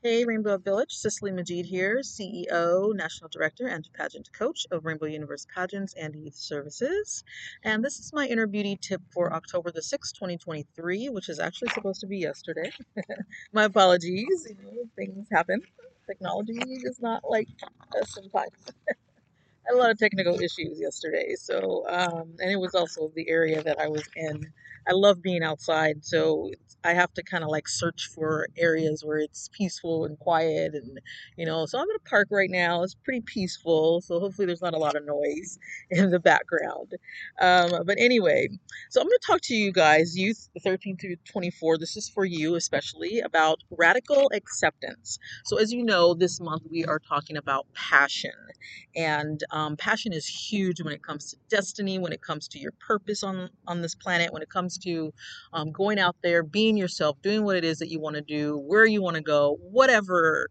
Hey, 0.00 0.24
Rainbow 0.24 0.58
Village, 0.58 0.92
Cicely 0.92 1.32
Majid 1.32 1.66
here, 1.66 2.02
CEO, 2.04 2.94
National 2.94 3.28
Director, 3.30 3.66
and 3.66 3.88
Pageant 3.94 4.32
Coach 4.32 4.64
of 4.70 4.84
Rainbow 4.84 5.06
Universe 5.06 5.44
Pageants 5.52 5.92
and 5.94 6.14
Youth 6.14 6.36
Services. 6.36 7.24
And 7.64 7.84
this 7.84 7.98
is 7.98 8.12
my 8.12 8.24
inner 8.28 8.46
beauty 8.46 8.78
tip 8.80 9.02
for 9.12 9.32
October 9.32 9.72
the 9.72 9.80
6th, 9.80 10.12
2023, 10.12 11.08
which 11.08 11.28
is 11.28 11.40
actually 11.40 11.70
supposed 11.70 12.00
to 12.02 12.06
be 12.06 12.18
yesterday. 12.18 12.70
my 13.52 13.64
apologies, 13.64 14.46
you 14.48 14.54
know, 14.62 14.84
things 14.94 15.26
happen. 15.32 15.62
Technology 16.06 16.60
is 16.84 17.00
not 17.00 17.24
like 17.28 17.48
us 18.00 18.14
sometimes. 18.14 18.52
had 19.68 19.76
a 19.76 19.78
lot 19.78 19.90
of 19.90 19.98
technical 19.98 20.34
issues 20.40 20.80
yesterday. 20.80 21.34
So, 21.38 21.84
um, 21.88 22.34
and 22.40 22.50
it 22.50 22.58
was 22.58 22.74
also 22.74 23.12
the 23.14 23.28
area 23.28 23.62
that 23.62 23.80
I 23.80 23.88
was 23.88 24.04
in. 24.16 24.46
I 24.88 24.92
love 24.92 25.22
being 25.22 25.42
outside, 25.42 26.04
so 26.04 26.50
I 26.84 26.94
have 26.94 27.12
to 27.14 27.22
kind 27.22 27.44
of 27.44 27.50
like 27.50 27.68
search 27.68 28.08
for 28.14 28.48
areas 28.56 29.04
where 29.04 29.18
it's 29.18 29.50
peaceful 29.52 30.06
and 30.06 30.18
quiet, 30.18 30.74
and 30.74 31.00
you 31.36 31.44
know. 31.46 31.66
So 31.66 31.78
I'm 31.78 31.90
in 31.90 31.96
a 31.96 32.08
park 32.08 32.28
right 32.30 32.50
now. 32.50 32.82
It's 32.82 32.94
pretty 32.94 33.22
peaceful, 33.22 34.00
so 34.00 34.20
hopefully 34.20 34.46
there's 34.46 34.62
not 34.62 34.74
a 34.74 34.78
lot 34.78 34.96
of 34.96 35.04
noise 35.04 35.58
in 35.90 36.10
the 36.10 36.20
background. 36.20 36.94
Um, 37.40 37.82
but 37.86 37.96
anyway, 37.98 38.48
so 38.90 39.00
I'm 39.00 39.06
going 39.06 39.18
to 39.20 39.26
talk 39.26 39.40
to 39.42 39.54
you 39.54 39.72
guys, 39.72 40.16
youth 40.16 40.48
13 40.64 40.96
through 40.96 41.16
24. 41.30 41.78
This 41.78 41.96
is 41.96 42.08
for 42.08 42.24
you 42.24 42.54
especially 42.54 43.20
about 43.20 43.60
radical 43.70 44.30
acceptance. 44.34 45.18
So 45.44 45.58
as 45.58 45.72
you 45.72 45.84
know, 45.84 46.14
this 46.14 46.40
month 46.40 46.62
we 46.70 46.84
are 46.84 46.98
talking 46.98 47.36
about 47.36 47.66
passion 47.74 48.32
and 48.96 49.42
passion 49.76 50.12
is 50.12 50.26
huge 50.26 50.82
when 50.82 50.92
it 50.92 51.02
comes 51.02 51.30
to 51.30 51.36
destiny 51.48 51.98
when 51.98 52.12
it 52.12 52.22
comes 52.22 52.48
to 52.48 52.58
your 52.58 52.72
purpose 52.86 53.22
on 53.22 53.48
on 53.66 53.82
this 53.82 53.94
planet 53.94 54.32
when 54.32 54.42
it 54.42 54.50
comes 54.50 54.78
to 54.78 55.12
um, 55.52 55.72
going 55.72 55.98
out 55.98 56.16
there 56.22 56.42
being 56.42 56.76
yourself 56.76 57.16
doing 57.22 57.44
what 57.44 57.56
it 57.56 57.64
is 57.64 57.78
that 57.78 57.88
you 57.88 58.00
want 58.00 58.16
to 58.16 58.22
do 58.22 58.58
where 58.58 58.86
you 58.86 59.02
want 59.02 59.16
to 59.16 59.22
go 59.22 59.58
whatever 59.60 60.48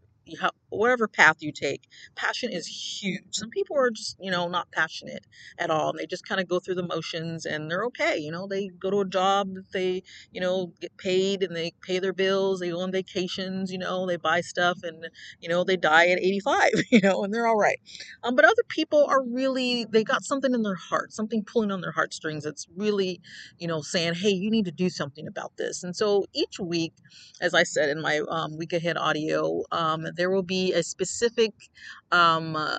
whatever 0.70 1.08
path 1.08 1.36
you 1.40 1.52
take, 1.52 1.84
passion 2.16 2.52
is 2.52 2.66
huge. 2.66 3.24
Some 3.32 3.50
people 3.50 3.76
are 3.78 3.90
just, 3.90 4.16
you 4.20 4.30
know, 4.30 4.48
not 4.48 4.70
passionate 4.72 5.26
at 5.58 5.70
all. 5.70 5.90
And 5.90 5.98
they 5.98 6.06
just 6.06 6.26
kind 6.26 6.40
of 6.40 6.48
go 6.48 6.60
through 6.60 6.76
the 6.76 6.86
motions 6.86 7.46
and 7.46 7.70
they're 7.70 7.84
okay. 7.86 8.18
You 8.18 8.32
know, 8.32 8.46
they 8.46 8.68
go 8.68 8.90
to 8.90 9.00
a 9.00 9.06
job 9.06 9.48
they, 9.72 10.02
you 10.32 10.40
know, 10.40 10.72
get 10.80 10.96
paid 10.96 11.42
and 11.42 11.54
they 11.54 11.72
pay 11.82 11.98
their 11.98 12.12
bills. 12.12 12.60
They 12.60 12.70
go 12.70 12.80
on 12.80 12.92
vacations, 12.92 13.72
you 13.72 13.78
know, 13.78 14.06
they 14.06 14.16
buy 14.16 14.40
stuff 14.40 14.78
and, 14.82 15.08
you 15.40 15.48
know, 15.48 15.64
they 15.64 15.76
die 15.76 16.08
at 16.08 16.18
85, 16.20 16.70
you 16.90 17.00
know, 17.02 17.24
and 17.24 17.32
they're 17.34 17.46
all 17.46 17.56
right. 17.58 17.80
Um, 18.22 18.36
but 18.36 18.44
other 18.44 18.54
people 18.68 19.06
are 19.08 19.22
really, 19.24 19.86
they 19.90 20.04
got 20.04 20.24
something 20.24 20.54
in 20.54 20.62
their 20.62 20.74
heart, 20.76 21.12
something 21.12 21.44
pulling 21.44 21.70
on 21.70 21.80
their 21.80 21.92
heartstrings 21.92 22.44
that's 22.44 22.66
really, 22.76 23.20
you 23.58 23.68
know, 23.68 23.82
saying, 23.82 24.14
hey, 24.14 24.30
you 24.30 24.50
need 24.50 24.66
to 24.66 24.72
do 24.72 24.90
something 24.90 25.26
about 25.26 25.56
this. 25.56 25.84
And 25.84 25.94
so 25.96 26.26
each 26.34 26.58
week, 26.60 26.94
as 27.40 27.54
I 27.54 27.62
said 27.64 27.90
in 27.90 28.00
my 28.02 28.20
um, 28.28 28.56
week 28.56 28.72
ahead 28.72 28.96
audio, 28.96 29.64
um, 29.72 30.06
there 30.18 30.30
will 30.30 30.44
be 30.44 30.74
a 30.74 30.82
specific 30.84 31.54
um, 32.12 32.56
uh, 32.56 32.78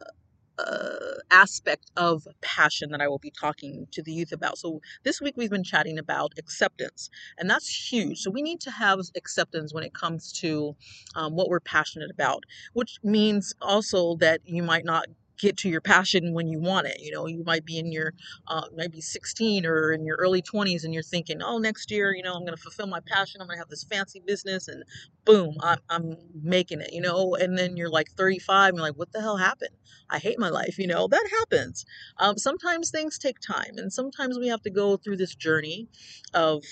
aspect 1.32 1.92
of 1.98 2.28
passion 2.42 2.90
that 2.92 3.02
I 3.02 3.08
will 3.08 3.20
be 3.20 3.32
talking 3.32 3.88
to 3.92 4.04
the 4.04 4.12
youth 4.12 4.32
about. 4.32 4.58
So 4.58 4.82
this 5.04 5.22
week 5.22 5.36
we've 5.38 5.50
been 5.50 5.64
chatting 5.64 5.98
about 5.98 6.34
acceptance, 6.38 7.10
and 7.38 7.50
that's 7.50 7.92
huge. 7.92 8.20
So 8.20 8.32
we 8.32 8.42
need 8.42 8.62
to 8.62 8.72
have 8.72 9.00
acceptance 9.16 9.74
when 9.74 9.84
it 9.84 9.94
comes 9.94 10.32
to 10.42 10.76
um, 11.16 11.36
what 11.36 11.50
we're 11.50 11.62
passionate 11.62 12.12
about, 12.12 12.44
which 12.74 13.00
means 13.04 13.54
also 13.62 14.16
that 14.18 14.42
you 14.46 14.64
might 14.64 14.86
not 14.86 15.06
get 15.40 15.58
to 15.58 15.70
your 15.70 15.82
passion 15.82 16.34
when 16.34 16.48
you 16.48 16.60
want 16.60 16.88
it. 16.88 17.00
You 17.02 17.12
know, 17.12 17.28
you 17.28 17.44
might 17.46 17.66
be 17.66 17.80
in 17.80 17.92
your 17.92 18.14
uh, 18.48 18.64
maybe 18.76 19.02
16 19.02 19.66
or 19.66 19.92
in 19.94 20.06
your 20.06 20.18
early 20.18 20.42
20s 20.42 20.84
and 20.84 20.94
you're 20.94 21.04
thinking, 21.04 21.42
oh, 21.42 21.58
next 21.58 21.92
year, 21.92 22.14
you 22.14 22.24
know, 22.24 22.34
I'm 22.36 22.42
going 22.42 22.56
to 22.56 22.62
fulfill 22.62 22.88
my 22.88 23.00
passion. 23.00 23.42
I'm 23.42 23.48
going 23.48 23.58
to 23.58 23.62
have 23.62 23.70
this 23.70 23.84
fancy 23.86 24.22
business 24.26 24.68
and 24.68 24.84
boom, 25.26 25.56
I'm, 25.62 25.80
I'm 25.90 26.18
making 26.44 26.82
it, 26.82 26.94
you 26.94 27.02
know, 27.02 27.36
and 27.36 27.58
then 27.58 27.78
you're 27.78 27.90
like 27.90 28.12
35 28.12 28.70
and 28.70 28.78
you're 28.78 28.88
like, 28.88 28.98
what 28.98 29.12
the 29.12 29.22
hell 29.22 29.38
happened? 29.38 29.76
I 30.10 30.20
hate 30.20 30.40
my 30.40 30.50
life, 30.50 30.78
you 30.80 30.88
know, 30.88 31.08
that 31.08 31.30
happens. 31.40 31.86
Um, 32.18 32.38
sometimes 32.38 32.92
things 32.92 33.18
take 33.18 33.40
time 33.40 33.78
and 33.78 33.94
sometimes 33.94 34.40
we 34.40 34.48
have 34.48 34.62
to 34.64 34.70
go 34.70 34.98
through 34.98 35.18
this 35.18 35.36
journey 35.36 35.88
of, 36.34 36.64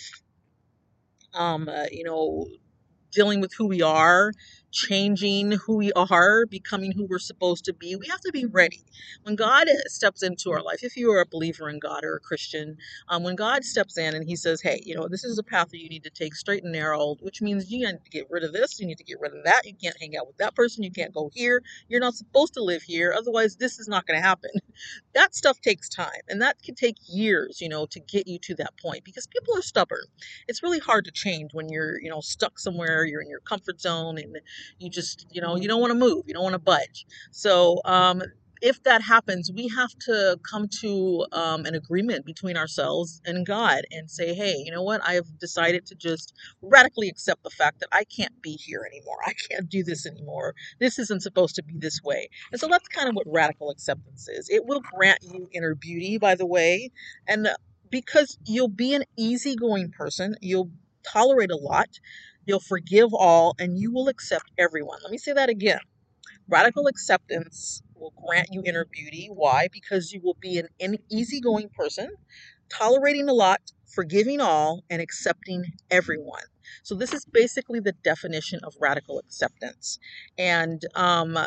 um, 1.34 1.70
uh, 1.70 1.86
you 1.92 2.04
know, 2.04 2.48
dealing 3.12 3.42
with 3.42 3.54
who 3.58 3.68
we 3.68 3.82
are, 3.82 4.32
changing 4.72 5.52
who 5.52 5.78
we 5.78 5.92
are, 5.94 6.46
becoming 6.46 6.92
who 6.92 7.06
we're 7.06 7.20
supposed 7.20 7.66
to 7.66 7.74
be. 7.74 7.96
We 7.96 8.08
have 8.08 8.22
to 8.22 8.32
be 8.32 8.46
ready. 8.46 8.84
When 9.24 9.36
God 9.36 9.68
steps 9.86 10.24
into 10.24 10.52
our 10.52 10.62
life, 10.62 10.84
if 10.84 10.98
you 10.98 11.12
are 11.12 11.22
a 11.22 11.26
believer 11.26 11.70
in 11.70 11.80
God 11.80 12.04
or 12.04 12.16
a 12.16 12.20
Christian, 12.20 12.78
um, 13.10 13.24
when 13.24 13.36
God 13.36 13.64
steps 13.64 13.98
in 13.98 14.16
and 14.16 14.28
He 14.28 14.36
says, 14.36 14.62
hey, 14.62 14.82
you 14.86 14.96
know, 14.96 15.08
this 15.08 15.24
is 15.24 15.38
a 15.38 15.44
path 15.44 15.70
that 15.70 15.82
you 15.82 15.90
need 15.90 16.04
to 16.04 16.10
take 16.10 16.36
straight 16.36 16.64
and 16.64 16.72
narrow, 16.72 17.16
which 17.22 17.42
means 17.42 17.72
you 17.72 17.86
need 17.86 18.04
to 18.04 18.10
get 18.12 18.28
rid 18.30 18.44
of 18.44 18.54
this, 18.54 18.80
you 18.80 18.88
need 18.88 18.98
to 18.98 19.04
get 19.04 19.20
rid 19.20 19.34
of 19.34 19.44
that, 19.46 19.66
you 19.66 19.74
can't 19.82 19.98
hang 20.00 20.18
out 20.18 20.28
with 20.28 20.38
that 20.38 20.56
person, 20.56 20.84
you 20.84 20.92
can't 20.92 21.14
go 21.14 21.30
here, 21.34 21.64
you're 21.88 22.02
not 22.02 22.16
supposed 22.16 22.54
to 22.54 22.64
live 22.64 22.84
here, 22.84 23.14
otherwise, 23.18 23.56
this 23.56 23.80
is 23.80 23.88
not 23.88 24.06
going 24.06 24.20
to 24.20 24.26
happen. 24.26 24.52
that 25.14 25.36
stuff 25.36 25.60
takes 25.62 25.90
time, 25.90 26.22
and 26.28 26.42
that 26.42 26.62
can 26.62 26.76
take 26.76 26.98
years, 27.08 27.62
you 27.62 27.70
know, 27.70 27.86
to 27.88 28.00
get 28.00 28.28
you 28.28 28.38
to 28.40 28.56
that 28.56 28.74
point 28.82 29.04
because 29.04 29.28
people 29.28 29.58
are 29.58 29.62
stubborn. 29.62 30.06
It's 30.48 30.64
really 30.64 30.80
hard 30.80 31.06
to 31.06 31.12
change 31.12 31.52
when 31.54 31.70
you're, 31.70 32.00
you 32.02 32.10
know, 32.10 32.22
stuck 32.22 32.60
somewhere, 32.60 33.06
you're 33.06 33.22
in 33.22 33.30
your 33.30 33.40
comfort 33.42 33.80
zone, 33.82 34.18
and 34.18 34.38
you 34.80 34.90
just, 34.90 35.28
you 35.32 35.42
know, 35.42 35.56
you 35.56 35.68
don't 35.68 35.82
want 35.82 35.92
to 35.92 36.00
move, 36.00 36.24
you 36.28 36.34
don't 36.34 36.44
want 36.44 36.54
to 36.54 36.60
budge. 36.60 37.06
So, 37.32 37.82
um, 37.86 38.22
if 38.62 38.82
that 38.84 39.02
happens, 39.02 39.52
we 39.52 39.68
have 39.68 39.92
to 40.00 40.40
come 40.50 40.68
to 40.82 41.26
um, 41.32 41.66
an 41.66 41.76
agreement 41.76 42.26
between 42.26 42.58
ourselves 42.58 43.22
and 43.26 43.46
God 43.46 43.84
and 43.92 44.10
say, 44.10 44.34
hey, 44.34 44.56
you 44.66 44.72
know 44.72 44.84
what? 44.84 45.02
I 45.08 45.14
have 45.14 45.38
decided 45.40 45.86
to 45.88 45.96
just 45.96 46.34
radically 46.62 47.08
accept 47.10 47.44
the 47.44 47.50
fact 47.50 47.80
that 47.82 47.90
I 47.92 48.04
can't 48.06 48.42
be 48.42 48.54
here 48.54 48.88
anymore. 48.92 49.18
I 49.26 49.34
can't 49.50 49.70
do 49.70 49.84
this 49.84 50.06
anymore. 50.06 50.56
This 50.80 50.98
isn't 51.00 51.22
supposed 51.22 51.56
to 51.56 51.64
be 51.64 51.76
this 51.78 52.02
way. 52.04 52.30
And 52.52 52.60
so 52.60 52.68
that's 52.68 52.88
kind 52.88 53.10
of 53.10 53.16
what 53.16 53.28
radical 53.30 53.70
acceptance 53.70 54.28
is. 54.28 54.50
It 54.50 54.66
will 54.66 54.82
grant 54.82 55.20
you 55.22 55.48
inner 55.52 55.76
beauty, 55.76 56.18
by 56.18 56.36
the 56.36 56.46
way. 56.46 56.92
And 57.28 57.50
because 57.90 58.38
you'll 58.46 58.68
be 58.68 58.94
an 58.94 59.04
easygoing 59.18 59.92
person, 59.92 60.36
you'll 60.42 60.72
tolerate 61.04 61.52
a 61.52 61.58
lot. 61.58 62.00
You'll 62.48 62.62
forgive 62.62 63.14
all 63.14 63.56
and 63.60 63.80
you 63.80 63.94
will 63.94 64.10
accept 64.10 64.52
everyone. 64.58 65.00
Let 65.04 65.12
me 65.12 65.20
say 65.20 65.34
that 65.34 65.50
again. 65.50 65.82
Radical 66.50 66.88
acceptance 66.88 67.84
will 67.96 68.14
grant 68.26 68.50
you 68.52 68.64
inner 68.66 68.86
beauty. 68.86 69.30
Why? 69.34 69.68
Because 69.72 70.14
you 70.14 70.22
will 70.24 70.38
be 70.40 70.62
an 70.80 70.98
easygoing 71.12 71.70
person, 71.76 72.12
tolerating 72.70 73.30
a 73.30 73.34
lot, 73.34 73.62
forgiving 73.88 74.42
all, 74.42 74.84
and 74.90 75.02
accepting 75.02 75.66
everyone. 75.92 76.44
So, 76.84 76.96
this 76.96 77.14
is 77.14 77.26
basically 77.26 77.80
the 77.82 77.94
definition 78.04 78.62
of 78.64 78.76
radical 78.82 79.20
acceptance. 79.20 80.00
And 80.38 80.84
um, 80.96 81.38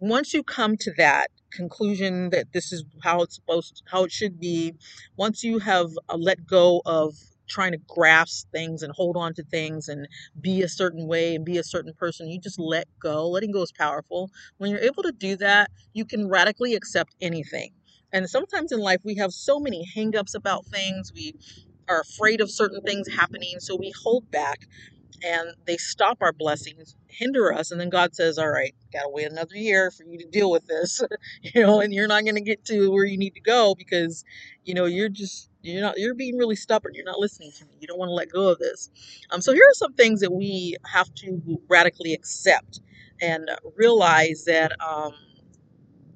once 0.00 0.34
you 0.34 0.42
come 0.42 0.76
to 0.78 0.92
that 0.98 1.28
conclusion 1.52 2.30
that 2.30 2.52
this 2.52 2.72
is 2.72 2.84
how 3.02 3.22
it's 3.22 3.36
supposed 3.36 3.82
how 3.90 4.04
it 4.04 4.12
should 4.12 4.40
be, 4.40 4.74
once 5.16 5.44
you 5.44 5.60
have 5.60 5.90
uh, 6.08 6.16
let 6.16 6.46
go 6.46 6.82
of 6.86 7.14
trying 7.48 7.72
to 7.72 7.78
grasp 7.88 8.48
things 8.52 8.82
and 8.82 8.92
hold 8.94 9.16
on 9.16 9.34
to 9.34 9.44
things 9.44 9.88
and 9.88 10.08
be 10.40 10.62
a 10.62 10.68
certain 10.68 11.08
way 11.08 11.34
and 11.36 11.44
be 11.44 11.58
a 11.58 11.64
certain 11.64 11.94
person. 11.94 12.28
You 12.30 12.40
just 12.40 12.60
let 12.60 12.86
go. 13.00 13.28
Letting 13.28 13.52
go 13.52 13.62
is 13.62 13.72
powerful. 13.72 14.30
When 14.58 14.70
you're 14.70 14.80
able 14.80 15.02
to 15.04 15.12
do 15.12 15.36
that, 15.38 15.70
you 15.94 16.04
can 16.04 16.28
radically 16.28 16.74
accept 16.74 17.14
anything. 17.20 17.72
And 18.12 18.28
sometimes 18.30 18.72
in 18.72 18.80
life, 18.80 19.00
we 19.04 19.16
have 19.16 19.32
so 19.32 19.60
many 19.60 19.84
hangups 19.96 20.34
about 20.34 20.66
things. 20.66 21.12
We 21.14 21.34
are 21.88 22.00
afraid 22.00 22.40
of 22.40 22.50
certain 22.50 22.82
things 22.82 23.08
happening, 23.14 23.56
so 23.60 23.76
we 23.76 23.92
hold 24.04 24.30
back 24.30 24.60
and 25.24 25.50
they 25.66 25.76
stop 25.78 26.18
our 26.22 26.32
blessings, 26.32 26.96
hinder 27.08 27.52
us, 27.52 27.70
and 27.72 27.80
then 27.80 27.90
God 27.90 28.14
says, 28.16 28.38
"All 28.38 28.50
right, 28.50 28.74
gotta 28.92 29.08
wait 29.10 29.30
another 29.30 29.56
year 29.56 29.90
for 29.92 30.04
you 30.04 30.18
to 30.18 30.26
deal 30.26 30.50
with 30.50 30.66
this, 30.66 31.02
you 31.42 31.62
know, 31.62 31.80
and 31.80 31.92
you're 31.92 32.08
not 32.08 32.24
going 32.24 32.36
to 32.36 32.42
get 32.42 32.64
to 32.66 32.90
where 32.92 33.04
you 33.06 33.18
need 33.18 33.34
to 33.34 33.42
go 33.42 33.74
because, 33.76 34.24
you 34.64 34.74
know, 34.74 34.86
you're 34.86 35.10
just 35.10 35.50
you're 35.62 35.82
not 35.82 35.98
you're 35.98 36.14
being 36.14 36.36
really 36.36 36.56
stubborn. 36.56 36.94
You're 36.94 37.04
not 37.04 37.18
listening 37.18 37.52
to 37.58 37.64
me. 37.66 37.74
You 37.80 37.86
don't 37.88 37.98
want 37.98 38.08
to 38.10 38.14
let 38.14 38.30
go 38.30 38.48
of 38.48 38.58
this. 38.58 38.90
Um, 39.30 39.40
so 39.40 39.52
here 39.52 39.64
are 39.68 39.74
some 39.74 39.94
things 39.94 40.20
that 40.20 40.32
we 40.32 40.76
have 40.92 41.12
to 41.16 41.40
radically 41.68 42.14
accept 42.14 42.80
and 43.20 43.48
realize 43.76 44.44
that, 44.46 44.72
um, 44.80 45.14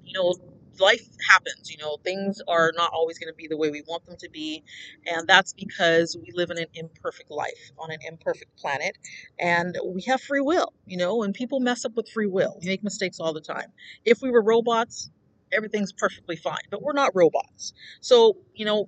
you 0.05 0.13
know, 0.15 0.35
life 0.81 1.07
happens 1.31 1.71
you 1.71 1.79
know 1.79 1.97
things 2.05 2.41
are 2.49 2.73
not 2.77 2.91
always 2.93 3.19
going 3.19 3.33
to 3.33 3.37
be 3.37 3.49
the 3.49 3.57
way 3.57 3.71
we 3.71 3.83
want 3.89 4.05
them 4.07 4.17
to 4.19 4.29
be 4.31 4.63
and 5.07 5.27
that's 5.27 5.53
because 5.55 6.17
we 6.21 6.31
live 6.35 6.51
in 6.51 6.59
an 6.59 6.67
imperfect 6.75 7.31
life 7.31 7.71
on 7.79 7.91
an 7.91 7.99
imperfect 8.09 8.57
planet 8.59 8.97
and 9.39 9.79
we 9.87 10.03
have 10.03 10.21
free 10.21 10.41
will 10.41 10.73
you 10.87 10.97
know 10.97 11.23
and 11.23 11.35
people 11.35 11.61
mess 11.61 11.85
up 11.85 11.93
with 11.97 12.09
free 12.11 12.27
will 12.27 12.59
we 12.61 12.69
make 12.69 12.85
mistakes 12.85 13.21
all 13.21 13.33
the 13.33 13.41
time 13.41 13.73
if 14.05 14.21
we 14.23 14.31
were 14.31 14.43
robots 14.43 15.11
everything's 15.53 15.93
perfectly 15.93 16.37
fine 16.37 16.59
but 16.71 16.83
we're 16.83 16.93
not 16.93 17.11
robots 17.15 17.73
so 18.03 18.37
you 18.55 18.67
know 18.67 18.87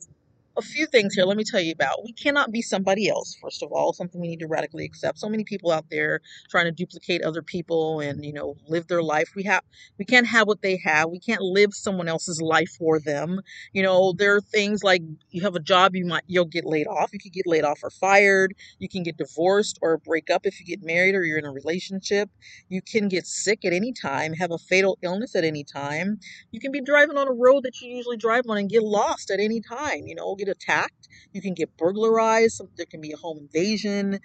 a 0.58 0.62
few 0.62 0.86
things 0.86 1.14
here. 1.14 1.24
Let 1.24 1.36
me 1.36 1.44
tell 1.44 1.60
you 1.60 1.72
about. 1.72 2.04
We 2.04 2.12
cannot 2.12 2.50
be 2.50 2.62
somebody 2.62 3.08
else. 3.08 3.36
First 3.40 3.62
of 3.62 3.70
all, 3.72 3.92
something 3.92 4.20
we 4.20 4.28
need 4.28 4.40
to 4.40 4.48
radically 4.48 4.84
accept. 4.84 5.18
So 5.18 5.28
many 5.28 5.44
people 5.44 5.70
out 5.70 5.86
there 5.90 6.20
trying 6.50 6.64
to 6.66 6.72
duplicate 6.72 7.22
other 7.22 7.42
people 7.42 8.00
and 8.00 8.24
you 8.24 8.32
know 8.32 8.56
live 8.68 8.88
their 8.88 9.02
life. 9.02 9.30
We 9.36 9.44
have 9.44 9.62
we 9.98 10.04
can't 10.04 10.26
have 10.26 10.48
what 10.48 10.62
they 10.62 10.80
have. 10.84 11.10
We 11.10 11.20
can't 11.20 11.40
live 11.40 11.74
someone 11.74 12.08
else's 12.08 12.42
life 12.42 12.70
for 12.78 12.98
them. 12.98 13.40
You 13.72 13.82
know, 13.82 14.12
there 14.12 14.34
are 14.34 14.40
things 14.40 14.82
like 14.82 15.02
you 15.30 15.42
have 15.42 15.54
a 15.54 15.60
job, 15.60 15.94
you 15.94 16.04
might 16.04 16.24
you'll 16.26 16.44
get 16.44 16.64
laid 16.64 16.88
off. 16.88 17.12
You 17.12 17.20
could 17.20 17.32
get 17.32 17.46
laid 17.46 17.64
off 17.64 17.80
or 17.82 17.90
fired. 17.90 18.54
You 18.78 18.88
can 18.88 19.04
get 19.04 19.16
divorced 19.16 19.78
or 19.80 19.98
break 19.98 20.28
up 20.28 20.44
if 20.44 20.58
you 20.58 20.66
get 20.66 20.82
married 20.82 21.14
or 21.14 21.24
you're 21.24 21.38
in 21.38 21.46
a 21.46 21.52
relationship. 21.52 22.30
You 22.68 22.82
can 22.82 23.08
get 23.08 23.26
sick 23.26 23.64
at 23.64 23.72
any 23.72 23.92
time, 23.92 24.32
have 24.34 24.50
a 24.50 24.58
fatal 24.58 24.98
illness 25.02 25.36
at 25.36 25.44
any 25.44 25.62
time. 25.62 26.18
You 26.50 26.60
can 26.60 26.72
be 26.72 26.80
driving 26.80 27.16
on 27.16 27.28
a 27.28 27.32
road 27.32 27.62
that 27.62 27.80
you 27.80 27.94
usually 27.96 28.16
drive 28.16 28.44
on 28.48 28.58
and 28.58 28.68
get 28.68 28.82
lost 28.82 29.30
at 29.30 29.40
any 29.40 29.60
time. 29.60 30.06
You 30.06 30.14
know, 30.16 30.34
get 30.34 30.47
attacked. 30.48 31.08
You 31.32 31.42
can 31.42 31.54
get 31.54 31.76
burglarized. 31.76 32.60
There 32.76 32.86
can 32.86 33.00
be 33.00 33.12
a 33.12 33.16
home 33.16 33.38
invasion. 33.38 34.20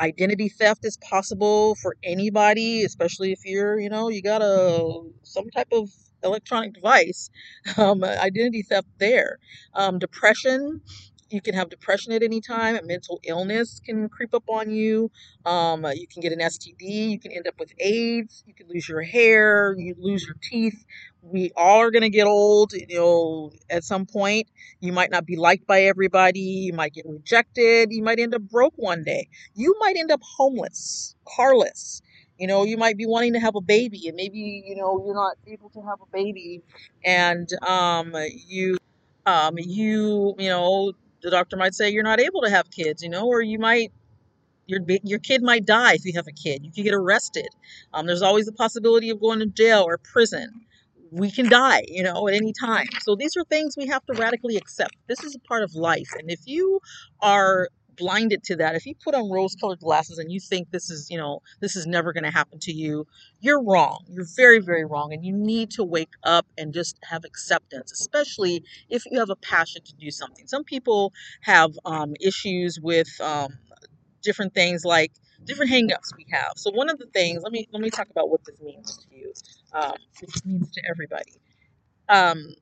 Identity 0.00 0.48
theft 0.48 0.84
is 0.84 0.98
possible 0.98 1.76
for 1.76 1.96
anybody, 2.04 2.84
especially 2.84 3.32
if 3.32 3.40
you're, 3.44 3.80
you 3.80 3.90
know, 3.90 4.08
you 4.10 4.22
got 4.22 4.42
a 4.42 5.02
some 5.24 5.50
type 5.50 5.68
of 5.72 5.90
electronic 6.24 6.74
device. 6.74 7.30
Um, 7.78 8.04
identity 8.04 8.62
theft 8.62 8.88
there. 8.98 9.38
Um, 9.74 9.98
depression 9.98 10.82
you 11.30 11.40
can 11.40 11.54
have 11.54 11.70
depression 11.70 12.12
at 12.12 12.22
any 12.22 12.40
time. 12.40 12.78
Mental 12.86 13.20
illness 13.24 13.80
can 13.84 14.08
creep 14.08 14.34
up 14.34 14.44
on 14.48 14.70
you. 14.70 15.10
Um, 15.44 15.84
you 15.94 16.06
can 16.06 16.22
get 16.22 16.32
an 16.32 16.40
STD. 16.40 17.10
You 17.10 17.18
can 17.18 17.32
end 17.32 17.46
up 17.48 17.54
with 17.58 17.72
AIDS. 17.78 18.44
You 18.46 18.54
can 18.54 18.68
lose 18.68 18.88
your 18.88 19.02
hair. 19.02 19.74
You 19.78 19.94
lose 19.98 20.24
your 20.26 20.36
teeth. 20.42 20.84
We 21.22 21.50
all 21.56 21.80
are 21.80 21.90
going 21.90 22.02
to 22.02 22.10
get 22.10 22.26
old. 22.26 22.72
You 22.72 22.86
know, 22.98 23.52
at 23.70 23.84
some 23.84 24.06
point, 24.06 24.48
you 24.80 24.92
might 24.92 25.10
not 25.10 25.26
be 25.26 25.36
liked 25.36 25.66
by 25.66 25.82
everybody. 25.82 26.40
You 26.40 26.72
might 26.72 26.94
get 26.94 27.06
rejected. 27.06 27.88
You 27.92 28.02
might 28.02 28.18
end 28.20 28.34
up 28.34 28.42
broke 28.42 28.74
one 28.76 29.04
day. 29.04 29.28
You 29.54 29.74
might 29.80 29.96
end 29.96 30.10
up 30.10 30.20
homeless, 30.22 31.14
carless. 31.26 32.02
You 32.38 32.46
know, 32.46 32.64
you 32.64 32.76
might 32.76 32.96
be 32.96 33.06
wanting 33.06 33.32
to 33.34 33.40
have 33.40 33.56
a 33.56 33.60
baby, 33.60 34.06
and 34.06 34.16
maybe 34.16 34.62
you 34.64 34.76
know 34.76 35.02
you're 35.04 35.14
not 35.14 35.36
able 35.48 35.70
to 35.70 35.80
have 35.82 35.98
a 36.00 36.06
baby, 36.12 36.62
and 37.04 37.48
um, 37.66 38.14
you 38.46 38.78
um, 39.26 39.58
you 39.58 40.34
you 40.38 40.48
know 40.48 40.92
the 41.22 41.30
doctor 41.30 41.56
might 41.56 41.74
say 41.74 41.90
you're 41.90 42.02
not 42.04 42.20
able 42.20 42.42
to 42.42 42.50
have 42.50 42.70
kids, 42.70 43.02
you 43.02 43.08
know, 43.08 43.26
or 43.26 43.42
you 43.42 43.58
might 43.58 43.92
your 44.66 44.80
your 45.04 45.18
kid 45.18 45.42
might 45.42 45.64
die 45.66 45.94
if 45.94 46.04
you 46.04 46.12
have 46.14 46.26
a 46.28 46.32
kid. 46.32 46.64
You 46.64 46.72
could 46.72 46.84
get 46.84 46.94
arrested. 46.94 47.48
Um, 47.94 48.06
there's 48.06 48.22
always 48.22 48.46
the 48.46 48.52
possibility 48.52 49.10
of 49.10 49.20
going 49.20 49.40
to 49.40 49.46
jail 49.46 49.82
or 49.86 49.98
prison. 49.98 50.50
We 51.10 51.30
can 51.30 51.48
die, 51.48 51.84
you 51.88 52.02
know, 52.02 52.28
at 52.28 52.34
any 52.34 52.52
time. 52.52 52.86
So 53.02 53.16
these 53.16 53.36
are 53.36 53.44
things 53.44 53.76
we 53.78 53.86
have 53.86 54.04
to 54.06 54.14
radically 54.14 54.56
accept. 54.56 54.94
This 55.08 55.24
is 55.24 55.34
a 55.34 55.40
part 55.48 55.62
of 55.62 55.74
life, 55.74 56.10
and 56.18 56.30
if 56.30 56.40
you 56.46 56.80
are 57.22 57.68
blinded 57.98 58.44
to 58.44 58.56
that, 58.56 58.74
if 58.74 58.86
you 58.86 58.94
put 59.02 59.14
on 59.14 59.30
rose 59.30 59.54
colored 59.56 59.80
glasses 59.80 60.18
and 60.18 60.30
you 60.32 60.40
think 60.40 60.70
this 60.70 60.90
is, 60.90 61.10
you 61.10 61.18
know, 61.18 61.40
this 61.60 61.76
is 61.76 61.86
never 61.86 62.12
going 62.12 62.24
to 62.24 62.30
happen 62.30 62.58
to 62.60 62.72
you, 62.72 63.06
you're 63.40 63.62
wrong. 63.62 64.04
You're 64.08 64.26
very, 64.36 64.60
very 64.60 64.84
wrong. 64.84 65.12
And 65.12 65.24
you 65.24 65.32
need 65.32 65.70
to 65.72 65.84
wake 65.84 66.12
up 66.24 66.46
and 66.56 66.72
just 66.72 66.98
have 67.02 67.24
acceptance, 67.24 67.92
especially 67.92 68.64
if 68.88 69.04
you 69.10 69.18
have 69.18 69.30
a 69.30 69.36
passion 69.36 69.82
to 69.84 69.94
do 69.94 70.10
something. 70.10 70.46
Some 70.46 70.64
people 70.64 71.12
have 71.42 71.72
um, 71.84 72.14
issues 72.20 72.80
with 72.80 73.08
um, 73.20 73.58
different 74.22 74.54
things 74.54 74.84
like 74.84 75.12
different 75.44 75.70
hangups 75.70 76.16
we 76.16 76.26
have. 76.30 76.52
So 76.56 76.70
one 76.70 76.90
of 76.90 76.98
the 76.98 77.06
things, 77.06 77.42
let 77.42 77.52
me 77.52 77.68
let 77.72 77.82
me 77.82 77.90
talk 77.90 78.08
about 78.10 78.30
what 78.30 78.44
this 78.44 78.60
means 78.60 78.96
to 78.98 79.16
you. 79.16 79.32
Um, 79.72 79.94
this 80.20 80.44
means 80.44 80.70
to 80.72 80.82
everybody. 80.88 81.32
Um, 82.08 82.54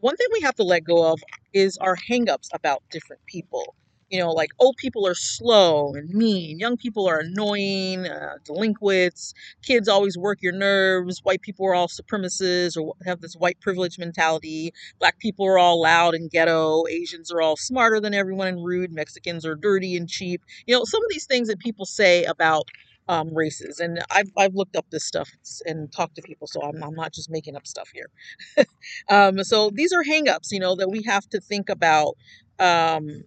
one 0.00 0.16
thing 0.16 0.26
we 0.32 0.40
have 0.40 0.54
to 0.56 0.62
let 0.64 0.84
go 0.84 1.12
of 1.12 1.20
is 1.52 1.78
our 1.78 1.96
hangups 1.96 2.48
about 2.52 2.82
different 2.90 3.22
people 3.26 3.74
you 4.10 4.18
know, 4.18 4.30
like 4.30 4.50
old 4.58 4.76
people 4.76 5.06
are 5.06 5.14
slow 5.14 5.92
and 5.94 6.10
mean, 6.10 6.58
young 6.58 6.76
people 6.76 7.08
are 7.08 7.20
annoying, 7.20 8.06
uh, 8.06 8.34
delinquents, 8.44 9.34
kids 9.62 9.88
always 9.88 10.16
work 10.16 10.40
your 10.40 10.52
nerves, 10.52 11.20
white 11.24 11.42
people 11.42 11.66
are 11.66 11.74
all 11.74 11.88
supremacists 11.88 12.76
or 12.80 12.94
have 13.04 13.20
this 13.20 13.34
white 13.34 13.60
privilege 13.60 13.98
mentality, 13.98 14.72
black 14.98 15.18
people 15.18 15.46
are 15.46 15.58
all 15.58 15.80
loud 15.82 16.14
and 16.14 16.30
ghetto, 16.30 16.86
Asians 16.88 17.32
are 17.32 17.40
all 17.40 17.56
smarter 17.56 18.00
than 18.00 18.14
everyone 18.14 18.48
and 18.48 18.64
rude, 18.64 18.92
Mexicans 18.92 19.44
are 19.44 19.56
dirty 19.56 19.96
and 19.96 20.08
cheap. 20.08 20.42
You 20.66 20.76
know, 20.76 20.84
some 20.84 21.02
of 21.02 21.10
these 21.10 21.26
things 21.26 21.48
that 21.48 21.58
people 21.58 21.84
say 21.84 22.24
about 22.24 22.64
um, 23.08 23.32
races. 23.34 23.80
And 23.80 24.00
I've, 24.10 24.30
I've 24.36 24.54
looked 24.54 24.76
up 24.76 24.86
this 24.90 25.04
stuff 25.04 25.30
and 25.64 25.92
talked 25.92 26.16
to 26.16 26.22
people, 26.22 26.46
so 26.46 26.60
I'm, 26.62 26.82
I'm 26.82 26.94
not 26.94 27.12
just 27.12 27.30
making 27.30 27.56
up 27.56 27.66
stuff 27.66 27.88
here. 27.92 28.66
um, 29.08 29.42
so 29.44 29.70
these 29.72 29.92
are 29.92 30.02
hangups, 30.02 30.50
you 30.50 30.60
know, 30.60 30.74
that 30.76 30.90
we 30.90 31.02
have 31.04 31.28
to 31.30 31.40
think 31.40 31.68
about 31.68 32.14
um, 32.58 33.24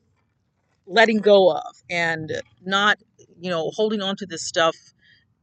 letting 0.89 1.19
go 1.19 1.51
of 1.53 1.83
and 1.89 2.41
not, 2.65 2.99
you 3.39 3.51
know, 3.51 3.71
holding 3.75 4.01
on 4.01 4.17
to 4.17 4.27
this 4.27 4.43
stuff. 4.45 4.75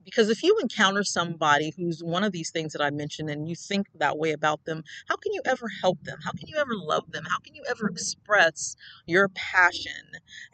Because 0.05 0.31
if 0.31 0.43
you 0.43 0.59
encounter 0.61 1.05
somebody 1.05 1.73
who's 1.77 2.03
one 2.03 2.25
of 2.25 2.33
these 2.33 2.51
things 2.51 2.73
that 2.75 2.83
I 2.83 2.91
mentioned 2.91 3.31
and 3.31 3.49
you 3.49 3.57
think 3.57 3.89
that 3.97 4.19
way 4.19 4.33
about 4.33 4.65
them, 4.67 4.85
how 5.09 5.17
can 5.17 5.33
you 5.33 5.43
ever 5.47 5.69
help 5.83 6.03
them? 6.05 6.19
How 6.25 6.33
can 6.33 6.49
you 6.49 6.57
ever 6.59 6.75
love 6.77 7.13
them? 7.13 7.25
How 7.31 7.39
can 7.41 7.55
you 7.55 7.65
ever 7.71 7.89
express 7.89 8.77
your 9.07 9.29
passion 9.31 9.93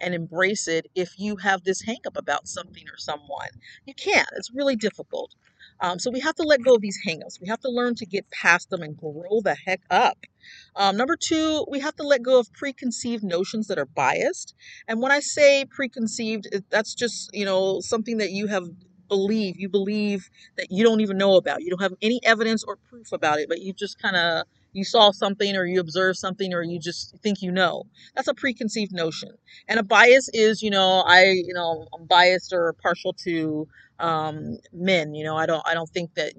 and 0.01 0.15
embrace 0.15 0.69
it 0.69 0.87
if 0.95 1.19
you 1.19 1.37
have 1.37 1.65
this 1.65 1.85
hangup 1.85 2.17
about 2.17 2.49
something 2.49 2.85
or 2.93 2.99
someone? 2.99 3.51
You 3.87 3.95
can't. 3.95 4.29
It's 4.37 4.51
really 4.55 4.77
difficult. 4.77 5.35
Um, 5.81 5.99
so 5.99 6.11
we 6.11 6.21
have 6.21 6.35
to 6.37 6.43
let 6.43 6.63
go 6.63 6.75
of 6.75 6.81
these 6.81 6.99
hangups. 7.07 7.41
We 7.41 7.49
have 7.49 7.61
to 7.61 7.71
learn 7.71 7.95
to 7.97 8.07
get 8.07 8.31
past 8.31 8.71
them 8.71 8.83
and 8.83 8.97
grow 8.97 9.41
the 9.43 9.57
heck 9.67 9.81
up. 9.91 10.19
Um, 10.77 10.97
number 10.97 11.17
two, 11.17 11.67
we 11.71 11.81
have 11.81 11.97
to 11.97 12.03
let 12.03 12.23
go 12.23 12.39
of 12.39 12.53
preconceived 12.53 13.25
notions 13.25 13.67
that 13.69 13.79
are 13.79 13.87
biased. 13.87 14.55
And 14.89 15.01
when 15.01 15.13
I 15.13 15.21
say 15.21 15.65
preconceived, 15.65 16.49
that's 16.71 16.95
just 16.95 17.31
you 17.33 17.45
know 17.45 17.81
something 17.81 18.19
that 18.19 18.31
you 18.31 18.47
have 18.49 18.65
believe 19.09 19.59
you 19.59 19.69
believe 19.69 20.31
that 20.57 20.69
you 20.71 20.83
don't 20.83 21.01
even 21.01 21.19
know 21.19 21.37
about. 21.37 21.63
You 21.63 21.71
don't 21.71 21.83
have 21.83 21.95
any 22.01 22.21
evidence 22.25 22.65
or 22.65 22.77
proof 22.77 23.13
about 23.13 23.39
it, 23.39 23.49
but 23.49 23.61
you 23.61 23.73
just 23.73 24.01
kind 24.01 24.17
of 24.17 24.47
you 24.73 24.85
saw 24.85 25.11
something 25.11 25.57
or 25.57 25.65
you 25.67 25.81
observed 25.81 26.19
something 26.19 26.53
or 26.55 26.63
you 26.63 26.79
just 26.79 27.17
think 27.23 27.43
you 27.43 27.53
know. 27.53 27.85
That's 28.15 28.29
a 28.29 28.35
preconceived 28.35 28.93
notion. 28.93 29.31
And 29.69 29.79
a 29.79 29.83
bias 29.83 30.29
is, 30.33 30.63
you 30.63 30.71
know, 30.71 31.03
I, 31.07 31.25
you 31.25 31.55
know, 31.55 31.87
I'm 31.95 32.07
biased 32.07 32.53
or 32.53 32.75
partial 32.83 33.13
to 33.25 33.69
um, 33.99 34.59
men. 34.73 35.15
You 35.15 35.25
know, 35.25 35.37
I 35.37 35.47
don't 35.47 35.63
I 35.67 35.75
don't 35.75 35.91
think 35.91 36.15
that 36.15 36.33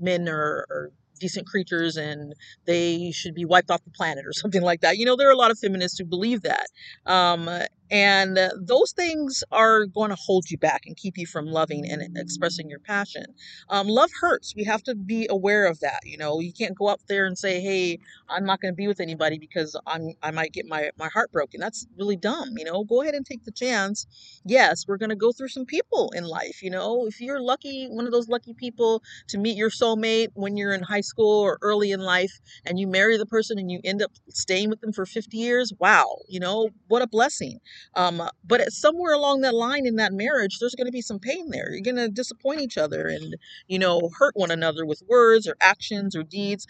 men 0.00 0.28
are, 0.28 0.66
are 0.70 0.90
decent 1.20 1.46
creatures 1.46 1.96
and 1.96 2.34
they 2.66 3.10
should 3.12 3.34
be 3.34 3.44
wiped 3.44 3.70
off 3.70 3.82
the 3.84 3.90
planet 3.90 4.26
or 4.26 4.32
something 4.34 4.62
like 4.62 4.80
that. 4.80 4.98
You 4.98 5.06
know, 5.06 5.16
there 5.16 5.28
are 5.28 5.32
a 5.32 5.36
lot 5.36 5.50
of 5.50 5.58
feminists 5.58 5.98
who 5.98 6.04
believe 6.04 6.42
that. 6.42 6.66
Um, 7.06 7.48
and 7.90 8.38
those 8.60 8.92
things 8.92 9.44
are 9.52 9.86
going 9.86 10.10
to 10.10 10.16
hold 10.16 10.50
you 10.50 10.58
back 10.58 10.82
and 10.86 10.96
keep 10.96 11.16
you 11.18 11.26
from 11.26 11.46
loving 11.46 11.88
and 11.88 12.16
expressing 12.16 12.68
your 12.68 12.78
passion. 12.80 13.24
Um, 13.68 13.86
love 13.88 14.10
hurts. 14.20 14.54
We 14.56 14.64
have 14.64 14.82
to 14.84 14.94
be 14.94 15.26
aware 15.30 15.66
of 15.66 15.80
that. 15.80 16.00
You 16.04 16.16
know, 16.18 16.40
you 16.40 16.52
can't 16.52 16.76
go 16.76 16.86
up 16.86 17.00
there 17.08 17.26
and 17.26 17.36
say, 17.38 17.60
"Hey, 17.60 17.98
I'm 18.28 18.44
not 18.44 18.60
going 18.60 18.72
to 18.72 18.76
be 18.76 18.88
with 18.88 19.00
anybody 19.00 19.38
because 19.38 19.76
I'm 19.86 20.12
I 20.22 20.30
might 20.30 20.52
get 20.52 20.66
my 20.66 20.90
my 20.98 21.08
heart 21.08 21.30
broken." 21.32 21.60
That's 21.60 21.86
really 21.98 22.16
dumb. 22.16 22.56
You 22.56 22.64
know, 22.64 22.84
go 22.84 23.02
ahead 23.02 23.14
and 23.14 23.24
take 23.24 23.44
the 23.44 23.52
chance. 23.52 24.06
Yes, 24.44 24.84
we're 24.88 24.96
going 24.98 25.10
to 25.10 25.16
go 25.16 25.32
through 25.32 25.48
some 25.48 25.64
people 25.66 26.10
in 26.14 26.24
life. 26.24 26.62
You 26.62 26.70
know, 26.70 27.06
if 27.06 27.20
you're 27.20 27.40
lucky, 27.40 27.86
one 27.88 28.06
of 28.06 28.12
those 28.12 28.28
lucky 28.28 28.54
people 28.54 29.02
to 29.28 29.38
meet 29.38 29.56
your 29.56 29.70
soulmate 29.70 30.28
when 30.34 30.56
you're 30.56 30.72
in 30.72 30.82
high 30.82 31.00
school 31.00 31.40
or 31.40 31.58
early 31.62 31.92
in 31.92 32.00
life, 32.00 32.40
and 32.64 32.78
you 32.78 32.86
marry 32.86 33.16
the 33.16 33.26
person 33.26 33.58
and 33.58 33.70
you 33.70 33.80
end 33.84 34.02
up 34.02 34.12
staying 34.30 34.70
with 34.70 34.80
them 34.80 34.92
for 34.92 35.06
50 35.06 35.36
years. 35.36 35.72
Wow, 35.78 36.06
you 36.28 36.40
know, 36.40 36.70
what 36.88 37.02
a 37.02 37.06
blessing. 37.06 37.60
Um, 37.94 38.22
but 38.44 38.72
somewhere 38.72 39.14
along 39.14 39.42
that 39.42 39.54
line 39.54 39.86
in 39.86 39.96
that 39.96 40.12
marriage, 40.12 40.58
there's 40.58 40.74
going 40.74 40.86
to 40.86 40.92
be 40.92 41.02
some 41.02 41.18
pain 41.18 41.50
there. 41.50 41.72
You're 41.72 41.82
going 41.82 41.96
to 41.96 42.08
disappoint 42.08 42.60
each 42.60 42.78
other 42.78 43.06
and, 43.08 43.36
you 43.68 43.78
know, 43.78 44.10
hurt 44.18 44.34
one 44.36 44.50
another 44.50 44.86
with 44.86 45.02
words 45.08 45.46
or 45.46 45.56
actions 45.60 46.16
or 46.16 46.22
deeds. 46.22 46.66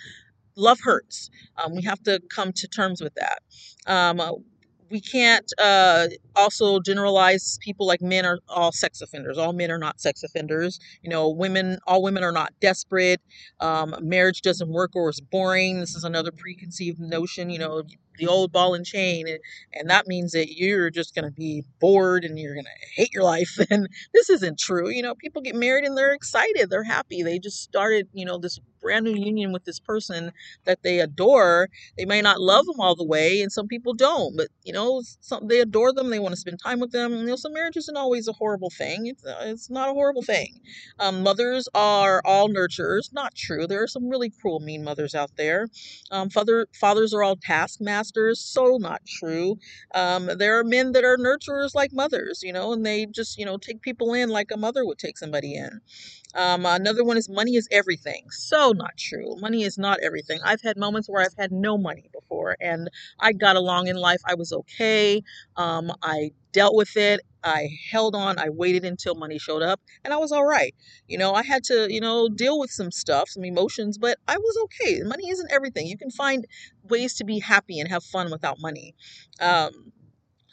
Love 0.56 0.80
hurts. 0.80 1.30
Um, 1.62 1.74
we 1.74 1.82
have 1.82 2.02
to 2.04 2.20
come 2.30 2.52
to 2.52 2.68
terms 2.68 3.00
with 3.00 3.14
that. 3.14 3.40
Um, 3.86 4.20
we 4.90 5.00
can't 5.00 5.50
uh, 5.60 6.06
also 6.36 6.78
generalize 6.80 7.58
people 7.60 7.86
like 7.86 8.00
men 8.00 8.24
are 8.24 8.38
all 8.48 8.72
sex 8.72 9.00
offenders. 9.00 9.38
All 9.38 9.52
men 9.52 9.70
are 9.70 9.78
not 9.78 10.00
sex 10.00 10.22
offenders. 10.22 10.78
You 11.02 11.10
know, 11.10 11.30
women, 11.30 11.78
all 11.86 12.02
women 12.02 12.22
are 12.22 12.32
not 12.32 12.52
desperate. 12.60 13.20
Um, 13.60 13.96
marriage 14.00 14.42
doesn't 14.42 14.68
work 14.70 14.92
or 14.94 15.08
is 15.10 15.20
boring. 15.20 15.80
This 15.80 15.94
is 15.96 16.04
another 16.04 16.30
preconceived 16.30 17.00
notion. 17.00 17.50
You 17.50 17.58
know, 17.58 17.82
the 18.18 18.28
old 18.28 18.52
ball 18.52 18.74
and 18.74 18.86
chain 18.86 19.28
and, 19.28 19.38
and 19.74 19.90
that 19.90 20.06
means 20.08 20.32
that 20.32 20.54
you're 20.56 20.90
just 20.90 21.14
going 21.14 21.24
to 21.26 21.32
be 21.32 21.64
bored 21.80 22.24
and 22.24 22.38
you're 22.38 22.54
going 22.54 22.64
to 22.66 22.70
hate 22.96 23.12
your 23.12 23.24
life. 23.24 23.58
And 23.70 23.88
this 24.14 24.30
isn't 24.30 24.58
true 24.60 24.90
you 24.90 25.02
know 25.02 25.14
people 25.14 25.42
get 25.42 25.56
married 25.56 25.84
and 25.84 25.96
they're 25.98 26.12
excited 26.14 26.70
they're 26.70 26.84
happy. 26.84 27.22
They 27.22 27.38
just 27.38 27.62
started 27.62 28.08
you 28.14 28.24
know 28.26 28.38
this 28.38 28.60
brand 28.82 29.04
new 29.06 29.14
union 29.14 29.52
with 29.52 29.64
this 29.64 29.80
person 29.80 30.32
that 30.64 30.82
they 30.84 31.00
adore. 31.00 31.68
They 31.98 32.04
may 32.06 32.22
not 32.22 32.40
love 32.40 32.66
them 32.66 32.80
all 32.80 32.94
the 32.96 33.04
way 33.04 33.42
and 33.42 33.52
some 33.52 33.68
people 33.68 33.94
don't 33.94 34.36
but 34.36 34.48
you 34.64 34.72
know 34.72 35.02
some 35.20 35.48
they 35.48 35.60
adore 35.60 35.92
them 35.92 36.10
they 36.10 36.20
want 36.20 36.34
to 36.34 36.40
spend 36.40 36.60
time 36.62 36.80
with 36.80 36.92
them. 36.92 37.12
You 37.14 37.26
know 37.26 37.36
so 37.36 37.50
marriage 37.50 37.76
isn't 37.78 37.96
always 37.96 38.28
a 38.28 38.32
horrible 38.34 38.70
thing 38.70 39.06
it's, 39.06 39.24
uh, 39.26 39.38
it's 39.42 39.70
not 39.70 39.90
a 39.90 39.94
horrible 39.94 40.22
thing. 40.22 40.60
Um, 41.00 41.22
mothers 41.22 41.68
are 41.74 42.22
all 42.24 42.48
nurturers 42.48 43.12
not 43.12 43.34
true. 43.36 43.66
There 43.66 43.82
are 43.82 43.88
some 43.88 44.08
really 44.08 44.30
cruel 44.30 44.60
mean 44.60 44.84
mothers 44.84 45.14
out 45.14 45.32
there. 45.36 45.68
Um, 46.10 46.30
father 46.30 46.68
fathers 46.74 47.14
are 47.14 47.22
all 47.24 47.36
taskmasters 47.36 48.03
pastors. 48.04 48.40
So 48.40 48.76
not 48.78 49.02
true. 49.06 49.58
Um, 49.94 50.30
there 50.38 50.58
are 50.58 50.64
men 50.64 50.92
that 50.92 51.04
are 51.04 51.16
nurturers 51.16 51.74
like 51.74 51.92
mothers, 51.92 52.40
you 52.42 52.52
know, 52.52 52.72
and 52.72 52.84
they 52.84 53.06
just, 53.06 53.38
you 53.38 53.44
know, 53.44 53.56
take 53.58 53.80
people 53.82 54.14
in 54.14 54.28
like 54.30 54.50
a 54.52 54.56
mother 54.56 54.84
would 54.86 54.98
take 54.98 55.18
somebody 55.18 55.54
in. 55.56 55.80
Um, 56.34 56.66
another 56.66 57.04
one 57.04 57.16
is 57.16 57.28
money 57.28 57.56
is 57.56 57.68
everything. 57.70 58.24
So 58.30 58.72
not 58.72 58.96
true. 58.98 59.36
Money 59.36 59.62
is 59.62 59.78
not 59.78 60.00
everything. 60.00 60.40
I've 60.44 60.62
had 60.62 60.76
moments 60.76 61.08
where 61.08 61.22
I've 61.22 61.34
had 61.38 61.52
no 61.52 61.78
money 61.78 62.10
before 62.12 62.56
and 62.60 62.90
I 63.20 63.32
got 63.32 63.56
along 63.56 63.88
in 63.88 63.96
life. 63.96 64.20
I 64.26 64.34
was 64.34 64.52
okay. 64.52 65.22
Um, 65.56 65.92
I 66.02 66.32
dealt 66.52 66.74
with 66.74 66.96
it. 66.96 67.20
I 67.42 67.68
held 67.90 68.14
on. 68.14 68.38
I 68.38 68.48
waited 68.48 68.84
until 68.84 69.14
money 69.14 69.38
showed 69.38 69.62
up 69.62 69.80
and 70.04 70.12
I 70.14 70.16
was 70.16 70.32
all 70.32 70.46
right. 70.46 70.74
You 71.06 71.18
know, 71.18 71.34
I 71.34 71.42
had 71.42 71.62
to, 71.64 71.92
you 71.92 72.00
know, 72.00 72.28
deal 72.28 72.58
with 72.58 72.70
some 72.70 72.90
stuff, 72.90 73.28
some 73.28 73.44
emotions, 73.44 73.98
but 73.98 74.18
I 74.26 74.36
was 74.36 74.56
okay. 74.64 75.02
Money 75.04 75.28
isn't 75.30 75.52
everything. 75.52 75.86
You 75.86 75.98
can 75.98 76.10
find 76.10 76.46
ways 76.88 77.14
to 77.16 77.24
be 77.24 77.38
happy 77.40 77.78
and 77.78 77.88
have 77.88 78.04
fun 78.04 78.30
without 78.30 78.58
money. 78.60 78.94
Um, 79.40 79.92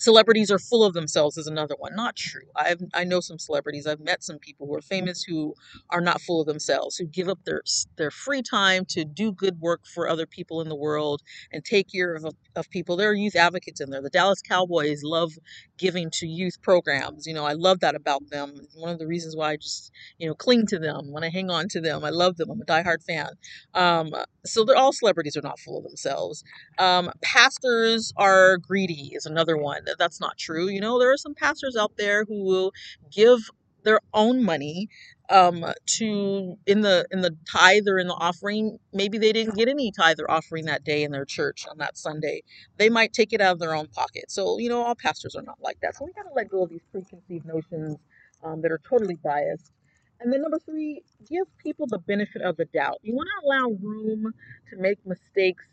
celebrities 0.02 0.52
are 0.52 0.60
full 0.60 0.84
of 0.86 0.94
themselves 0.96 1.38
is 1.38 1.48
another 1.48 1.76
one. 1.80 1.96
Not 1.96 2.18
true. 2.18 2.48
I 2.58 2.76
i 2.96 3.06
know 3.06 3.22
some 3.22 3.40
celebrities. 3.40 3.88
I've 3.88 4.02
met 4.02 4.24
some 4.24 4.40
people 4.40 4.68
who 4.68 4.76
are 4.76 4.82
famous 4.82 5.24
who 5.24 5.56
are 5.92 6.02
not 6.02 6.22
full 6.22 6.42
of 6.42 6.48
themselves 6.48 6.98
who 6.98 7.06
give 7.08 7.30
up 7.30 7.40
their 7.46 7.62
their 7.98 8.12
free 8.12 8.44
time 8.44 8.86
to 8.90 9.06
do 9.06 9.32
good 9.34 9.60
work 9.62 9.82
for 9.94 10.10
other 10.10 10.28
people 10.28 10.62
in 10.62 10.70
the 10.70 10.76
world 10.76 11.22
and 11.54 11.66
take 11.66 11.92
care 11.92 12.16
of, 12.16 12.26
of 12.58 12.70
people. 12.72 12.98
There 12.98 13.12
are 13.12 13.16
youth 13.16 13.38
advocates 13.38 13.82
in 13.82 13.92
there. 13.92 14.04
The 14.04 14.12
dallas 14.12 14.42
cowboys 14.42 15.04
love 15.04 15.34
giving 15.78 16.10
to 16.14 16.28
youth 16.28 16.62
programs. 16.64 17.28
You 17.28 17.36
know 17.36 17.46
i 17.46 17.54
love 17.54 17.82
that 17.82 17.96
about 17.96 18.30
them. 18.32 18.56
One 18.76 18.92
of 18.92 19.00
the 19.00 19.08
reasons 19.08 19.38
why 19.38 19.52
i 19.54 19.58
just 19.58 19.92
you 20.20 20.28
know 20.28 20.36
cling 20.36 20.68
to 20.68 20.80
them 20.80 21.12
when 21.14 21.24
i 21.26 21.30
hang 21.30 21.52
on 21.52 21.70
to 21.70 21.82
them. 21.82 22.06
I 22.06 22.12
love 22.12 22.38
them. 22.38 22.52
I'm 22.52 22.62
a 22.62 22.66
diehard 22.66 23.04
fan. 23.06 23.30
Um, 23.76 24.14
so 24.46 24.66
all 24.76 24.94
celebrities 24.94 25.38
are 25.38 25.42
not 25.44 25.60
full 25.60 25.78
of 25.78 25.84
themselves. 25.84 26.44
Um, 26.80 27.12
pastors 27.22 28.14
are 28.18 28.58
greedy 28.58 29.12
is 29.14 29.26
another 29.26 29.58
one 29.58 29.84
that's 30.00 30.22
not 30.22 30.38
true. 30.38 30.70
You 30.70 30.82
know, 30.82 31.00
there 31.00 31.12
are 31.12 31.18
some 31.18 31.36
pastors 31.36 31.76
out 31.76 31.94
there 31.98 32.26
who 32.26 32.44
will 32.44 32.74
give 33.12 33.40
their 33.84 34.00
own 34.14 34.44
money 34.44 34.90
um, 35.30 35.66
to 35.86 36.58
in 36.68 36.82
the 36.82 37.06
in 37.12 37.22
the 37.22 37.36
tithe 37.52 37.88
or 37.88 38.00
in 38.00 38.08
the 38.08 38.14
offering. 38.16 38.80
Maybe 38.94 39.18
they 39.18 39.34
didn't 39.34 39.56
get 39.56 39.70
any 39.70 39.92
tithe 39.92 40.20
or 40.20 40.30
offering 40.30 40.66
that 40.66 40.84
day 40.84 41.04
in 41.04 41.12
their 41.12 41.26
church 41.26 41.66
on 41.70 41.78
that 41.80 41.98
Sunday. 41.98 42.44
They 42.78 42.90
might 42.90 43.14
take 43.14 43.34
it 43.34 43.42
out 43.42 43.54
of 43.54 43.60
their 43.60 43.76
own 43.76 43.88
pocket. 43.88 44.26
So 44.30 44.60
you 44.60 44.70
know, 44.70 44.84
all 44.84 44.96
pastors 44.96 45.36
are 45.36 45.44
not 45.44 45.60
like 45.62 45.80
that. 45.82 45.96
So 45.96 46.06
we 46.06 46.14
got 46.14 46.24
to 46.24 46.34
let 46.36 46.50
go 46.50 46.64
of 46.64 46.70
these 46.70 46.86
preconceived 46.92 47.46
notions 47.46 47.98
um, 48.44 48.62
that 48.62 48.72
are 48.72 48.82
totally 48.90 49.16
biased. 49.24 49.72
And 50.20 50.32
then 50.32 50.42
number 50.42 50.60
three, 50.60 51.04
give 51.30 51.48
people 51.58 51.88
the 51.88 52.00
benefit 52.00 52.44
of 52.44 52.58
the 52.58 52.66
doubt. 52.66 53.00
You 53.02 53.16
want 53.16 53.30
to 53.42 53.48
allow 53.48 53.78
room 53.82 54.34
to 54.70 54.78
make 54.78 55.00
mistakes 55.06 55.64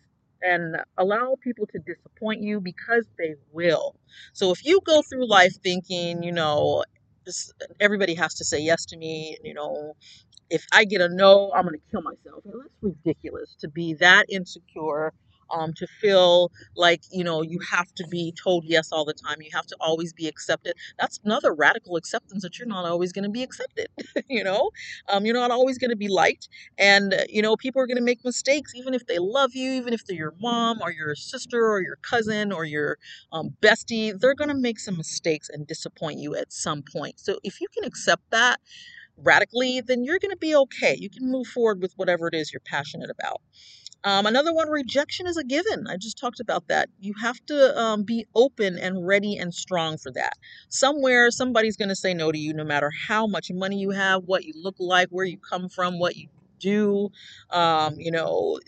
and 0.42 0.76
allow 0.98 1.36
people 1.42 1.66
to 1.68 1.78
disappoint 1.80 2.42
you 2.42 2.60
because 2.60 3.06
they 3.18 3.34
will. 3.52 3.94
So 4.32 4.50
if 4.52 4.64
you 4.64 4.80
go 4.86 5.02
through 5.02 5.28
life 5.28 5.54
thinking, 5.62 6.22
you 6.22 6.32
know, 6.32 6.84
everybody 7.80 8.14
has 8.14 8.34
to 8.34 8.44
say 8.44 8.60
yes 8.60 8.84
to 8.86 8.96
me, 8.96 9.36
you 9.42 9.54
know, 9.54 9.94
if 10.50 10.64
I 10.72 10.84
get 10.84 11.00
a 11.00 11.08
no, 11.08 11.52
I'm 11.54 11.64
going 11.64 11.74
to 11.78 11.90
kill 11.90 12.02
myself. 12.02 12.42
That's 12.44 12.68
ridiculous 12.82 13.56
to 13.60 13.68
be 13.68 13.94
that 13.94 14.26
insecure 14.30 15.12
um, 15.52 15.72
to 15.74 15.86
feel 16.00 16.52
like 16.76 17.02
you 17.12 17.24
know 17.24 17.42
you 17.42 17.60
have 17.72 17.94
to 17.96 18.06
be 18.08 18.32
told 18.42 18.64
yes 18.66 18.90
all 18.92 19.04
the 19.04 19.14
time 19.14 19.38
you 19.42 19.50
have 19.54 19.66
to 19.66 19.76
always 19.80 20.12
be 20.12 20.28
accepted. 20.28 20.74
That's 20.98 21.20
another 21.24 21.54
radical 21.54 21.96
acceptance 21.96 22.42
that 22.42 22.58
you're 22.58 22.68
not 22.68 22.84
always 22.86 23.12
going 23.12 23.24
to 23.24 23.30
be 23.30 23.42
accepted 23.42 23.88
you 24.28 24.44
know? 24.44 24.70
Um, 25.08 25.24
you're 25.26 25.34
not 25.34 25.50
always 25.50 25.78
going 25.78 25.90
to 25.90 25.96
be 25.96 26.08
liked 26.08 26.48
and 26.78 27.14
uh, 27.14 27.18
you 27.28 27.42
know 27.42 27.56
people 27.56 27.82
are 27.82 27.86
going 27.86 27.98
to 27.98 28.02
make 28.04 28.24
mistakes 28.24 28.74
even 28.74 28.94
if 28.94 29.06
they 29.06 29.18
love 29.18 29.54
you 29.54 29.72
even 29.72 29.92
if 29.94 30.06
they're 30.06 30.16
your 30.16 30.34
mom 30.40 30.80
or 30.82 30.92
your 30.92 31.14
sister 31.14 31.60
or 31.70 31.82
your 31.82 31.96
cousin 31.96 32.52
or 32.52 32.64
your 32.64 32.98
um, 33.32 33.50
bestie 33.62 34.18
they're 34.18 34.34
going 34.34 34.48
to 34.48 34.54
make 34.56 34.78
some 34.78 34.96
mistakes 34.96 35.48
and 35.50 35.66
disappoint 35.66 36.18
you 36.18 36.34
at 36.36 36.52
some 36.52 36.82
point. 36.82 37.18
So 37.20 37.38
if 37.44 37.60
you 37.60 37.68
can 37.74 37.84
accept 37.84 38.22
that 38.30 38.60
radically 39.18 39.80
then 39.82 40.04
you're 40.04 40.18
going 40.20 40.32
to 40.32 40.38
be 40.38 40.54
okay. 40.56 40.96
You 40.98 41.10
can 41.10 41.30
move 41.30 41.46
forward 41.48 41.80
with 41.82 41.94
whatever 41.96 42.28
it 42.28 42.34
is 42.34 42.52
you're 42.52 42.60
passionate 42.60 43.10
about 43.10 43.40
um, 44.04 44.26
another 44.26 44.54
one, 44.54 44.68
rejection 44.68 45.26
is 45.26 45.36
a 45.36 45.44
given. 45.44 45.86
I 45.88 45.96
just 45.96 46.18
talked 46.18 46.40
about 46.40 46.68
that. 46.68 46.88
You 47.00 47.14
have 47.20 47.44
to 47.46 47.78
um, 47.78 48.04
be 48.04 48.26
open 48.34 48.78
and 48.78 49.06
ready 49.06 49.36
and 49.36 49.52
strong 49.52 49.98
for 49.98 50.12
that. 50.12 50.34
Somewhere, 50.68 51.30
somebody's 51.30 51.76
going 51.76 51.88
to 51.88 51.96
say 51.96 52.14
no 52.14 52.30
to 52.30 52.38
you, 52.38 52.54
no 52.54 52.64
matter 52.64 52.90
how 52.90 53.26
much 53.26 53.50
money 53.50 53.76
you 53.78 53.90
have, 53.90 54.24
what 54.24 54.44
you 54.44 54.52
look 54.56 54.76
like, 54.78 55.08
where 55.10 55.24
you 55.24 55.38
come 55.38 55.68
from, 55.68 55.98
what 55.98 56.16
you 56.16 56.28
do. 56.60 57.10
Um, 57.50 57.96
you 57.98 58.10
know, 58.12 58.60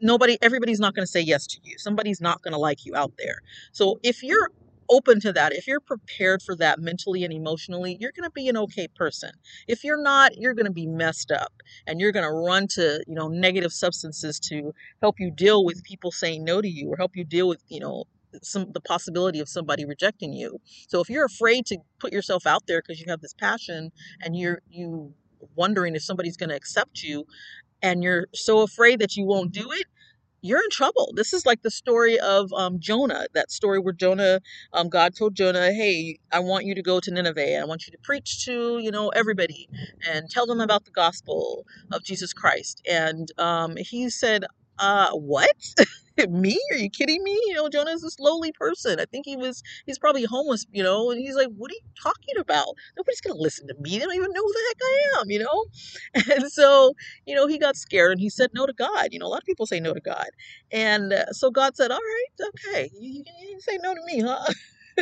nobody, 0.00 0.38
everybody's 0.40 0.80
not 0.80 0.94
going 0.94 1.04
to 1.04 1.10
say 1.10 1.20
yes 1.20 1.46
to 1.48 1.58
you. 1.62 1.76
Somebody's 1.78 2.20
not 2.20 2.42
going 2.42 2.52
to 2.52 2.58
like 2.58 2.86
you 2.86 2.96
out 2.96 3.12
there. 3.18 3.40
So 3.72 4.00
if 4.02 4.22
you're 4.22 4.50
open 4.90 5.20
to 5.20 5.32
that, 5.32 5.52
if 5.54 5.66
you're 5.66 5.80
prepared 5.80 6.42
for 6.42 6.56
that 6.56 6.80
mentally 6.80 7.24
and 7.24 7.32
emotionally, 7.32 7.96
you're 8.00 8.12
going 8.12 8.28
to 8.28 8.32
be 8.32 8.48
an 8.48 8.56
okay 8.56 8.88
person. 8.88 9.30
If 9.68 9.84
you're 9.84 10.02
not, 10.02 10.36
you're 10.36 10.54
going 10.54 10.66
to 10.66 10.72
be 10.72 10.86
messed 10.86 11.32
up 11.32 11.52
and 11.86 12.00
you're 12.00 12.12
going 12.12 12.26
to 12.26 12.32
run 12.32 12.66
to, 12.68 13.02
you 13.06 13.14
know, 13.14 13.28
negative 13.28 13.72
substances 13.72 14.40
to 14.40 14.74
help 15.00 15.20
you 15.20 15.30
deal 15.30 15.64
with 15.64 15.84
people 15.84 16.10
saying 16.12 16.44
no 16.44 16.60
to 16.60 16.68
you 16.68 16.92
or 16.92 16.96
help 16.96 17.16
you 17.16 17.24
deal 17.24 17.48
with, 17.48 17.62
you 17.68 17.80
know, 17.80 18.04
some 18.42 18.70
the 18.72 18.80
possibility 18.80 19.40
of 19.40 19.48
somebody 19.48 19.84
rejecting 19.84 20.32
you. 20.32 20.60
So 20.88 21.00
if 21.00 21.10
you're 21.10 21.24
afraid 21.24 21.66
to 21.66 21.78
put 21.98 22.12
yourself 22.12 22.46
out 22.46 22.64
there 22.66 22.82
because 22.82 23.00
you 23.00 23.06
have 23.08 23.20
this 23.20 23.34
passion 23.34 23.90
and 24.22 24.36
you're 24.36 24.62
you 24.70 25.14
wondering 25.56 25.96
if 25.96 26.02
somebody's 26.02 26.36
going 26.36 26.50
to 26.50 26.56
accept 26.56 27.02
you 27.02 27.26
and 27.82 28.02
you're 28.02 28.26
so 28.34 28.62
afraid 28.62 29.00
that 29.00 29.16
you 29.16 29.24
won't 29.24 29.52
do 29.52 29.72
it, 29.72 29.86
you're 30.42 30.58
in 30.62 30.70
trouble. 30.70 31.12
This 31.16 31.32
is 31.32 31.46
like 31.46 31.62
the 31.62 31.70
story 31.70 32.18
of 32.20 32.52
um, 32.54 32.78
Jonah, 32.80 33.26
that 33.34 33.50
story 33.50 33.78
where 33.80 33.92
Jonah, 33.92 34.40
um, 34.72 34.88
God 34.88 35.14
told 35.16 35.34
Jonah, 35.34 35.72
hey, 35.72 36.18
I 36.32 36.40
want 36.40 36.64
you 36.66 36.74
to 36.74 36.82
go 36.82 37.00
to 37.00 37.10
Nineveh. 37.10 37.58
I 37.60 37.64
want 37.64 37.86
you 37.86 37.92
to 37.92 37.98
preach 38.02 38.44
to, 38.46 38.78
you 38.78 38.90
know, 38.90 39.08
everybody 39.10 39.68
and 40.08 40.30
tell 40.30 40.46
them 40.46 40.60
about 40.60 40.84
the 40.84 40.90
gospel 40.92 41.64
of 41.92 42.04
Jesus 42.04 42.32
Christ. 42.32 42.82
And 42.90 43.30
um, 43.38 43.76
he 43.78 44.10
said, 44.10 44.44
uh, 44.80 45.12
what? 45.12 45.50
me? 46.30 46.58
Are 46.72 46.78
you 46.78 46.90
kidding 46.90 47.22
me? 47.24 47.32
You 47.48 47.54
know, 47.54 47.68
Jonah's 47.70 48.02
this 48.02 48.18
lowly 48.20 48.52
person. 48.52 49.00
I 49.00 49.06
think 49.06 49.26
he 49.26 49.36
was, 49.36 49.62
he's 49.86 49.98
probably 49.98 50.24
homeless, 50.24 50.66
you 50.72 50.82
know, 50.82 51.10
and 51.12 51.20
he's 51.20 51.36
like, 51.36 51.48
what 51.56 51.70
are 51.72 51.74
you 51.74 51.80
talking 52.02 52.38
about? 52.40 52.68
Nobody's 52.96 53.20
going 53.22 53.36
to 53.36 53.42
listen 53.42 53.68
to 53.68 53.74
me. 53.80 53.92
They 53.92 54.00
don't 54.00 54.14
even 54.16 54.32
know 54.32 54.42
who 54.42 54.52
the 54.54 54.60
heck 54.68 54.78
I 54.82 55.20
am, 55.20 55.30
you 55.30 55.40
know? 55.40 55.66
And 56.42 56.52
so, 56.52 56.94
you 57.26 57.36
know, 57.36 57.48
he 57.48 57.58
got 57.58 57.76
scared 57.76 58.12
and 58.12 58.20
he 58.20 58.30
said 58.30 58.50
no 58.54 58.66
to 58.66 58.74
God. 58.74 59.08
You 59.12 59.20
know, 59.20 59.26
a 59.26 59.28
lot 59.30 59.42
of 59.42 59.46
people 59.46 59.66
say 59.66 59.80
no 59.80 59.94
to 59.94 60.00
God. 60.00 60.28
And 60.72 61.12
uh, 61.12 61.26
so 61.32 61.50
God 61.50 61.76
said, 61.76 61.90
all 61.92 61.98
right, 61.98 62.48
okay, 62.68 62.90
you, 62.98 63.24
you 63.40 63.60
say 63.60 63.78
no 63.82 63.94
to 63.94 64.00
me, 64.06 64.20
huh? 64.22 64.40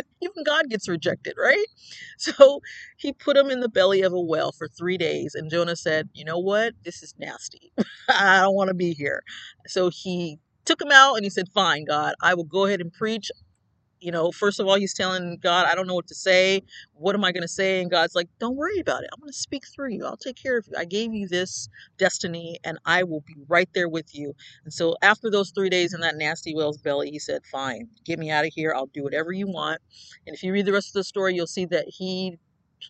Even 0.23 0.45
God 0.45 0.69
gets 0.71 0.89
rejected, 0.89 1.35
right? 1.41 1.67
So 2.19 2.61
he 2.99 3.13
put 3.13 3.37
him 3.37 3.51
in 3.51 3.61
the 3.61 3.69
belly 3.69 4.03
of 4.03 4.13
a 4.13 4.21
whale 4.21 4.53
for 4.53 4.69
three 4.69 4.99
days. 4.99 5.35
And 5.35 5.51
Jonah 5.51 5.77
said, 5.77 6.09
You 6.15 6.25
know 6.25 6.39
what? 6.39 6.75
This 6.85 7.03
is 7.03 7.15
nasty. 7.19 7.73
I 8.09 8.41
don't 8.43 8.55
want 8.55 8.69
to 8.69 8.75
be 8.75 8.95
here. 8.95 9.23
So 9.69 9.91
he 9.93 10.39
took 10.65 10.83
him 10.83 10.93
out 10.93 11.15
and 11.17 11.25
he 11.25 11.31
said, 11.31 11.49
Fine, 11.55 11.87
God, 11.87 12.15
I 12.23 12.35
will 12.35 12.45
go 12.45 12.67
ahead 12.67 12.81
and 12.81 12.93
preach. 12.93 13.31
You 14.01 14.13
know, 14.13 14.33
first 14.33 14.61
of 14.61 14.67
all, 14.67 14.77
he's 14.77 14.95
telling 14.95 15.39
God, 15.43 15.67
I 15.67 15.75
don't 15.75 15.87
know 15.87 15.95
what 15.95 16.09
to 16.09 16.15
say. 16.15 16.63
What 16.95 17.15
am 17.15 17.25
I 17.25 17.33
going 17.33 17.43
to 17.43 17.49
say? 17.49 17.81
And 17.81 17.91
God's 17.91 18.15
like, 18.15 18.29
Don't 18.41 18.57
worry 18.57 18.79
about 18.81 19.03
it. 19.05 19.11
I'm 19.13 19.21
going 19.21 19.33
to 19.33 19.39
speak 19.39 19.65
through 19.75 19.91
you. 19.93 20.07
I'll 20.07 20.17
take 20.17 20.37
care 20.41 20.59
of 20.59 20.67
you. 20.69 20.75
I 20.79 20.85
gave 20.85 21.15
you 21.15 21.29
this 21.29 21.69
destiny 21.99 22.59
and 22.65 22.79
I 22.85 23.05
will 23.05 23.23
be 23.23 23.37
right 23.49 23.69
there 23.75 23.89
with 23.89 24.15
you. 24.15 24.35
And 24.65 24.73
so, 24.73 24.97
after 25.03 25.31
those 25.31 25.51
three 25.51 25.71
days 25.71 25.95
in 25.95 26.01
that 26.01 26.17
nasty 26.17 26.55
whale's 26.55 26.79
belly, 26.79 27.11
he 27.11 27.19
said, 27.19 27.43
Fine, 27.47 27.89
get 28.05 28.19
me 28.19 28.31
out 28.31 28.47
of 28.47 28.53
here. 28.55 28.73
I'll 28.75 28.87
do 28.87 29.03
whatever 29.03 29.33
you 29.33 29.49
want. 29.49 29.81
And 30.27 30.35
if 30.35 30.43
you 30.43 30.53
read 30.53 30.67
the 30.67 30.73
rest 30.73 30.89
of 30.91 30.95
the 30.95 31.05
story, 31.05 31.35
you'll 31.35 31.47
see 31.47 31.67
that 31.67 31.87
he 31.89 32.39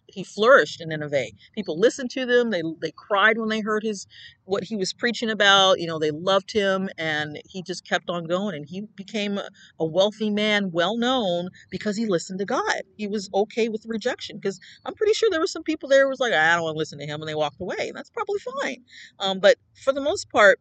he 0.06 0.24
flourished 0.24 0.80
in 0.80 0.88
Nineveh. 0.88 1.28
People 1.54 1.78
listened 1.78 2.10
to 2.12 2.26
them. 2.26 2.50
They 2.50 2.62
they 2.80 2.92
cried 2.92 3.38
when 3.38 3.48
they 3.48 3.60
heard 3.60 3.82
his 3.82 4.06
what 4.44 4.64
he 4.64 4.76
was 4.76 4.92
preaching 4.92 5.30
about. 5.30 5.80
You 5.80 5.86
know, 5.86 5.98
they 5.98 6.10
loved 6.10 6.52
him, 6.52 6.88
and 6.98 7.40
he 7.46 7.62
just 7.62 7.86
kept 7.86 8.10
on 8.10 8.24
going. 8.24 8.54
And 8.54 8.66
he 8.66 8.82
became 8.96 9.38
a, 9.38 9.48
a 9.78 9.84
wealthy 9.84 10.30
man, 10.30 10.70
well 10.72 10.96
known 10.96 11.48
because 11.70 11.96
he 11.96 12.06
listened 12.06 12.38
to 12.40 12.44
God. 12.44 12.82
He 12.96 13.06
was 13.06 13.30
okay 13.34 13.68
with 13.68 13.84
rejection 13.86 14.36
because 14.36 14.60
I'm 14.84 14.94
pretty 14.94 15.12
sure 15.14 15.30
there 15.30 15.40
were 15.40 15.46
some 15.46 15.62
people 15.62 15.88
there 15.88 16.04
who 16.04 16.10
was 16.10 16.20
like, 16.20 16.32
I 16.32 16.54
don't 16.54 16.64
want 16.64 16.74
to 16.74 16.78
listen 16.78 16.98
to 16.98 17.06
him, 17.06 17.20
and 17.20 17.28
they 17.28 17.34
walked 17.34 17.60
away. 17.60 17.88
And 17.88 17.96
that's 17.96 18.10
probably 18.10 18.40
fine. 18.62 18.84
Um, 19.18 19.40
but 19.40 19.56
for 19.84 19.92
the 19.92 20.00
most 20.00 20.30
part, 20.30 20.60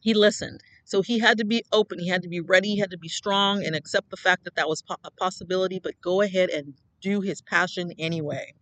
he 0.00 0.14
listened. 0.14 0.60
So 0.84 1.02
he 1.02 1.18
had 1.18 1.38
to 1.38 1.44
be 1.44 1.62
open. 1.72 1.98
He 1.98 2.08
had 2.08 2.22
to 2.22 2.28
be 2.28 2.40
ready. 2.40 2.70
He 2.70 2.78
had 2.78 2.90
to 2.92 2.98
be 2.98 3.08
strong 3.08 3.64
and 3.64 3.74
accept 3.76 4.10
the 4.10 4.16
fact 4.16 4.44
that 4.44 4.54
that 4.56 4.68
was 4.68 4.82
a 5.04 5.10
possibility. 5.10 5.80
But 5.82 6.00
go 6.02 6.22
ahead 6.22 6.48
and 6.50 6.74
do 7.00 7.20
his 7.20 7.42
passion 7.42 7.92
anyway. 7.98 8.54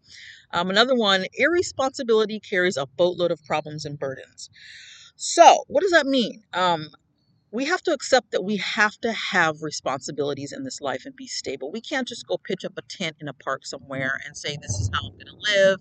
Um, 0.52 0.70
another 0.70 0.94
one, 0.94 1.26
irresponsibility 1.38 2.40
carries 2.40 2.76
a 2.76 2.86
boatload 2.86 3.30
of 3.30 3.44
problems 3.44 3.84
and 3.84 3.98
burdens. 3.98 4.50
So, 5.16 5.64
what 5.68 5.82
does 5.82 5.92
that 5.92 6.06
mean? 6.06 6.44
Um, 6.52 6.88
we 7.52 7.66
have 7.66 7.82
to 7.82 7.92
accept 7.92 8.32
that 8.32 8.44
we 8.44 8.58
have 8.58 8.98
to 9.00 9.12
have 9.12 9.62
responsibilities 9.62 10.52
in 10.52 10.64
this 10.64 10.80
life 10.80 11.04
and 11.06 11.16
be 11.16 11.26
stable. 11.26 11.72
We 11.72 11.80
can't 11.80 12.08
just 12.08 12.26
go 12.26 12.38
pitch 12.38 12.64
up 12.64 12.74
a 12.76 12.82
tent 12.82 13.16
in 13.20 13.28
a 13.28 13.34
park 13.34 13.66
somewhere 13.66 14.20
and 14.26 14.36
say, 14.36 14.56
This 14.60 14.72
is 14.72 14.90
how 14.92 15.06
I'm 15.08 15.12
going 15.14 15.26
to 15.26 15.54
live 15.56 15.78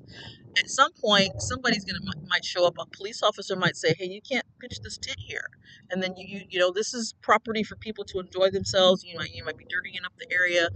at 0.58 0.70
some 0.70 0.92
point 1.02 1.42
somebody's 1.42 1.86
gonna 1.86 2.00
might 2.30 2.46
show 2.46 2.66
up 2.66 2.76
a 2.80 2.86
police 2.96 3.22
officer 3.24 3.56
might 3.56 3.76
say 3.76 3.94
hey 3.98 4.08
you 4.08 4.22
can't 4.22 4.46
pitch 4.60 4.80
this 4.84 4.98
tent 4.98 5.18
here 5.20 5.48
and 5.92 6.02
then 6.02 6.16
you 6.18 6.26
you, 6.28 6.46
you 6.50 6.60
know 6.60 6.72
this 6.72 6.94
is 6.94 7.14
property 7.22 7.64
for 7.64 7.76
people 7.76 8.04
to 8.04 8.20
enjoy 8.20 8.50
themselves 8.50 9.04
you 9.04 9.18
might 9.18 9.32
you 9.34 9.44
might 9.44 9.58
be 9.58 9.66
dirtying 9.66 10.06
up 10.06 10.14
the 10.20 10.32
area 10.34 10.70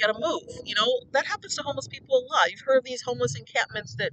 gotta 0.00 0.14
move 0.18 0.42
you 0.64 0.74
know 0.74 1.00
that 1.12 1.26
happens 1.26 1.56
to 1.56 1.62
homeless 1.62 1.88
people 1.88 2.18
a 2.18 2.24
lot 2.32 2.50
you've 2.50 2.60
heard 2.60 2.78
of 2.78 2.84
these 2.84 3.02
homeless 3.02 3.36
encampments 3.36 3.96
that 3.96 4.10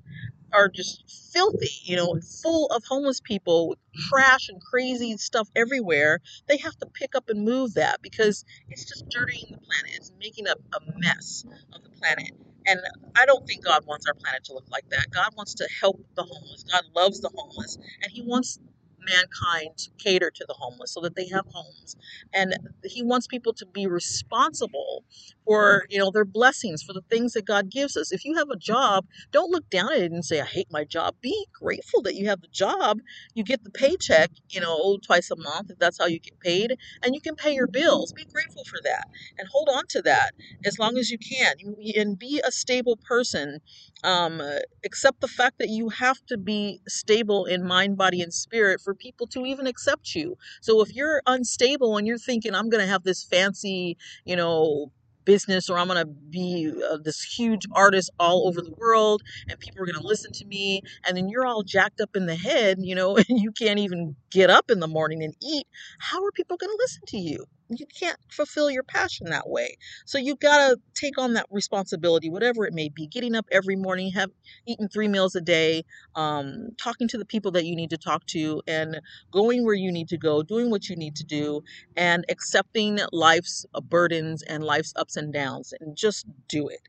are 0.54 0.70
just 0.70 1.04
filthy, 1.34 1.70
you 1.84 1.96
know, 1.96 2.14
and 2.14 2.24
full 2.26 2.68
of 2.68 2.84
homeless 2.86 3.20
people 3.22 3.70
with 3.70 3.80
trash 4.10 4.50
and 4.50 4.62
crazy 4.62 5.16
stuff 5.18 5.50
everywhere. 5.56 6.20
They 6.48 6.58
have 6.58 6.76
to 6.78 6.86
pick 6.88 7.16
up 7.16 7.30
and 7.30 7.44
move 7.46 7.76
that 7.76 8.02
because 8.02 8.46
it's 8.70 8.86
just 8.86 9.08
dirtying 9.10 9.46
the 9.52 9.58
planet. 9.58 9.96
It's 9.96 10.12
making 10.20 10.48
a, 10.48 10.54
a 10.54 10.80
mess 11.00 11.46
of 11.74 11.84
the 11.84 11.90
planet. 11.92 12.32
And 12.66 12.80
I 13.16 13.26
don't 13.26 13.48
think 13.48 13.64
God 13.64 13.86
wants 13.88 14.06
our 14.08 14.14
planet 14.14 14.44
to 14.46 14.54
look 14.54 14.70
like 14.72 14.90
that. 14.90 15.08
God 15.12 15.30
wants 15.36 15.56
to 15.56 15.68
help 15.82 16.00
the 16.16 16.24
homeless. 16.24 16.66
God 16.72 16.84
loves 16.96 17.22
the 17.22 17.32
homeless. 17.36 17.78
And 18.04 18.12
He 18.12 18.22
wants 18.22 18.60
mankind 19.08 19.90
cater 20.00 20.32
to 20.34 20.46
the 20.48 20.56
homeless 20.56 20.94
so 20.94 21.02
that 21.02 21.16
they 21.16 21.28
have 21.30 21.46
homes. 21.54 21.96
And 22.34 22.56
he 22.86 23.04
wants 23.04 23.28
people 23.28 23.54
to 23.54 23.66
be 23.66 23.88
responsible 23.88 25.04
for 25.46 25.86
you 25.90 26.00
know 26.00 26.12
their 26.12 26.26
blessings 26.26 26.84
for 26.84 26.94
the 26.94 27.04
things 27.10 27.34
that 27.34 27.46
god 27.46 27.72
gives 27.72 27.98
us. 27.98 28.12
If 28.12 28.26
you 28.26 28.36
have 28.38 28.50
a 28.50 28.58
job 28.58 29.06
don't 29.32 29.52
look 29.52 29.70
down 29.70 29.92
at 29.94 30.00
it 30.00 30.12
and 30.12 30.24
say 30.26 30.42
i 30.42 30.46
hate 30.46 30.68
my 30.72 30.84
job. 30.84 31.16
Be 31.22 31.48
grateful 31.54 32.02
that 32.04 32.16
you 32.16 32.28
have 32.30 32.42
the 32.42 32.48
job. 32.50 33.00
You 33.34 33.44
get 33.44 33.64
the 33.64 33.72
paycheck 33.72 34.32
you 34.50 34.62
know 34.62 34.98
twice 35.06 35.32
a 35.32 35.36
month 35.38 35.72
if 35.72 35.80
that's 35.80 36.00
how 36.00 36.08
you 36.08 36.20
get 36.20 36.40
paid 36.40 36.76
and 37.04 37.16
you 37.16 37.22
can 37.22 37.36
pay 37.36 37.54
your 37.54 37.68
bills. 37.68 38.14
Be 38.14 38.26
grateful 38.34 38.64
for 38.66 38.80
that 38.84 39.08
and 39.38 39.48
hold 39.52 39.70
on 39.70 39.86
to 39.90 40.02
that 40.04 40.32
as 40.66 40.80
long 40.80 40.98
as 40.98 41.10
you 41.12 41.18
can. 41.18 41.56
And 41.96 42.18
be 42.20 42.42
a 42.46 42.52
stable 42.52 42.98
person 43.08 43.60
um, 44.04 44.42
accept 44.86 45.22
the 45.22 45.28
fact 45.28 45.58
that 45.60 45.70
you 45.70 45.90
have 45.90 46.18
to 46.28 46.38
be 46.38 46.82
stable 46.88 47.46
in 47.46 47.66
mind 47.66 47.98
body 47.98 48.22
and 48.22 48.34
spirit 48.34 48.82
for 48.82 48.94
people 48.96 49.28
to 49.28 49.46
even 49.46 49.68
accept 49.68 50.16
you. 50.16 50.36
So 50.62 50.82
if 50.82 50.96
you're 50.96 51.22
unstable 51.28 51.98
and 51.98 52.08
you're 52.08 52.18
thinking, 52.18 52.56
I'm 52.56 52.70
going 52.70 52.84
to 52.84 52.92
have 52.92 53.04
this 53.04 53.24
fancy, 53.24 53.98
you 54.26 54.36
know, 54.36 54.92
business 55.26 55.70
or 55.70 55.78
I'm 55.78 55.88
going 55.88 56.00
to 56.00 56.12
be 56.12 56.74
uh, 56.92 56.98
this 57.04 57.22
huge 57.22 57.64
artist 57.74 58.10
all 58.20 58.48
over 58.48 58.62
the 58.62 58.74
world 58.78 59.22
and 59.48 59.60
people 59.60 59.82
are 59.84 59.86
going 59.86 60.00
to 60.00 60.08
listen 60.08 60.32
to 60.34 60.46
me 60.46 60.82
and 61.06 61.16
then 61.16 61.30
you're 61.30 61.46
all 61.46 61.64
jacked 61.64 62.02
up 62.02 62.12
in 62.16 62.26
the 62.26 62.36
head, 62.36 62.78
you 62.80 62.96
know, 62.96 63.16
and 63.30 63.40
you 63.40 63.52
can't 63.52 63.80
even 63.80 64.16
get 64.32 64.50
up 64.50 64.72
in 64.72 64.80
the 64.80 64.88
morning 64.88 65.24
and 65.24 65.36
eat, 65.42 65.68
how 66.00 66.24
are 66.24 66.32
people 66.32 66.58
going 66.58 66.72
to 66.72 66.78
listen 66.80 67.02
to 67.08 67.18
you? 67.18 67.46
You 67.70 67.86
can't 68.00 68.18
fulfill 68.32 68.72
your 68.72 68.84
passion 68.84 69.28
that 69.30 69.50
way. 69.50 69.78
So 70.06 70.18
you 70.18 70.36
got 70.36 70.70
to 70.70 70.78
take 70.96 71.18
on 71.20 71.34
that 71.34 71.46
responsibility, 71.52 72.30
whatever 72.30 72.66
it 72.66 72.74
may 72.74 72.90
be. 72.90 73.08
Getting 73.08 73.36
up 73.36 73.46
every 73.52 73.76
morning, 73.76 74.12
have 74.12 74.32
eaten 74.68 74.90
three 74.90 75.08
meals 75.08 75.36
a 75.36 75.42
day, 75.42 75.84
um, 76.16 76.70
talking 76.82 77.08
to 77.10 77.18
the 77.18 77.26
people 77.26 77.52
that 77.52 77.66
you 77.66 77.76
need 77.76 77.92
to 77.92 77.98
talk 77.98 78.26
to, 78.28 78.62
and 78.68 79.00
going 79.32 79.66
where 79.66 79.76
you 79.76 79.92
need 79.92 80.10
to 80.10 80.18
go, 80.18 80.44
doing 80.44 80.72
what 80.72 80.90
you 80.90 80.96
need 80.96 81.16
to 81.18 81.24
do, 81.24 81.62
and 81.96 82.26
accepting 82.30 83.00
life's 83.12 83.66
uh, 83.76 83.82
burdens 83.82 84.44
and 84.44 84.64
life's 84.64 84.94
ups 84.96 85.16
and 85.16 85.34
downs, 85.34 85.74
and 85.80 85.96
just 85.96 86.26
do 86.48 86.68
it. 86.70 86.82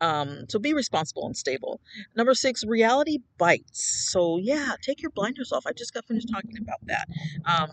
Um, 0.00 0.46
so 0.48 0.58
be 0.58 0.74
responsible 0.74 1.26
and 1.26 1.36
stable. 1.36 1.80
Number 2.16 2.34
six, 2.34 2.64
reality 2.64 3.18
bites. 3.38 4.10
So 4.10 4.38
yeah, 4.38 4.74
take 4.82 5.02
your 5.02 5.12
blinders 5.12 5.52
off. 5.52 5.64
I 5.66 5.72
just 5.72 5.94
got 5.94 6.06
finished 6.06 6.28
talking 6.32 6.58
about 6.60 6.80
that. 6.86 7.06
Um, 7.44 7.70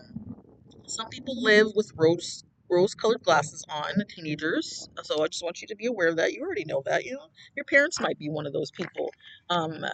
some 0.86 1.08
people 1.08 1.40
live 1.42 1.68
with 1.74 1.92
rose 1.96 2.44
rose 2.72 2.94
colored 2.94 3.22
glasses 3.22 3.64
on, 3.70 3.92
teenagers. 4.08 4.88
So 5.02 5.22
I 5.22 5.28
just 5.28 5.44
want 5.44 5.60
you 5.60 5.68
to 5.68 5.76
be 5.76 5.86
aware 5.86 6.08
of 6.08 6.16
that. 6.16 6.32
You 6.32 6.42
already 6.42 6.64
know 6.64 6.82
that. 6.86 7.04
You 7.04 7.12
know, 7.12 7.28
your 7.56 7.66
parents 7.66 8.00
might 8.00 8.18
be 8.18 8.30
one 8.30 8.46
of 8.46 8.54
those 8.54 8.70
people. 8.72 9.12
Um, 9.50 9.84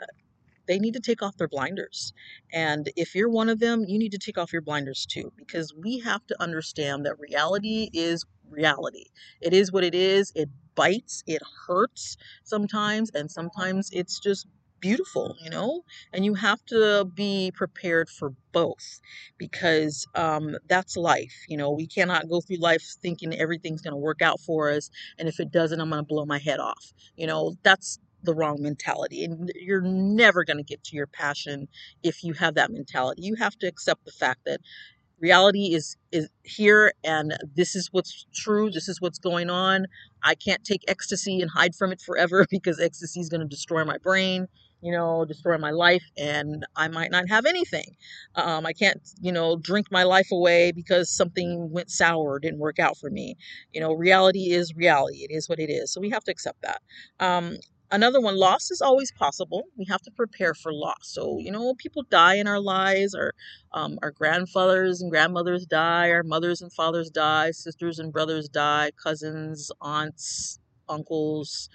they 0.69 0.79
need 0.79 0.95
to 0.95 1.01
take 1.01 1.23
off 1.23 1.37
their 1.37 1.49
blinders. 1.49 2.13
And 2.53 2.91
if 2.97 3.15
you're 3.15 3.31
one 3.31 3.49
of 3.49 3.61
them, 3.61 3.85
you 3.89 3.99
need 3.99 4.13
to 4.13 4.19
take 4.19 4.39
off 4.39 4.53
your 4.53 4.63
blinders 4.63 5.07
too, 5.07 5.33
because 5.37 5.75
we 5.75 5.99
have 6.01 6.27
to 6.29 6.43
understand 6.43 7.07
that 7.07 7.19
reality 7.19 7.91
is 7.93 8.25
reality. 8.51 9.07
It 9.41 9.55
is 9.55 9.73
what 9.73 9.85
it 9.85 9.95
is. 9.95 10.33
It 10.35 10.49
bites, 10.75 11.23
it 11.27 11.43
hurts 11.67 12.17
sometimes, 12.45 13.11
and 13.15 13.31
sometimes 13.31 13.91
it's 13.93 14.21
just 14.21 14.47
beautiful, 14.81 15.37
you 15.43 15.51
know? 15.51 15.83
And 16.13 16.25
you 16.25 16.35
have 16.35 16.65
to 16.67 17.07
be 17.15 17.53
prepared 17.55 18.09
for 18.09 18.33
both 18.53 19.01
because 19.39 20.07
um, 20.15 20.57
that's 20.69 20.97
life. 20.97 21.35
You 21.49 21.57
know, 21.57 21.71
we 21.71 21.87
cannot 21.87 22.29
go 22.29 22.41
through 22.41 22.59
life 22.59 22.85
thinking 23.03 23.35
everything's 23.35 23.83
going 23.83 23.93
to 23.93 23.99
work 23.99 24.23
out 24.23 24.41
for 24.41 24.71
us. 24.71 24.91
And 25.19 25.29
if 25.29 25.41
it 25.41 25.51
doesn't, 25.53 25.81
I'm 25.81 25.91
going 25.91 26.03
to 26.03 26.07
blow 26.07 26.27
my 26.27 26.39
head 26.39 26.61
off. 26.61 26.93
You 27.17 27.27
know, 27.27 27.57
that's 27.63 27.99
the 28.25 28.35
wrong 28.35 28.59
mentality. 28.61 29.25
And 29.25 29.51
you're 29.55 29.81
never 29.83 30.45
going 30.45 30.57
to 30.59 30.65
get 30.65 30.85
to 30.85 30.97
your 30.97 31.07
passion 31.07 31.69
if 32.03 32.25
you 32.25 32.35
have 32.35 32.55
that 32.55 32.71
mentality. 32.73 33.23
You 33.23 33.37
have 33.37 33.59
to 33.61 33.67
accept 33.67 34.05
the 34.05 34.13
fact 34.13 34.41
that 34.47 34.61
reality 35.21 35.75
is 35.75 35.97
is 36.13 36.29
here 36.45 36.93
and 37.05 37.37
this 37.57 37.75
is 37.77 37.89
what's 37.93 38.27
true 38.35 38.71
this 38.71 38.89
is 38.89 39.01
what's 39.01 39.19
going 39.19 39.51
on 39.51 39.87
i 40.25 40.35
can't 40.35 40.65
take 40.65 40.83
ecstasy 40.89 41.41
and 41.41 41.51
hide 41.51 41.75
from 41.75 41.93
it 41.93 42.01
forever 42.01 42.47
because 42.53 42.81
ecstasy 42.81 43.21
is 43.21 43.29
going 43.29 43.41
to 43.41 43.47
destroy 43.47 43.85
my 43.85 43.99
brain 43.99 44.47
you 44.81 44.93
know 44.93 45.25
destroy 45.25 45.59
my 45.59 45.71
life 45.71 46.05
and 46.17 46.65
i 46.77 46.89
might 46.89 47.11
not 47.11 47.29
have 47.29 47.47
anything. 47.47 47.97
Um, 48.35 48.67
i 48.67 48.73
can't 48.73 49.01
you 49.21 49.33
know 49.33 49.57
drink 49.57 49.87
my 49.91 50.05
life 50.05 50.29
away 50.33 50.73
because 50.73 51.11
something 51.11 51.71
went 51.71 51.91
sour 51.91 52.39
didn't 52.39 52.61
work 52.61 52.79
out 52.79 52.97
for 52.99 53.11
me. 53.11 53.37
You 53.73 53.81
know 53.81 53.93
reality 53.93 54.51
is 54.53 54.75
reality. 54.75 55.19
It 55.29 55.31
is 55.35 55.49
what 55.49 55.59
it 55.61 55.71
is. 55.71 55.93
So 55.93 56.01
we 56.01 56.11
have 56.11 56.25
to 56.25 56.33
accept 56.33 56.63
that. 56.63 56.81
Um, 57.21 57.57
Another 57.91 58.21
one, 58.21 58.37
loss 58.37 58.71
is 58.71 58.83
always 58.83 59.11
possible. 59.13 59.63
We 59.79 59.87
have 59.89 60.03
to 60.03 60.11
prepare 60.11 60.53
for 60.53 60.75
loss. 60.75 61.05
So, 61.05 61.39
you 61.39 61.51
know, 61.51 61.73
people 61.79 62.03
die 62.11 62.35
in 62.35 62.47
our 62.47 62.61
lives, 62.61 63.15
our, 63.15 63.33
um, 63.73 63.99
our 64.03 64.11
grandfathers 64.11 65.01
and 65.01 65.11
grandmothers 65.11 65.65
die, 65.65 66.11
our 66.11 66.23
mothers 66.23 66.61
and 66.61 66.71
fathers 66.71 67.09
die, 67.11 67.51
sisters 67.53 67.99
and 67.99 68.13
brothers 68.13 68.49
die, 68.51 68.91
cousins, 69.03 69.71
aunts, 69.81 70.59
uncles, 70.89 71.71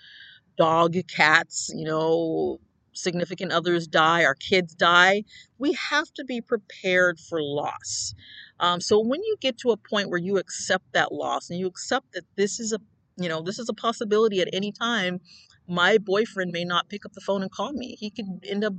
dog, 0.58 0.96
cats, 1.08 1.72
you 1.76 1.86
know, 1.86 2.60
significant 2.94 3.52
others 3.52 3.88
die, 3.88 4.26
our 4.26 4.36
kids 4.36 4.76
die. 4.76 5.24
We 5.58 5.74
have 5.74 6.14
to 6.16 6.26
be 6.26 6.42
prepared 6.42 7.20
for 7.20 7.42
loss. 7.42 8.16
Um, 8.60 8.82
so 8.82 9.00
when 9.00 9.24
you 9.24 9.38
get 9.42 9.58
to 9.60 9.72
a 9.72 9.78
point 9.78 10.10
where 10.10 10.20
you 10.20 10.38
accept 10.38 10.94
that 10.94 11.12
loss 11.14 11.50
and 11.50 11.60
you 11.60 11.68
accept 11.68 12.14
that 12.14 12.24
this 12.38 12.60
is 12.60 12.74
a 12.74 12.80
you 13.18 13.30
know 13.30 13.42
this 13.42 13.60
is 13.60 13.70
a 13.70 13.74
possibility 13.74 14.42
at 14.42 14.50
any 14.54 14.72
time 14.72 15.20
my 15.68 15.98
boyfriend 15.98 16.52
may 16.52 16.66
not 16.66 16.90
pick 16.90 17.06
up 17.06 17.14
the 17.14 17.22
phone 17.22 17.42
and 17.42 17.52
call 17.52 17.74
me. 17.74 17.96
He 18.00 18.10
could 18.10 18.26
end 18.48 18.64
up 18.64 18.74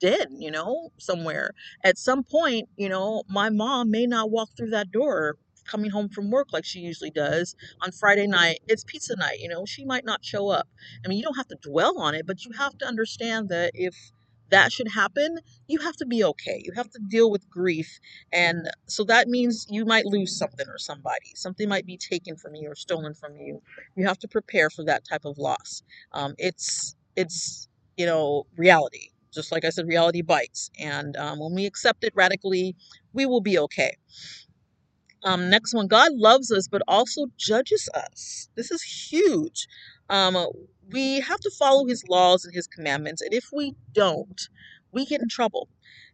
dead, 0.00 0.28
you 0.38 0.50
know, 0.50 0.90
somewhere. 0.98 1.52
At 1.84 1.98
some 1.98 2.24
point, 2.24 2.68
you 2.76 2.88
know, 2.88 3.22
my 3.28 3.50
mom 3.50 3.90
may 3.90 4.06
not 4.06 4.30
walk 4.30 4.50
through 4.56 4.70
that 4.70 4.90
door 4.90 5.36
coming 5.66 5.90
home 5.90 6.08
from 6.08 6.30
work 6.30 6.48
like 6.52 6.64
she 6.64 6.80
usually 6.80 7.10
does 7.10 7.54
on 7.82 7.92
Friday 7.92 8.26
night. 8.26 8.60
It's 8.68 8.84
pizza 8.84 9.16
night, 9.16 9.40
you 9.40 9.48
know, 9.48 9.64
she 9.66 9.84
might 9.84 10.04
not 10.04 10.24
show 10.24 10.48
up. 10.48 10.68
I 11.04 11.08
mean, 11.08 11.18
you 11.18 11.24
don't 11.24 11.36
have 11.36 11.48
to 11.48 11.56
dwell 11.62 12.00
on 12.00 12.14
it, 12.14 12.26
but 12.26 12.44
you 12.44 12.52
have 12.58 12.76
to 12.78 12.86
understand 12.86 13.48
that 13.50 13.72
if 13.74 13.96
that 14.50 14.72
should 14.72 14.88
happen, 14.88 15.38
you 15.66 15.78
have 15.80 15.96
to 15.96 16.06
be 16.06 16.22
okay. 16.24 16.62
You 16.64 16.72
have 16.76 16.90
to 16.90 16.98
deal 17.08 17.30
with 17.30 17.48
grief. 17.50 17.98
And 18.32 18.68
so 18.86 19.04
that 19.04 19.28
means 19.28 19.66
you 19.70 19.84
might 19.84 20.06
lose 20.06 20.36
something 20.36 20.68
or 20.68 20.78
somebody. 20.78 21.32
Something 21.34 21.68
might 21.68 21.86
be 21.86 21.96
taken 21.96 22.36
from 22.36 22.54
you 22.54 22.70
or 22.70 22.74
stolen 22.74 23.14
from 23.14 23.36
you. 23.36 23.62
You 23.96 24.06
have 24.06 24.18
to 24.20 24.28
prepare 24.28 24.70
for 24.70 24.84
that 24.84 25.04
type 25.08 25.24
of 25.24 25.38
loss. 25.38 25.82
Um, 26.12 26.34
it's, 26.38 26.94
it's, 27.16 27.68
you 27.96 28.06
know, 28.06 28.44
reality. 28.56 29.08
Just 29.32 29.50
like 29.52 29.64
I 29.64 29.70
said, 29.70 29.88
reality 29.88 30.20
bites. 30.22 30.70
And 30.78 31.16
um, 31.16 31.40
when 31.40 31.54
we 31.54 31.64
accept 31.64 32.04
it 32.04 32.12
radically, 32.14 32.76
we 33.14 33.24
will 33.24 33.40
be 33.40 33.58
okay. 33.58 33.96
Um, 35.24 35.50
next 35.50 35.74
one, 35.74 35.88
God 35.88 36.12
loves 36.14 36.52
us, 36.52 36.68
but 36.68 36.82
also 36.88 37.26
judges 37.38 37.88
us. 37.94 38.48
This 38.56 38.70
is 38.70 38.82
huge. 38.82 39.68
Um, 40.10 40.36
we 40.92 41.20
have 41.20 41.40
to 41.40 41.50
follow 41.58 41.86
his 41.86 42.04
laws 42.08 42.44
and 42.44 42.54
his 42.54 42.66
commandments. 42.66 43.22
And 43.22 43.34
if 43.34 43.46
we 43.52 43.74
don't, 43.92 44.40
we 44.92 45.06
get 45.06 45.22
in 45.22 45.28
trouble 45.28 45.68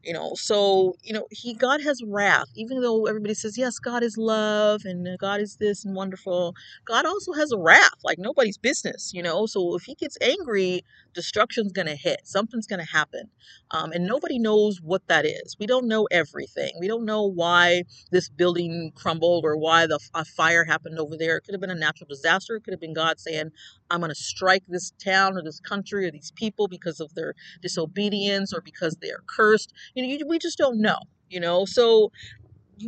you 0.05 0.13
know 0.13 0.33
so 0.37 0.95
you 1.03 1.13
know 1.13 1.27
he 1.31 1.55
god 1.55 1.83
has 1.83 2.03
wrath 2.07 2.49
even 2.57 2.81
though 2.83 3.07
everybody 3.07 3.35
says 3.35 3.59
yes 3.59 3.79
god 3.79 4.03
is 4.03 4.17
love 4.19 4.83
and 4.85 5.09
god 5.19 5.41
is 5.41 5.57
this 5.59 5.85
and 5.85 5.97
wonderful 5.97 6.55
god 6.87 7.07
also 7.07 7.33
has 7.33 7.53
a 7.53 7.59
wrath 7.59 7.95
like 8.05 8.19
nobody's 8.19 8.59
business 8.59 9.13
you 9.15 9.23
know 9.23 9.47
so 9.47 9.75
if 9.77 9.85
he 9.85 9.95
gets 9.97 10.19
angry 10.23 10.83
destruction's 11.15 11.73
gonna 11.73 11.97
hit 11.97 12.21
something's 12.25 12.67
gonna 12.67 12.85
happen 12.85 13.31
um, 13.73 13.93
and 13.93 14.07
nobody 14.07 14.41
knows 14.41 14.81
what 14.83 15.03
that 15.09 15.27
is. 15.27 15.57
We 15.61 15.67
don't 15.67 15.89
know 15.89 16.09
everything. 16.13 16.73
We 16.81 16.89
don't 16.89 17.07
know 17.07 17.25
why 17.25 17.85
this 18.13 18.31
building 18.31 18.93
crumbled 18.97 19.45
or 19.45 19.59
why 19.59 19.87
the 19.89 20.01
a 20.15 20.25
fire 20.25 20.65
happened 20.65 20.99
over 21.01 21.17
there. 21.19 21.39
It 21.39 21.43
could 21.45 21.55
have 21.55 21.63
been 21.63 21.71
a 21.71 21.77
natural 21.77 22.09
disaster. 22.09 22.57
It 22.57 22.65
could 22.65 22.75
have 22.75 22.81
been 22.81 22.95
god 22.95 23.21
saying 23.21 23.53
i'm 23.91 24.03
gonna 24.03 24.17
strike 24.17 24.65
this 24.69 24.93
town 25.05 25.37
or 25.39 25.43
this 25.43 25.61
country 25.61 26.07
or 26.07 26.13
these 26.13 26.33
people 26.37 26.69
because 26.69 27.01
of 27.01 27.15
their 27.15 27.35
disobedience 27.63 28.53
or 28.55 28.63
because 28.63 28.97
they're 29.03 29.23
cursed 29.29 29.73
you 29.94 30.03
know, 30.03 30.09
you, 30.09 30.27
we 30.29 30.38
just 30.38 30.59
don't 30.59 30.81
know, 30.81 30.98
you 31.31 31.40
know. 31.40 31.64
So 31.64 32.11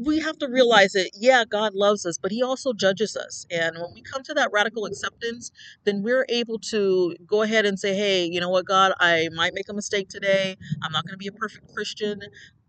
we 0.04 0.20
have 0.20 0.38
to 0.38 0.48
realize 0.48 0.92
that 0.92 1.10
yeah 1.14 1.44
god 1.48 1.74
loves 1.74 2.06
us 2.06 2.18
but 2.18 2.32
he 2.32 2.42
also 2.42 2.72
judges 2.72 3.16
us. 3.16 3.46
And 3.50 3.76
when 3.78 3.92
we 3.94 4.02
come 4.02 4.22
to 4.24 4.34
that 4.34 4.50
radical 4.52 4.86
acceptance 4.86 5.50
then 5.84 6.02
we're 6.02 6.26
able 6.28 6.58
to 6.70 7.16
go 7.26 7.42
ahead 7.42 7.66
and 7.66 7.78
say 7.78 7.94
hey 7.94 8.24
you 8.26 8.40
know 8.40 8.50
what 8.50 8.66
god? 8.66 8.92
I 9.00 9.28
might 9.34 9.54
make 9.54 9.68
a 9.68 9.74
mistake 9.74 10.08
today. 10.08 10.56
I'm 10.82 10.92
not 10.92 11.04
going 11.04 11.14
to 11.14 11.18
be 11.18 11.28
a 11.28 11.32
perfect 11.32 11.72
christian. 11.74 12.20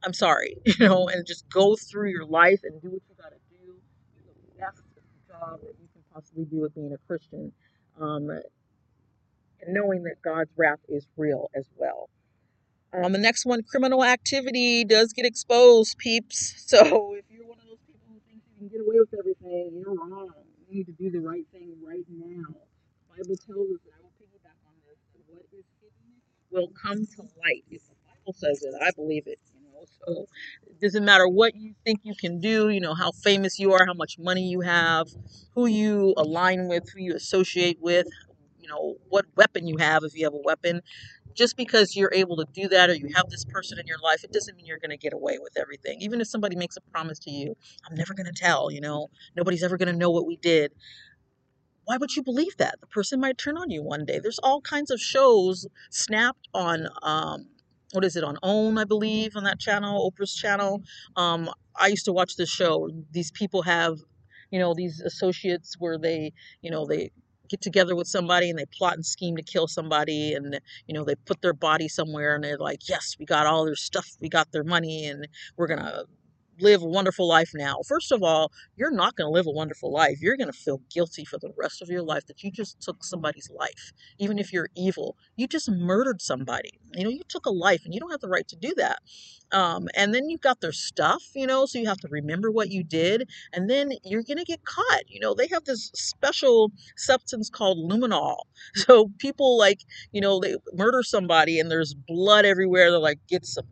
I'm 0.03 0.13
sorry 0.13 0.55
you 0.65 0.87
know 0.87 1.09
and 1.09 1.25
just 1.25 1.49
go 1.49 1.75
through 1.75 2.09
your 2.11 2.25
life 2.25 2.61
and 2.63 2.81
do 2.81 2.89
what 2.91 3.01
you 3.09 3.15
got 3.21 3.29
to 3.31 3.37
do. 3.49 3.73
Do 4.15 4.31
the 4.55 4.59
best 4.59 4.83
job 5.29 5.59
that 5.61 5.75
you 5.81 5.87
can 5.93 6.03
possibly 6.13 6.45
do 6.45 6.61
with 6.61 6.75
being 6.75 6.93
a 6.93 6.97
christian 7.07 7.51
um, 7.99 8.29
and 8.31 9.73
knowing 9.73 10.03
that 10.03 10.21
god's 10.23 10.51
wrath 10.57 10.79
is 10.89 11.07
real 11.17 11.49
as 11.55 11.65
well 11.77 12.09
um, 12.93 13.12
the 13.13 13.19
next 13.19 13.45
one, 13.45 13.63
criminal 13.63 14.04
activity 14.04 14.84
does 14.84 15.13
get 15.13 15.25
exposed, 15.25 15.97
peeps. 15.97 16.56
So 16.71 17.15
if 17.15 17.25
you're 17.30 17.45
one 17.47 17.60
of 17.60 17.65
those 17.67 17.80
people 17.86 18.01
who 18.08 18.19
thinks 18.27 18.45
you 18.47 18.56
can 18.58 18.67
get 18.69 18.82
away 18.82 18.95
with 18.99 19.13
everything, 19.17 19.84
you're 19.84 19.93
wrong. 19.95 20.32
You 20.69 20.77
need 20.77 20.86
to 20.88 20.93
do 20.93 21.12
the 21.12 21.19
right 21.19 21.45
thing 21.51 21.75
right 21.86 22.06
now. 22.10 22.47
The 23.17 23.23
Bible 23.23 23.36
tells 23.36 23.67
us, 23.75 23.82
and 23.84 23.93
I 23.95 23.99
will 24.04 24.13
piggyback 24.19 24.60
on 24.67 24.75
this, 24.88 24.97
that 25.13 25.23
what 25.27 25.43
is 25.51 25.65
hidden 25.82 26.12
will 26.51 26.69
come 26.82 27.06
to 27.15 27.21
light. 27.43 27.63
If 27.69 27.82
the 27.88 27.95
Bible 28.08 28.34
says 28.34 28.63
it, 28.63 28.73
I 28.82 28.91
believe 28.95 29.27
it. 29.27 29.39
You 29.54 29.67
know, 29.73 29.86
so 30.06 30.25
it 30.69 30.80
doesn't 30.82 31.04
matter 31.06 31.27
what 31.27 31.56
you 31.56 31.73
think 31.86 31.99
you 32.04 32.15
can 32.15 32.39
do. 32.39 32.69
You 32.69 32.80
know 32.80 32.93
how 32.93 33.12
famous 33.12 33.60
you 33.60 33.73
are, 33.73 33.86
how 33.86 33.93
much 33.93 34.17
money 34.19 34.43
you 34.47 34.62
have, 34.62 35.08
who 35.56 35.65
you 35.67 36.13
align 36.17 36.67
with, 36.67 36.89
who 36.93 37.01
you 37.01 37.15
associate 37.15 37.80
with. 37.82 38.08
You 38.60 38.69
know 38.69 38.95
what 39.10 39.25
weapon 39.36 39.67
you 39.67 39.77
have 39.77 40.04
if 40.04 40.15
you 40.15 40.25
have 40.25 40.34
a 40.34 40.41
weapon 40.43 40.82
just 41.35 41.57
because 41.57 41.95
you're 41.95 42.11
able 42.13 42.37
to 42.37 42.45
do 42.53 42.67
that 42.69 42.89
or 42.89 42.95
you 42.95 43.09
have 43.15 43.29
this 43.29 43.45
person 43.45 43.79
in 43.79 43.87
your 43.87 43.99
life, 43.99 44.23
it 44.23 44.31
doesn't 44.31 44.55
mean 44.55 44.65
you're 44.65 44.79
going 44.79 44.91
to 44.91 44.97
get 44.97 45.13
away 45.13 45.37
with 45.41 45.57
everything. 45.57 46.01
Even 46.01 46.21
if 46.21 46.27
somebody 46.27 46.55
makes 46.55 46.77
a 46.77 46.81
promise 46.91 47.19
to 47.19 47.31
you, 47.31 47.55
I'm 47.89 47.95
never 47.95 48.13
going 48.13 48.25
to 48.25 48.33
tell, 48.33 48.71
you 48.71 48.81
know, 48.81 49.09
nobody's 49.35 49.63
ever 49.63 49.77
going 49.77 49.91
to 49.91 49.97
know 49.97 50.11
what 50.11 50.25
we 50.25 50.37
did. 50.37 50.71
Why 51.85 51.97
would 51.97 52.15
you 52.15 52.23
believe 52.23 52.57
that? 52.57 52.79
The 52.79 52.87
person 52.87 53.19
might 53.19 53.37
turn 53.37 53.57
on 53.57 53.69
you 53.69 53.83
one 53.83 54.05
day. 54.05 54.19
There's 54.19 54.39
all 54.39 54.61
kinds 54.61 54.91
of 54.91 54.99
shows 54.99 55.67
snapped 55.89 56.47
on, 56.53 56.87
um, 57.01 57.47
what 57.91 58.05
is 58.05 58.15
it, 58.15 58.23
on 58.23 58.37
OWN, 58.43 58.77
I 58.77 58.85
believe, 58.85 59.35
on 59.35 59.43
that 59.43 59.59
channel, 59.59 60.09
Oprah's 60.09 60.33
channel. 60.33 60.83
Um, 61.15 61.49
I 61.75 61.87
used 61.87 62.05
to 62.05 62.13
watch 62.13 62.35
this 62.37 62.49
show. 62.49 62.89
These 63.11 63.31
people 63.31 63.63
have, 63.63 63.97
you 64.51 64.59
know, 64.59 64.73
these 64.73 65.01
associates 65.01 65.75
where 65.79 65.97
they, 65.97 66.33
you 66.61 66.71
know, 66.71 66.85
they 66.85 67.11
get 67.51 67.61
together 67.61 67.95
with 67.95 68.07
somebody 68.07 68.49
and 68.49 68.59
they 68.59 68.65
plot 68.67 68.95
and 68.95 69.05
scheme 69.05 69.37
to 69.37 69.43
kill 69.43 69.67
somebody 69.67 70.33
and 70.35 70.59
you 70.87 70.95
know 70.95 71.05
they 71.05 71.15
put 71.27 71.41
their 71.43 71.53
body 71.53 71.89
somewhere 71.89 72.35
and 72.35 72.45
they're 72.45 72.57
like 72.59 72.89
yes 72.89 73.17
we 73.19 73.25
got 73.27 73.47
all 73.47 73.65
their 73.65 73.75
stuff 73.75 74.07
we 74.21 74.29
got 74.29 74.51
their 74.53 74.65
money 74.65 75.05
and 75.07 75.27
we're 75.57 75.67
gonna 75.67 76.05
live 76.59 76.81
a 76.81 76.85
wonderful 76.85 77.27
life 77.27 77.51
now. 77.53 77.77
First 77.87 78.11
of 78.11 78.23
all, 78.23 78.51
you're 78.75 78.91
not 78.91 79.15
going 79.15 79.27
to 79.27 79.33
live 79.33 79.47
a 79.47 79.51
wonderful 79.51 79.91
life. 79.91 80.21
You're 80.21 80.37
going 80.37 80.51
to 80.51 80.57
feel 80.57 80.81
guilty 80.93 81.25
for 81.25 81.37
the 81.37 81.51
rest 81.57 81.81
of 81.81 81.89
your 81.89 82.03
life 82.03 82.25
that 82.27 82.43
you 82.43 82.51
just 82.51 82.79
took 82.81 83.03
somebody's 83.03 83.49
life. 83.49 83.93
Even 84.19 84.37
if 84.39 84.51
you're 84.53 84.69
evil, 84.75 85.15
you 85.35 85.47
just 85.47 85.69
murdered 85.69 86.21
somebody. 86.21 86.79
You 86.93 87.03
know, 87.03 87.09
you 87.09 87.21
took 87.27 87.45
a 87.45 87.51
life 87.51 87.81
and 87.85 87.93
you 87.93 87.99
don't 87.99 88.11
have 88.11 88.21
the 88.21 88.27
right 88.29 88.47
to 88.47 88.55
do 88.55 88.73
that. 88.77 88.99
Um, 89.51 89.87
and 89.95 90.13
then 90.13 90.29
you've 90.29 90.41
got 90.41 90.61
their 90.61 90.71
stuff, 90.71 91.23
you 91.35 91.47
know, 91.47 91.65
so 91.65 91.79
you 91.79 91.87
have 91.87 91.99
to 91.99 92.07
remember 92.09 92.51
what 92.51 92.69
you 92.69 92.83
did. 92.83 93.29
And 93.53 93.69
then 93.69 93.91
you're 94.03 94.23
going 94.23 94.37
to 94.37 94.45
get 94.45 94.63
caught. 94.65 95.03
You 95.07 95.19
know, 95.19 95.33
they 95.33 95.47
have 95.47 95.65
this 95.65 95.91
special 95.93 96.71
substance 96.97 97.49
called 97.49 97.77
luminol. 97.77 98.37
So 98.91 99.11
people 99.19 99.57
like, 99.57 99.81
you 100.11 100.21
know, 100.21 100.39
they 100.39 100.55
murder 100.73 101.03
somebody 101.03 101.59
and 101.59 101.69
there's 101.69 101.93
blood 101.93 102.45
everywhere. 102.45 102.89
They're 102.89 102.99
like, 102.99 103.19
get 103.27 103.45
some 103.45 103.65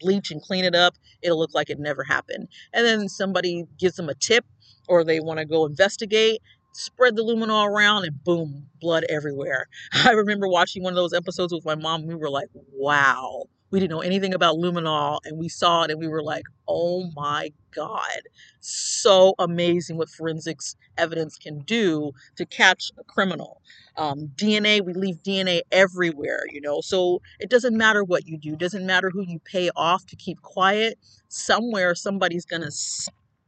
bleach 0.00 0.30
and 0.30 0.42
clean 0.42 0.64
it 0.64 0.74
up, 0.74 0.94
it'll 1.22 1.38
look 1.38 1.54
like 1.54 1.70
it 1.70 1.78
never 1.78 2.04
happened. 2.04 2.48
And 2.72 2.86
then 2.86 3.08
somebody 3.08 3.64
gives 3.78 3.96
them 3.96 4.08
a 4.08 4.14
tip 4.14 4.44
or 4.88 5.04
they 5.04 5.20
want 5.20 5.38
to 5.38 5.44
go 5.44 5.66
investigate, 5.66 6.40
spread 6.72 7.16
the 7.16 7.22
luminol 7.22 7.68
around, 7.68 8.04
and 8.04 8.22
boom, 8.24 8.66
blood 8.80 9.04
everywhere. 9.08 9.66
I 9.92 10.12
remember 10.12 10.48
watching 10.48 10.82
one 10.82 10.92
of 10.92 10.96
those 10.96 11.12
episodes 11.12 11.52
with 11.52 11.64
my 11.64 11.74
mom. 11.74 12.06
We 12.06 12.14
were 12.14 12.30
like, 12.30 12.48
wow. 12.72 13.44
We 13.70 13.80
didn't 13.80 13.90
know 13.90 14.00
anything 14.00 14.34
about 14.34 14.56
luminol, 14.56 15.18
and 15.24 15.38
we 15.38 15.48
saw 15.48 15.82
it, 15.84 15.90
and 15.90 15.98
we 16.00 16.08
were 16.08 16.22
like, 16.22 16.44
"Oh 16.68 17.10
my 17.16 17.52
god, 17.74 18.20
so 18.60 19.34
amazing 19.38 19.96
what 19.96 20.08
forensics 20.08 20.76
evidence 20.96 21.36
can 21.36 21.60
do 21.60 22.12
to 22.36 22.46
catch 22.46 22.92
a 22.98 23.04
criminal." 23.04 23.60
um, 23.96 24.28
DNA, 24.36 24.80
we 24.80 24.92
leave 24.92 25.22
DNA 25.22 25.62
everywhere, 25.72 26.44
you 26.52 26.60
know. 26.60 26.80
So 26.80 27.22
it 27.40 27.48
doesn't 27.50 27.76
matter 27.76 28.04
what 28.04 28.26
you 28.26 28.36
do, 28.38 28.52
it 28.52 28.58
doesn't 28.58 28.86
matter 28.86 29.10
who 29.10 29.22
you 29.22 29.38
pay 29.40 29.70
off 29.76 30.06
to 30.06 30.16
keep 30.16 30.40
quiet. 30.42 30.98
Somewhere 31.28 31.94
somebody's 31.94 32.44
gonna, 32.44 32.70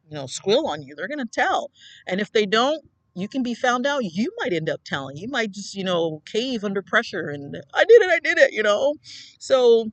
you 0.08 0.14
know, 0.14 0.26
squill 0.26 0.66
on 0.66 0.82
you. 0.82 0.94
They're 0.94 1.08
gonna 1.08 1.26
tell, 1.26 1.70
and 2.06 2.20
if 2.20 2.32
they 2.32 2.46
don't, 2.46 2.84
you 3.14 3.28
can 3.28 3.42
be 3.42 3.54
found 3.54 3.86
out. 3.86 4.04
You 4.04 4.32
might 4.40 4.52
end 4.52 4.68
up 4.70 4.80
telling. 4.84 5.16
You 5.16 5.28
might 5.28 5.50
just, 5.50 5.74
you 5.74 5.84
know, 5.84 6.22
cave 6.26 6.64
under 6.64 6.82
pressure 6.82 7.28
and 7.28 7.56
I 7.74 7.84
did 7.84 8.02
it, 8.02 8.10
I 8.10 8.20
did 8.20 8.38
it, 8.38 8.52
you 8.52 8.62
know. 8.62 8.94
So 9.38 9.90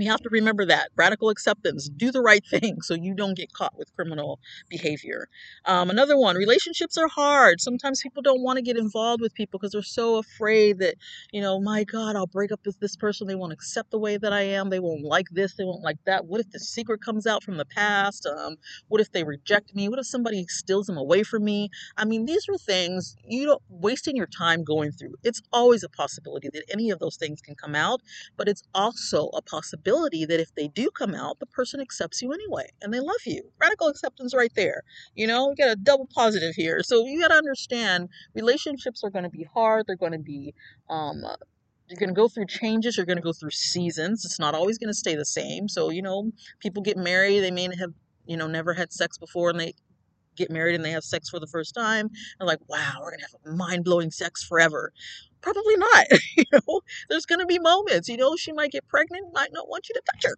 we 0.00 0.06
have 0.06 0.20
to 0.22 0.30
remember 0.30 0.64
that 0.64 0.88
radical 0.96 1.28
acceptance. 1.28 1.90
Do 1.90 2.10
the 2.10 2.22
right 2.22 2.42
thing 2.50 2.80
so 2.80 2.94
you 2.94 3.12
don't 3.12 3.36
get 3.36 3.52
caught 3.52 3.76
with 3.76 3.94
criminal 3.94 4.40
behavior. 4.70 5.28
Um, 5.66 5.90
another 5.90 6.16
one 6.16 6.36
relationships 6.36 6.96
are 6.96 7.06
hard. 7.06 7.60
Sometimes 7.60 8.00
people 8.00 8.22
don't 8.22 8.42
want 8.42 8.56
to 8.56 8.62
get 8.62 8.78
involved 8.78 9.20
with 9.20 9.34
people 9.34 9.58
because 9.58 9.72
they're 9.72 9.82
so 9.82 10.16
afraid 10.16 10.78
that, 10.78 10.94
you 11.32 11.42
know, 11.42 11.60
my 11.60 11.84
God, 11.84 12.16
I'll 12.16 12.26
break 12.26 12.50
up 12.50 12.60
with 12.64 12.80
this 12.80 12.96
person. 12.96 13.26
They 13.26 13.34
won't 13.34 13.52
accept 13.52 13.90
the 13.90 13.98
way 13.98 14.16
that 14.16 14.32
I 14.32 14.40
am. 14.40 14.70
They 14.70 14.80
won't 14.80 15.04
like 15.04 15.26
this. 15.32 15.54
They 15.56 15.64
won't 15.64 15.82
like 15.82 15.98
that. 16.06 16.24
What 16.24 16.40
if 16.40 16.50
the 16.50 16.60
secret 16.60 17.02
comes 17.04 17.26
out 17.26 17.44
from 17.44 17.58
the 17.58 17.66
past? 17.66 18.24
Um, 18.24 18.56
what 18.88 19.02
if 19.02 19.12
they 19.12 19.22
reject 19.22 19.74
me? 19.74 19.90
What 19.90 19.98
if 19.98 20.06
somebody 20.06 20.46
steals 20.48 20.86
them 20.86 20.96
away 20.96 21.24
from 21.24 21.44
me? 21.44 21.68
I 21.98 22.06
mean, 22.06 22.24
these 22.24 22.48
are 22.48 22.56
things 22.56 23.16
you 23.28 23.44
don't 23.44 23.62
wasting 23.68 24.16
your 24.16 24.28
time 24.28 24.64
going 24.64 24.92
through. 24.92 25.16
It's 25.24 25.42
always 25.52 25.84
a 25.84 25.90
possibility 25.90 26.48
that 26.54 26.64
any 26.72 26.88
of 26.88 27.00
those 27.00 27.18
things 27.18 27.42
can 27.42 27.54
come 27.54 27.74
out, 27.74 28.00
but 28.38 28.48
it's 28.48 28.62
also 28.72 29.28
a 29.34 29.42
possibility 29.42 29.89
possibility 29.90 30.24
that 30.24 30.40
if 30.40 30.54
they 30.54 30.68
do 30.68 30.90
come 30.90 31.14
out, 31.14 31.38
the 31.40 31.46
person 31.46 31.80
accepts 31.80 32.22
you 32.22 32.32
anyway 32.32 32.68
and 32.82 32.92
they 32.92 33.00
love 33.00 33.16
you. 33.26 33.42
Radical 33.60 33.88
acceptance 33.88 34.34
right 34.34 34.52
there. 34.54 34.82
You 35.14 35.26
know, 35.26 35.48
we 35.48 35.54
got 35.54 35.70
a 35.70 35.76
double 35.76 36.08
positive 36.14 36.54
here. 36.54 36.82
So 36.82 37.06
you 37.06 37.20
got 37.20 37.28
to 37.28 37.34
understand 37.34 38.08
relationships 38.34 39.02
are 39.04 39.10
going 39.10 39.24
to 39.24 39.30
be 39.30 39.44
hard. 39.52 39.86
They're 39.86 39.96
going 39.96 40.12
to 40.12 40.18
be, 40.18 40.54
um, 40.88 41.22
you're 41.88 41.98
going 41.98 42.08
to 42.08 42.14
go 42.14 42.28
through 42.28 42.46
changes. 42.46 42.96
You're 42.96 43.06
going 43.06 43.18
to 43.18 43.22
go 43.22 43.32
through 43.32 43.50
seasons. 43.50 44.24
It's 44.24 44.38
not 44.38 44.54
always 44.54 44.78
going 44.78 44.90
to 44.90 44.94
stay 44.98 45.16
the 45.16 45.24
same. 45.24 45.68
So, 45.68 45.90
you 45.90 46.02
know, 46.02 46.30
people 46.60 46.82
get 46.82 46.96
married. 46.96 47.40
They 47.40 47.50
may 47.50 47.64
have, 47.64 47.92
you 48.26 48.36
know, 48.36 48.46
never 48.46 48.74
had 48.74 48.92
sex 48.92 49.18
before 49.18 49.50
and 49.50 49.60
they 49.60 49.74
get 50.36 50.50
married 50.50 50.74
and 50.74 50.84
they 50.84 50.92
have 50.92 51.04
sex 51.04 51.28
for 51.28 51.40
the 51.40 51.46
first 51.46 51.74
time. 51.74 52.08
They're 52.38 52.46
like, 52.46 52.60
wow, 52.68 52.98
we're 53.00 53.10
going 53.10 53.20
to 53.20 53.26
have 53.26 53.56
mind 53.56 53.84
blowing 53.84 54.10
sex 54.10 54.44
forever. 54.44 54.92
Probably 55.42 55.76
not. 55.76 56.06
you 56.36 56.44
know, 56.52 56.80
there's 57.08 57.26
going 57.26 57.40
to 57.40 57.46
be 57.46 57.58
moments. 57.58 58.08
You 58.08 58.16
know, 58.16 58.36
she 58.36 58.52
might 58.52 58.72
get 58.72 58.86
pregnant, 58.88 59.32
might 59.32 59.52
not 59.52 59.68
want 59.68 59.88
you 59.88 59.94
to 59.94 60.02
touch 60.12 60.24
her. 60.30 60.36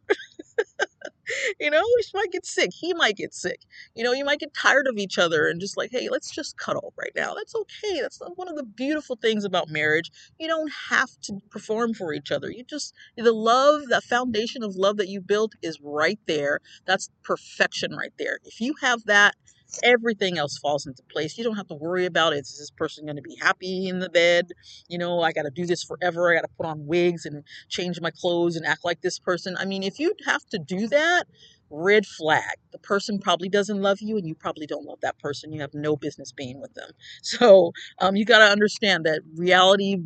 you 1.60 1.70
know, 1.70 1.82
she 2.04 2.10
might 2.14 2.32
get 2.32 2.46
sick. 2.46 2.70
He 2.72 2.94
might 2.94 3.16
get 3.16 3.34
sick. 3.34 3.60
You 3.94 4.04
know, 4.04 4.12
you 4.12 4.24
might 4.24 4.40
get 4.40 4.54
tired 4.54 4.86
of 4.88 4.96
each 4.98 5.18
other 5.18 5.48
and 5.48 5.60
just 5.60 5.76
like, 5.76 5.90
hey, 5.90 6.08
let's 6.10 6.30
just 6.30 6.56
cuddle 6.56 6.92
right 6.98 7.12
now. 7.16 7.34
That's 7.34 7.54
okay. 7.54 8.00
That's 8.00 8.20
one 8.36 8.48
of 8.48 8.56
the 8.56 8.64
beautiful 8.64 9.16
things 9.16 9.44
about 9.44 9.68
marriage. 9.68 10.10
You 10.38 10.48
don't 10.48 10.72
have 10.90 11.10
to 11.22 11.38
perform 11.50 11.94
for 11.94 12.12
each 12.12 12.30
other. 12.30 12.50
You 12.50 12.64
just, 12.64 12.94
the 13.16 13.32
love, 13.32 13.82
that 13.88 14.04
foundation 14.04 14.62
of 14.62 14.76
love 14.76 14.96
that 14.98 15.08
you 15.08 15.20
built 15.20 15.52
is 15.62 15.78
right 15.82 16.18
there. 16.26 16.60
That's 16.86 17.08
perfection 17.22 17.92
right 17.96 18.12
there. 18.18 18.38
If 18.44 18.60
you 18.60 18.74
have 18.80 19.04
that, 19.06 19.34
everything 19.82 20.38
else 20.38 20.58
falls 20.58 20.87
into 20.87 21.02
place. 21.12 21.37
You 21.38 21.44
don't 21.44 21.56
have 21.56 21.68
to 21.68 21.74
worry 21.74 22.06
about 22.06 22.32
is 22.35 22.56
this 22.58 22.70
person 22.70 23.06
going 23.06 23.16
to 23.16 23.22
be 23.22 23.37
happy 23.40 23.88
in 23.88 23.98
the 24.00 24.11
bed? 24.11 24.52
You 24.88 24.98
know, 24.98 25.20
I 25.20 25.32
got 25.32 25.42
to 25.42 25.50
do 25.50 25.66
this 25.66 25.82
forever. 25.85 26.30
I 26.30 26.35
got 26.37 26.42
to 26.42 26.54
put 26.56 26.66
on 26.66 26.87
wigs 26.87 27.26
and 27.26 27.44
change 27.68 28.00
my 28.00 28.11
clothes 28.11 28.56
and 28.56 28.66
act 28.66 28.85
like 28.85 29.00
this 29.02 29.18
person. 29.18 29.56
I 29.58 29.64
mean, 29.64 29.82
if 29.82 29.98
you 29.98 30.12
have 30.26 30.44
to 30.50 30.58
do 30.58 30.88
that, 30.88 31.24
red 31.70 32.06
flag. 32.06 32.56
The 32.72 32.78
person 32.78 33.18
probably 33.18 33.48
doesn't 33.48 33.80
love 33.80 33.98
you, 34.00 34.16
and 34.18 34.26
you 34.26 34.35
probably 34.35 34.66
don't 34.66 34.85
love 34.85 35.00
that 35.02 35.18
person. 35.18 35.52
You 35.52 35.61
have 35.62 35.74
no 35.74 35.96
business 35.96 36.32
being 36.32 36.61
with 36.61 36.74
them. 36.74 36.90
So 37.22 37.72
um, 37.98 38.14
you 38.14 38.24
got 38.24 38.38
to 38.38 38.52
understand 38.52 39.04
that 39.06 39.22
reality 39.37 39.96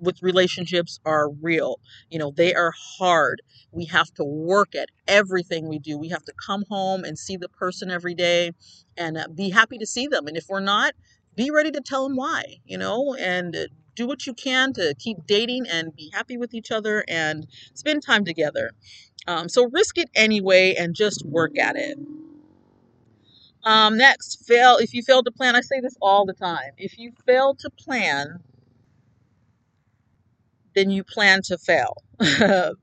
with 0.00 0.22
relationships 0.22 1.00
are 1.04 1.30
real. 1.30 1.80
You 2.10 2.18
know, 2.18 2.32
they 2.34 2.54
are 2.54 2.72
hard. 2.98 3.42
We 3.72 3.86
have 3.86 4.12
to 4.14 4.24
work 4.24 4.74
at 4.74 4.88
everything 5.08 5.68
we 5.68 5.78
do. 5.78 5.98
We 5.98 6.08
have 6.08 6.24
to 6.24 6.32
come 6.44 6.64
home 6.70 7.04
and 7.04 7.18
see 7.18 7.36
the 7.36 7.48
person 7.48 7.90
every 7.90 8.14
day 8.14 8.52
and 8.96 9.18
uh, 9.18 9.28
be 9.34 9.50
happy 9.50 9.78
to 9.78 9.86
see 9.86 10.06
them. 10.06 10.26
And 10.26 10.36
if 10.36 10.46
we're 10.48 10.60
not, 10.60 10.94
be 11.36 11.50
ready 11.50 11.70
to 11.72 11.80
tell 11.80 12.08
them 12.08 12.16
why, 12.16 12.56
you 12.64 12.78
know, 12.78 13.14
and 13.14 13.54
uh, 13.56 13.66
do 13.94 14.06
what 14.06 14.26
you 14.26 14.34
can 14.34 14.72
to 14.74 14.94
keep 14.98 15.26
dating 15.26 15.66
and 15.68 15.94
be 15.94 16.10
happy 16.12 16.36
with 16.36 16.54
each 16.54 16.70
other 16.70 17.04
and 17.08 17.46
spend 17.74 18.02
time 18.04 18.24
together. 18.24 18.72
Um, 19.26 19.48
so 19.48 19.68
risk 19.70 19.98
it 19.98 20.10
anyway 20.14 20.74
and 20.78 20.94
just 20.94 21.24
work 21.26 21.58
at 21.58 21.76
it. 21.76 21.98
Um, 23.64 23.98
next, 23.98 24.46
fail. 24.46 24.76
If 24.78 24.94
you 24.94 25.02
fail 25.02 25.22
to 25.22 25.30
plan, 25.30 25.54
I 25.54 25.60
say 25.60 25.80
this 25.80 25.96
all 26.00 26.24
the 26.24 26.32
time. 26.32 26.72
If 26.78 26.98
you 26.98 27.12
fail 27.26 27.54
to 27.56 27.70
plan, 27.70 28.40
then 30.74 30.90
you 30.90 31.04
plan 31.04 31.42
to 31.44 31.58
fail. 31.58 31.94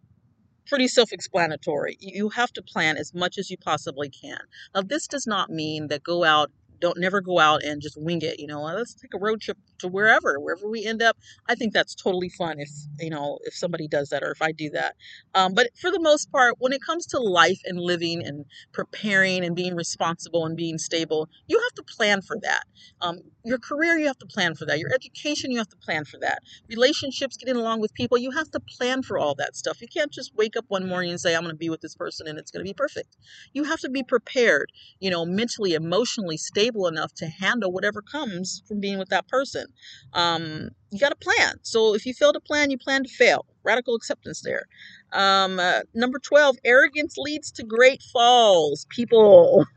pretty 0.67 0.88
self-explanatory. 0.88 1.97
You 2.00 2.30
have 2.30 2.52
to 2.54 2.62
plan 2.62 2.97
as 2.97 3.13
much 3.13 3.38
as 3.38 3.50
you 3.50 3.58
possibly 3.58 4.10
can. 4.10 4.39
Now, 4.76 4.82
this 4.82 5.08
does 5.08 5.26
not 5.28 5.50
mean 5.50 5.88
that 5.88 6.04
go 6.04 6.23
out 6.23 6.52
don't 6.80 7.00
never 7.00 7.21
go 7.21 7.39
out 7.39 7.63
and 7.63 7.82
just 7.82 8.00
wing 8.00 8.21
it 8.21 8.39
you 8.39 8.45
know 8.47 8.62
let's 8.62 8.93
take 8.93 9.13
a 9.13 9.19
road 9.19 9.41
trip 9.41 9.58
to 9.80 9.88
wherever 9.88 10.40
wherever 10.40 10.70
we 10.70 10.86
end 10.86 11.02
up 11.02 11.18
i 11.48 11.56
think 11.56 11.74
that's 11.74 11.96
totally 11.96 12.30
fun 12.30 12.60
if 12.60 12.70
you 13.00 13.10
know 13.10 13.40
if 13.44 13.54
somebody 13.54 13.88
does 13.88 14.10
that 14.10 14.24
or 14.24 14.32
if 14.32 14.42
i 14.42 14.52
do 14.52 14.70
that. 14.70 14.96
Um, 15.36 15.54
but 15.54 15.68
for 15.80 15.92
the 15.92 16.00
most 16.00 16.32
part 16.32 16.56
when 16.60 16.74
it 16.74 16.82
comes 16.82 17.06
to 17.08 17.20
life 17.20 17.60
and 17.66 17.80
living 17.80 18.24
and 18.26 18.46
preparing 18.74 19.44
and 19.44 19.56
being 19.56 19.76
responsible 19.76 20.46
and 20.46 20.56
being 20.56 20.78
stable 20.78 21.30
you 21.48 21.60
have 21.60 21.74
to 21.76 21.84
plan 21.96 22.22
for 22.22 22.38
that. 22.42 22.63
Um, 23.02 23.20
your 23.44 23.60
career 23.60 23.98
you 23.98 24.08
have 24.08 24.18
to 24.20 24.26
plan 24.26 24.56
for 24.56 24.66
that. 24.66 24.80
Your 24.80 24.94
education 24.94 25.52
you 25.52 25.58
have 25.58 25.70
to 25.70 25.78
plan 25.78 26.06
for 26.06 26.20
that. 26.20 26.40
Relationships 26.70 27.38
getting 27.38 27.56
along 27.56 27.82
with 27.82 27.94
people 27.94 28.18
you 28.18 28.32
have 28.32 28.50
to 28.52 28.60
plan 28.60 29.04
for 29.04 29.18
all 29.18 29.36
that 29.36 29.56
stuff. 29.56 29.82
You 29.82 29.88
can't 29.88 30.12
just 30.12 30.36
wake 30.36 30.56
up 30.58 30.66
one 30.68 30.88
morning 30.88 31.12
and 31.12 31.20
say 31.20 31.36
i'm 31.36 31.44
going 31.44 31.54
to 31.54 31.58
be 31.58 31.70
with 31.70 31.82
this 31.82 31.96
person 31.96 32.28
and 32.28 32.38
it's 32.40 32.52
going 32.52 32.66
to 32.66 32.70
be 32.70 32.74
perfect. 32.74 33.16
You 33.54 33.63
have 33.66 33.80
to 33.82 33.90
be 33.90 34.04
prepared 34.04 34.72
you 35.00 35.10
know 35.10 35.26
mentally 35.26 35.74
emotionally 35.74 36.38
stable 36.38 36.58
stable 36.58 36.88
enough 36.88 37.13
to 37.13 37.28
handle 37.28 37.72
whatever 37.72 38.02
comes 38.02 38.63
from 38.68 38.80
being 38.80 39.00
with 39.00 39.10
that 39.10 39.28
person. 39.28 39.66
Um, 40.13 40.69
you 40.91 40.99
got 40.99 41.10
to 41.10 41.15
plan. 41.15 41.56
So 41.63 41.95
if 41.95 42.06
you 42.06 42.13
fail 42.13 42.34
to 42.34 42.39
plan, 42.39 42.71
you 42.71 42.77
plan 42.77 43.03
to 43.03 43.10
fail. 43.10 43.45
Radical 43.63 43.95
acceptance 43.95 44.41
there. 44.41 44.65
Um, 45.13 45.60
uh, 45.60 45.82
number 45.93 46.19
12, 46.19 46.58
arrogance 46.65 47.15
leads 47.17 47.51
to 47.53 47.63
great 47.63 48.01
falls. 48.13 48.86
People. 48.89 49.65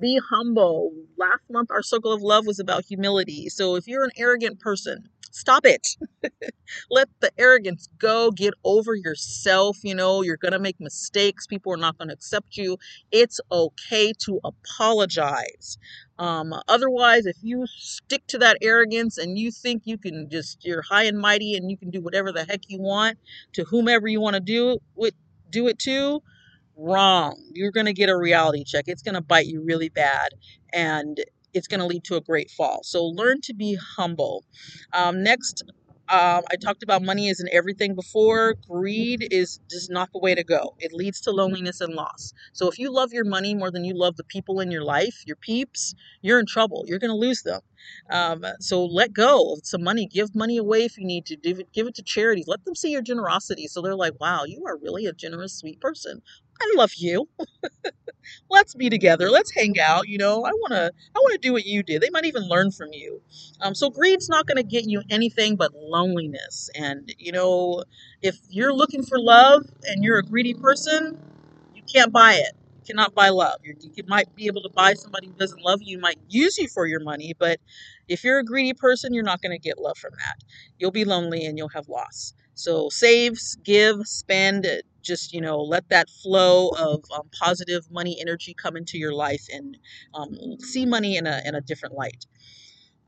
be 0.00 0.20
humble. 0.30 0.92
Last 1.16 1.42
month, 1.50 1.70
our 1.70 1.82
circle 1.82 2.12
of 2.12 2.22
love 2.22 2.46
was 2.46 2.58
about 2.58 2.84
humility. 2.84 3.48
So 3.48 3.76
if 3.76 3.86
you're 3.86 4.04
an 4.04 4.10
arrogant 4.16 4.60
person, 4.60 5.08
stop 5.34 5.66
it. 5.66 5.96
Let 6.90 7.08
the 7.20 7.30
arrogance 7.38 7.88
go. 7.98 8.30
Get 8.30 8.54
over 8.64 8.94
yourself. 8.94 9.78
You 9.82 9.94
know, 9.94 10.22
you're 10.22 10.36
going 10.36 10.52
to 10.52 10.58
make 10.58 10.80
mistakes. 10.80 11.46
People 11.46 11.72
are 11.72 11.78
not 11.78 11.98
going 11.98 12.08
to 12.08 12.14
accept 12.14 12.56
you. 12.56 12.78
It's 13.10 13.40
okay 13.50 14.12
to 14.26 14.40
apologize. 14.44 15.78
Um, 16.18 16.54
otherwise, 16.68 17.26
if 17.26 17.36
you 17.42 17.66
stick 17.66 18.26
to 18.28 18.38
that 18.38 18.58
arrogance 18.62 19.18
and 19.18 19.36
you 19.38 19.50
think 19.50 19.82
you 19.84 19.98
can 19.98 20.28
just, 20.30 20.64
you're 20.64 20.82
high 20.82 21.04
and 21.04 21.18
mighty 21.18 21.56
and 21.56 21.68
you 21.70 21.76
can 21.76 21.90
do 21.90 22.00
whatever 22.00 22.30
the 22.30 22.44
heck 22.44 22.60
you 22.68 22.80
want 22.80 23.18
to 23.54 23.64
whomever 23.64 24.06
you 24.06 24.20
want 24.20 24.34
to 24.34 24.40
do 24.40 24.78
it, 24.98 25.14
do 25.50 25.66
it 25.66 25.78
to, 25.80 26.22
wrong. 26.76 27.42
You're 27.52 27.72
going 27.72 27.86
to 27.86 27.92
get 27.92 28.08
a 28.08 28.16
reality 28.16 28.64
check. 28.64 28.84
It's 28.86 29.02
going 29.02 29.14
to 29.14 29.20
bite 29.20 29.46
you 29.46 29.62
really 29.64 29.88
bad. 29.88 30.30
And 30.72 31.18
it's 31.54 31.68
going 31.68 31.80
to 31.80 31.86
lead 31.86 32.04
to 32.04 32.16
a 32.16 32.20
great 32.20 32.50
fall. 32.50 32.80
So 32.84 33.04
learn 33.06 33.40
to 33.42 33.54
be 33.54 33.78
humble. 33.96 34.44
Um, 34.92 35.22
next, 35.22 35.62
um, 36.10 36.42
I 36.50 36.56
talked 36.60 36.82
about 36.82 37.02
money 37.02 37.28
isn't 37.28 37.48
everything 37.52 37.94
before. 37.94 38.56
Greed 38.68 39.26
is 39.30 39.60
just 39.70 39.90
not 39.90 40.10
the 40.12 40.20
way 40.20 40.34
to 40.34 40.44
go. 40.44 40.74
It 40.80 40.92
leads 40.92 41.20
to 41.22 41.32
loneliness 41.32 41.80
and 41.80 41.94
loss. 41.94 42.32
So 42.52 42.68
if 42.68 42.78
you 42.78 42.92
love 42.92 43.12
your 43.12 43.24
money 43.24 43.54
more 43.54 43.70
than 43.70 43.84
you 43.84 43.94
love 43.96 44.16
the 44.16 44.24
people 44.24 44.60
in 44.60 44.70
your 44.70 44.84
life, 44.84 45.22
your 45.26 45.36
peeps, 45.36 45.94
you're 46.22 46.40
in 46.40 46.46
trouble. 46.46 46.84
You're 46.86 46.98
going 47.00 47.10
to 47.10 47.16
lose 47.16 47.42
them. 47.42 47.60
Um, 48.10 48.44
so 48.60 48.84
let 48.84 49.12
go 49.14 49.54
of 49.54 49.60
some 49.64 49.82
money. 49.82 50.06
Give 50.06 50.34
money 50.34 50.58
away 50.58 50.84
if 50.84 50.98
you 50.98 51.06
need 51.06 51.26
to. 51.26 51.36
Give 51.36 51.60
it, 51.60 51.72
give 51.72 51.86
it 51.86 51.94
to 51.96 52.02
charities. 52.02 52.48
Let 52.48 52.64
them 52.64 52.74
see 52.74 52.90
your 52.90 53.02
generosity. 53.02 53.66
So 53.68 53.82
they're 53.82 53.96
like, 53.96 54.14
wow, 54.20 54.44
you 54.46 54.64
are 54.66 54.78
really 54.78 55.06
a 55.06 55.12
generous, 55.12 55.54
sweet 55.58 55.80
person. 55.80 56.22
I 56.60 56.72
love 56.76 56.92
you. 56.96 57.28
Let's 58.50 58.74
be 58.74 58.90
together. 58.90 59.30
Let's 59.30 59.52
hang 59.54 59.78
out. 59.80 60.08
You 60.08 60.18
know, 60.18 60.44
I 60.44 60.50
wanna 60.52 60.90
I 61.14 61.18
wanna 61.20 61.38
do 61.38 61.52
what 61.52 61.64
you 61.64 61.82
did. 61.82 62.02
They 62.02 62.10
might 62.10 62.24
even 62.24 62.48
learn 62.48 62.70
from 62.70 62.88
you. 62.92 63.22
Um, 63.60 63.74
so 63.74 63.90
greed's 63.90 64.28
not 64.28 64.46
gonna 64.46 64.62
get 64.62 64.84
you 64.86 65.02
anything 65.10 65.56
but 65.56 65.72
loneliness. 65.74 66.70
And 66.74 67.12
you 67.18 67.32
know, 67.32 67.84
if 68.22 68.38
you're 68.48 68.74
looking 68.74 69.02
for 69.02 69.18
love 69.20 69.62
and 69.84 70.02
you're 70.04 70.18
a 70.18 70.22
greedy 70.22 70.54
person, 70.54 71.18
you 71.74 71.82
can't 71.92 72.12
buy 72.12 72.34
it. 72.34 72.52
You 72.76 72.82
cannot 72.94 73.14
buy 73.14 73.30
love. 73.30 73.56
You're, 73.62 73.76
you 73.80 74.04
might 74.06 74.34
be 74.34 74.46
able 74.46 74.62
to 74.62 74.70
buy 74.74 74.94
somebody 74.94 75.28
who 75.28 75.34
doesn't 75.34 75.62
love 75.62 75.80
you, 75.82 75.98
might 75.98 76.18
use 76.28 76.58
you 76.58 76.68
for 76.68 76.86
your 76.86 77.00
money, 77.00 77.34
but 77.38 77.58
if 78.08 78.22
you're 78.24 78.38
a 78.38 78.44
greedy 78.44 78.74
person, 78.74 79.14
you're 79.14 79.24
not 79.24 79.40
to 79.42 79.58
get 79.58 79.78
love 79.78 79.96
from 79.96 80.12
that. 80.18 80.36
You'll 80.78 80.90
be 80.90 81.04
lonely 81.04 81.46
and 81.46 81.56
you'll 81.56 81.70
have 81.70 81.88
loss. 81.88 82.34
So 82.54 82.88
save, 82.90 83.38
give, 83.64 84.00
spend, 84.06 84.66
just 85.04 85.34
you 85.34 85.42
know 85.42 85.60
let 85.60 85.88
that 85.90 86.10
flow 86.10 86.70
of 86.70 87.04
um, 87.16 87.28
positive 87.40 87.90
money 87.92 88.18
energy 88.20 88.54
come 88.54 88.76
into 88.76 88.98
your 88.98 89.14
life 89.14 89.46
and 89.52 89.78
um, 90.14 90.36
see 90.60 90.86
money 90.86 91.16
in 91.18 91.26
a 91.28 91.42
in 91.46 91.54
a 91.56 91.62
different 91.62 91.94
light 91.96 92.26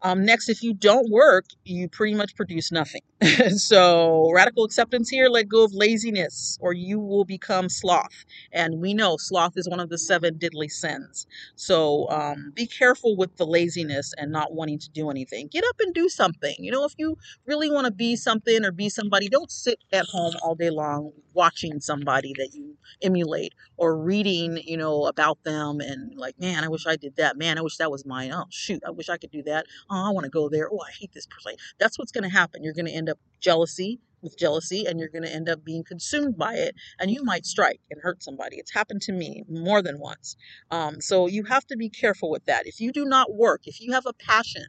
um, 0.03 0.25
next, 0.25 0.49
if 0.49 0.63
you 0.63 0.75
don't 0.75 1.11
work, 1.11 1.47
you 1.65 1.89
pretty 1.89 2.15
much 2.15 2.35
produce 2.37 2.71
nothing. 2.71 3.01
so, 3.57 4.31
radical 4.35 4.65
acceptance 4.65 5.09
here 5.09 5.29
let 5.29 5.49
go 5.49 5.65
of 5.65 5.73
laziness, 5.73 6.59
or 6.61 6.75
you 6.75 7.01
will 7.01 7.25
become 7.25 7.69
sloth. 7.69 8.25
And 8.53 8.81
we 8.81 8.93
know 8.95 9.17
sloth 9.17 9.55
is 9.57 9.69
one 9.69 9.81
of 9.81 9.89
the 9.89 9.99
seven 9.99 10.37
deadly 10.39 10.69
sins. 10.69 11.27
So, 11.57 12.09
um, 12.11 12.53
be 12.55 12.67
careful 12.67 13.17
with 13.17 13.37
the 13.37 13.47
laziness 13.47 14.13
and 14.19 14.31
not 14.31 14.53
wanting 14.53 14.79
to 14.81 14.91
do 14.91 15.11
anything. 15.11 15.49
Get 15.51 15.65
up 15.65 15.77
and 15.81 15.95
do 15.95 16.09
something. 16.09 16.55
You 16.59 16.73
know, 16.73 16.85
if 16.85 16.93
you 16.99 17.17
really 17.47 17.71
want 17.71 17.87
to 17.87 17.93
be 17.93 18.17
something 18.17 18.65
or 18.65 18.73
be 18.73 18.91
somebody, 18.91 19.29
don't 19.29 19.51
sit 19.51 19.79
at 19.93 20.07
home 20.07 20.35
all 20.43 20.55
day 20.55 20.71
long 20.71 21.13
watching 21.33 21.81
somebody 21.81 22.33
that 22.39 22.51
you 22.55 22.77
emulate 23.03 23.53
or 23.77 23.99
reading, 23.99 24.59
you 24.65 24.77
know, 24.77 25.07
about 25.07 25.43
them 25.45 25.81
and 25.81 26.15
like, 26.17 26.39
man, 26.39 26.65
I 26.65 26.69
wish 26.69 26.87
I 26.87 26.97
did 26.97 27.17
that. 27.17 27.37
Man, 27.37 27.59
I 27.59 27.63
wish 27.63 27.77
that 27.79 27.91
was 27.91 28.07
mine. 28.07 28.33
Oh, 28.33 28.45
shoot, 28.51 28.83
I 28.87 28.91
wish 28.91 29.09
I 29.09 29.17
could 29.19 29.31
do 29.31 29.43
that 29.45 29.67
oh, 29.91 30.09
I 30.09 30.11
want 30.11 30.25
to 30.25 30.31
go 30.31 30.49
there. 30.49 30.69
Oh, 30.71 30.81
I 30.81 30.91
hate 30.93 31.13
this 31.13 31.27
person. 31.27 31.55
That's 31.79 31.99
what's 31.99 32.13
going 32.13 32.25
to 32.25 32.31
happen. 32.31 32.63
You're 32.63 32.75
going 32.75 32.87
to 32.87 32.93
end 32.93 33.09
up 33.09 33.19
jealousy 33.41 34.01
with 34.23 34.39
jealousy 34.39 34.87
and 34.87 34.99
you're 34.99 35.09
going 35.11 35.23
to 35.23 35.33
end 35.33 35.49
up 35.49 35.65
being 35.65 35.85
consumed 35.85 36.37
by 36.37 36.55
it 36.55 36.75
and 36.99 37.11
you 37.11 37.23
might 37.23 37.47
strike 37.47 37.81
and 37.91 38.01
hurt 38.03 38.23
somebody. 38.23 38.57
It's 38.57 38.73
happened 38.73 39.03
to 39.03 39.13
me 39.13 39.45
more 39.49 39.83
than 39.83 40.01
once. 40.01 40.37
Um, 40.71 41.01
so 41.01 41.27
you 41.27 41.45
have 41.45 41.67
to 41.67 41.77
be 41.77 41.89
careful 41.89 42.31
with 42.31 42.45
that. 42.47 42.67
If 42.67 42.81
you 42.81 42.93
do 42.93 43.05
not 43.05 43.35
work, 43.35 43.63
if 43.67 43.81
you 43.81 43.93
have 43.93 44.07
a 44.07 44.13
passion, 44.15 44.67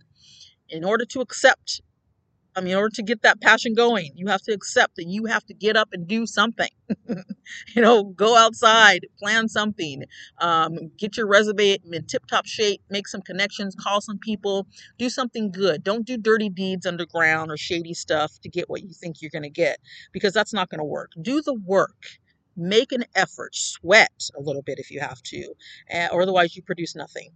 in 0.70 0.84
order 0.84 1.06
to 1.06 1.22
accept 1.22 1.82
I 2.58 2.62
mean, 2.62 2.74
in 2.74 2.80
order 2.80 2.96
to 2.96 3.04
get 3.04 3.22
that 3.22 3.40
passion 3.40 3.76
going, 3.76 4.12
you 4.16 4.28
have 4.28 4.42
to 4.44 4.54
accept 4.54 4.98
that 4.98 5.06
you 5.08 5.26
have 5.26 5.46
to 5.46 5.54
get 5.54 5.78
up 5.78 5.90
and 5.94 6.08
do 6.08 6.26
something. 6.26 6.70
you 7.08 7.84
know, 7.84 8.04
go 8.06 8.36
outside, 8.36 9.08
plan 9.20 9.48
something, 9.48 10.04
um, 10.42 10.78
get 10.98 11.18
your 11.18 11.28
resume 11.28 11.78
in 11.94 12.06
tip 12.08 12.26
top 12.26 12.48
shape, 12.48 12.82
make 12.90 13.08
some 13.08 13.22
connections, 13.22 13.76
call 13.80 14.02
some 14.02 14.18
people, 14.20 14.68
do 14.98 15.10
something 15.10 15.52
good. 15.52 15.84
Don't 15.84 16.06
do 16.08 16.18
dirty 16.18 16.50
deeds 16.50 16.88
underground 16.88 17.52
or 17.52 17.58
shady 17.58 17.94
stuff 17.94 18.40
to 18.42 18.50
get 18.50 18.70
what 18.72 18.84
you 18.84 18.94
think 18.94 19.22
you're 19.22 19.32
going 19.32 19.44
to 19.44 19.52
get 19.52 19.78
because 20.12 20.34
that's 20.34 20.54
not 20.54 20.70
going 20.70 20.80
to 20.80 20.86
work. 20.86 21.12
Do 21.22 21.42
the 21.44 21.54
work 21.54 22.08
make 22.58 22.92
an 22.92 23.06
effort, 23.16 23.56
sweat 23.56 24.30
a 24.38 24.42
little 24.42 24.62
bit 24.64 24.80
if 24.80 24.92
you 24.92 25.00
have 25.00 25.22
to, 25.24 25.54
uh, 25.94 26.08
or 26.12 26.24
otherwise 26.24 26.56
you 26.56 26.64
produce 26.64 26.96
nothing. 26.96 27.30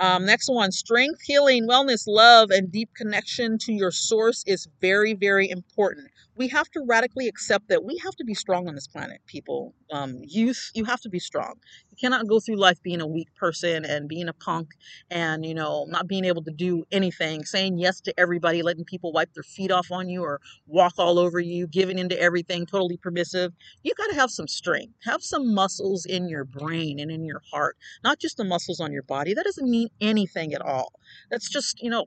Um, 0.00 0.26
next 0.26 0.48
one 0.48 0.72
strength, 0.72 1.20
healing, 1.22 1.68
wellness, 1.68 2.04
love, 2.06 2.50
and 2.50 2.70
deep 2.70 2.90
connection 2.94 3.58
to 3.58 3.72
your 3.72 3.90
source 3.90 4.44
is 4.46 4.68
very, 4.80 5.14
very 5.14 5.48
important 5.50 6.08
we 6.38 6.46
have 6.48 6.70
to 6.70 6.84
radically 6.86 7.26
accept 7.26 7.68
that 7.68 7.84
we 7.84 7.98
have 8.04 8.14
to 8.14 8.24
be 8.24 8.32
strong 8.32 8.68
on 8.68 8.76
this 8.76 8.86
planet, 8.86 9.20
people. 9.26 9.74
Um, 9.92 10.20
youth, 10.22 10.70
you 10.72 10.84
have 10.84 11.00
to 11.00 11.08
be 11.08 11.18
strong. 11.18 11.54
You 11.90 11.96
cannot 12.00 12.28
go 12.28 12.38
through 12.38 12.56
life 12.56 12.80
being 12.80 13.00
a 13.00 13.06
weak 13.08 13.34
person 13.34 13.84
and 13.84 14.08
being 14.08 14.28
a 14.28 14.32
punk 14.32 14.68
and, 15.10 15.44
you 15.44 15.52
know, 15.52 15.84
not 15.88 16.06
being 16.06 16.24
able 16.24 16.44
to 16.44 16.52
do 16.52 16.84
anything, 16.92 17.44
saying 17.44 17.78
yes 17.78 18.00
to 18.02 18.14
everybody, 18.18 18.62
letting 18.62 18.84
people 18.84 19.12
wipe 19.12 19.34
their 19.34 19.42
feet 19.42 19.72
off 19.72 19.90
on 19.90 20.08
you 20.08 20.22
or 20.22 20.40
walk 20.68 20.94
all 20.96 21.18
over 21.18 21.40
you, 21.40 21.66
giving 21.66 21.98
into 21.98 22.18
everything, 22.20 22.66
totally 22.66 22.96
permissive. 22.96 23.52
You 23.82 23.92
got 23.96 24.10
to 24.10 24.14
have 24.14 24.30
some 24.30 24.46
strength. 24.46 24.94
Have 25.04 25.22
some 25.22 25.52
muscles 25.52 26.06
in 26.06 26.28
your 26.28 26.44
brain 26.44 27.00
and 27.00 27.10
in 27.10 27.24
your 27.24 27.42
heart, 27.52 27.76
not 28.04 28.20
just 28.20 28.36
the 28.36 28.44
muscles 28.44 28.78
on 28.78 28.92
your 28.92 29.02
body. 29.02 29.34
That 29.34 29.44
doesn't 29.44 29.68
mean 29.68 29.88
anything 30.00 30.54
at 30.54 30.62
all. 30.62 30.92
That's 31.32 31.50
just, 31.50 31.82
you 31.82 31.90
know, 31.90 32.06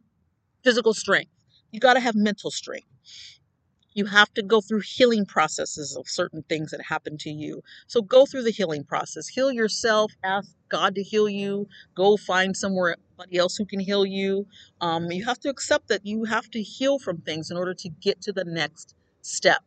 physical 0.63 0.93
strength. 0.93 1.31
You 1.71 1.81
got 1.81 1.95
to 1.95 1.99
have 1.99 2.15
mental 2.15 2.49
strength 2.51 2.87
you 3.93 4.05
have 4.05 4.33
to 4.35 4.43
go 4.43 4.61
through 4.61 4.81
healing 4.81 5.25
processes 5.25 5.95
of 5.97 6.07
certain 6.09 6.43
things 6.49 6.71
that 6.71 6.81
happen 6.83 7.17
to 7.19 7.31
you. 7.31 7.63
So 7.87 8.01
go 8.01 8.25
through 8.25 8.43
the 8.43 8.51
healing 8.51 8.83
process. 8.85 9.27
Heal 9.29 9.51
yourself. 9.51 10.13
Ask 10.23 10.55
God 10.69 10.95
to 10.95 11.03
heal 11.03 11.29
you. 11.29 11.67
Go 11.95 12.17
find 12.17 12.57
somewhere 12.57 12.97
else 13.35 13.57
who 13.57 13.65
can 13.65 13.81
heal 13.81 14.05
you. 14.05 14.47
Um, 14.81 15.11
you 15.11 15.25
have 15.25 15.39
to 15.41 15.49
accept 15.49 15.89
that 15.89 16.05
you 16.05 16.25
have 16.25 16.49
to 16.51 16.61
heal 16.63 16.99
from 16.99 17.19
things 17.19 17.51
in 17.51 17.57
order 17.57 17.73
to 17.75 17.89
get 17.89 18.21
to 18.23 18.33
the 18.33 18.45
next 18.45 18.95
step 19.21 19.63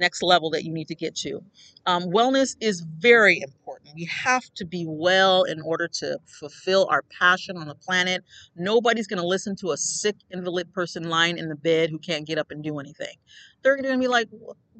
next 0.00 0.22
level 0.22 0.50
that 0.50 0.64
you 0.64 0.72
need 0.72 0.88
to 0.88 0.94
get 0.94 1.14
to. 1.16 1.42
Um, 1.86 2.04
wellness 2.04 2.56
is 2.60 2.80
very 2.98 3.40
important. 3.40 3.94
We 3.94 4.04
have 4.06 4.44
to 4.54 4.64
be 4.64 4.84
well 4.86 5.44
in 5.44 5.60
order 5.60 5.88
to 5.88 6.18
fulfill 6.26 6.88
our 6.90 7.02
passion 7.18 7.56
on 7.56 7.68
the 7.68 7.74
planet. 7.74 8.24
Nobody's 8.56 9.06
going 9.06 9.20
to 9.20 9.26
listen 9.26 9.56
to 9.56 9.70
a 9.70 9.76
sick 9.76 10.16
invalid 10.30 10.72
person 10.72 11.08
lying 11.08 11.38
in 11.38 11.48
the 11.48 11.56
bed 11.56 11.90
who 11.90 11.98
can't 11.98 12.26
get 12.26 12.38
up 12.38 12.50
and 12.50 12.62
do 12.62 12.78
anything. 12.78 13.16
They're 13.62 13.76
going 13.76 13.92
to 13.92 13.98
be 13.98 14.08
like, 14.08 14.28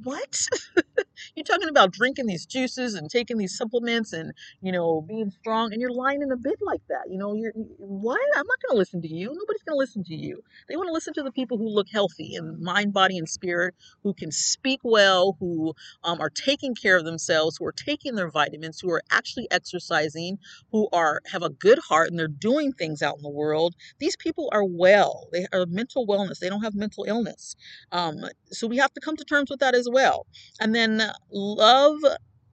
what? 0.04 0.40
you're 1.34 1.44
talking 1.44 1.68
about 1.68 1.92
drinking 1.92 2.26
these 2.26 2.46
juices 2.46 2.94
and 2.94 3.10
taking 3.10 3.38
these 3.38 3.56
supplements 3.56 4.12
and 4.12 4.32
you 4.60 4.72
know 4.72 5.00
being 5.00 5.30
strong 5.30 5.72
and 5.72 5.80
you're 5.80 5.92
lying 5.92 6.22
in 6.22 6.30
a 6.30 6.36
bed 6.36 6.54
like 6.62 6.82
that 6.88 7.02
you 7.10 7.18
know 7.18 7.34
you're 7.34 7.52
what? 7.78 8.20
I'm 8.34 8.46
not 8.46 8.60
going 8.62 8.74
to 8.74 8.78
listen 8.78 9.02
to 9.02 9.08
you. 9.08 9.28
Nobody's 9.28 9.62
going 9.62 9.74
to 9.74 9.78
listen 9.78 10.04
to 10.04 10.14
you. 10.14 10.42
They 10.68 10.76
want 10.76 10.88
to 10.88 10.92
listen 10.92 11.14
to 11.14 11.22
the 11.22 11.32
people 11.32 11.58
who 11.58 11.68
look 11.68 11.88
healthy 11.92 12.34
in 12.34 12.62
mind 12.62 12.92
body 12.92 13.18
and 13.18 13.28
spirit 13.28 13.74
who 14.02 14.14
can 14.14 14.30
speak 14.32 14.80
well 14.82 15.36
who 15.40 15.74
um, 16.04 16.20
are 16.20 16.30
taking 16.30 16.74
care 16.74 16.96
of 16.96 17.04
themselves 17.04 17.56
who 17.58 17.66
are 17.66 17.72
taking 17.72 18.14
their 18.14 18.30
vitamins 18.30 18.80
who 18.80 18.90
are 18.90 19.02
actually 19.10 19.48
exercising 19.50 20.38
who 20.72 20.88
are 20.92 21.20
have 21.32 21.42
a 21.42 21.50
good 21.50 21.78
heart 21.88 22.10
and 22.10 22.18
they're 22.18 22.28
doing 22.28 22.72
things 22.72 23.02
out 23.02 23.16
in 23.16 23.22
the 23.22 23.30
world. 23.30 23.74
These 23.98 24.16
people 24.16 24.48
are 24.52 24.64
well. 24.64 25.28
They 25.32 25.46
are 25.52 25.66
mental 25.66 26.06
wellness. 26.06 26.38
They 26.38 26.48
don't 26.48 26.62
have 26.62 26.74
mental 26.74 27.04
illness. 27.04 27.56
Um, 27.92 28.16
so 28.50 28.66
we 28.66 28.76
have 28.78 28.92
to 28.94 29.00
come 29.00 29.16
to 29.16 29.24
terms 29.24 29.50
with 29.50 29.60
that 29.60 29.74
as 29.74 29.85
well 29.90 30.26
and 30.60 30.74
then 30.74 31.02
love 31.32 31.98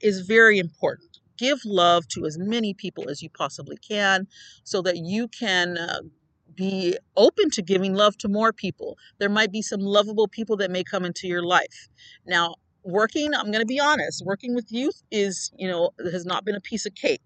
is 0.02 0.22
very 0.22 0.60
important. 0.60 1.20
Give 1.38 1.60
love 1.66 2.08
to 2.10 2.26
as 2.26 2.38
many 2.38 2.74
people 2.74 3.10
as 3.10 3.22
you 3.22 3.30
possibly 3.30 3.78
can 3.78 4.28
so 4.64 4.82
that 4.84 4.98
you 4.98 5.28
can 5.28 5.78
uh, 5.78 6.02
be 6.56 6.98
open 7.18 7.50
to 7.52 7.62
giving 7.62 7.96
love 7.96 8.18
to 8.20 8.28
more 8.28 8.54
people. 8.54 8.98
There 9.20 9.30
might 9.30 9.52
be 9.52 9.62
some 9.62 9.82
lovable 9.82 10.28
people 10.28 10.58
that 10.58 10.72
may 10.72 10.84
come 10.84 11.06
into 11.06 11.28
your 11.28 11.44
life. 11.44 11.90
Now, 12.26 12.56
working, 12.84 13.34
I'm 13.34 13.48
going 13.48 13.62
to 13.62 13.66
be 13.66 13.80
honest, 13.80 14.24
working 14.26 14.56
with 14.56 14.72
youth 14.72 15.02
is, 15.12 15.52
you 15.58 15.68
know, 15.68 15.92
has 16.00 16.26
not 16.26 16.46
been 16.46 16.56
a 16.56 16.62
piece 16.62 16.86
of 16.86 16.96
cake 16.96 17.22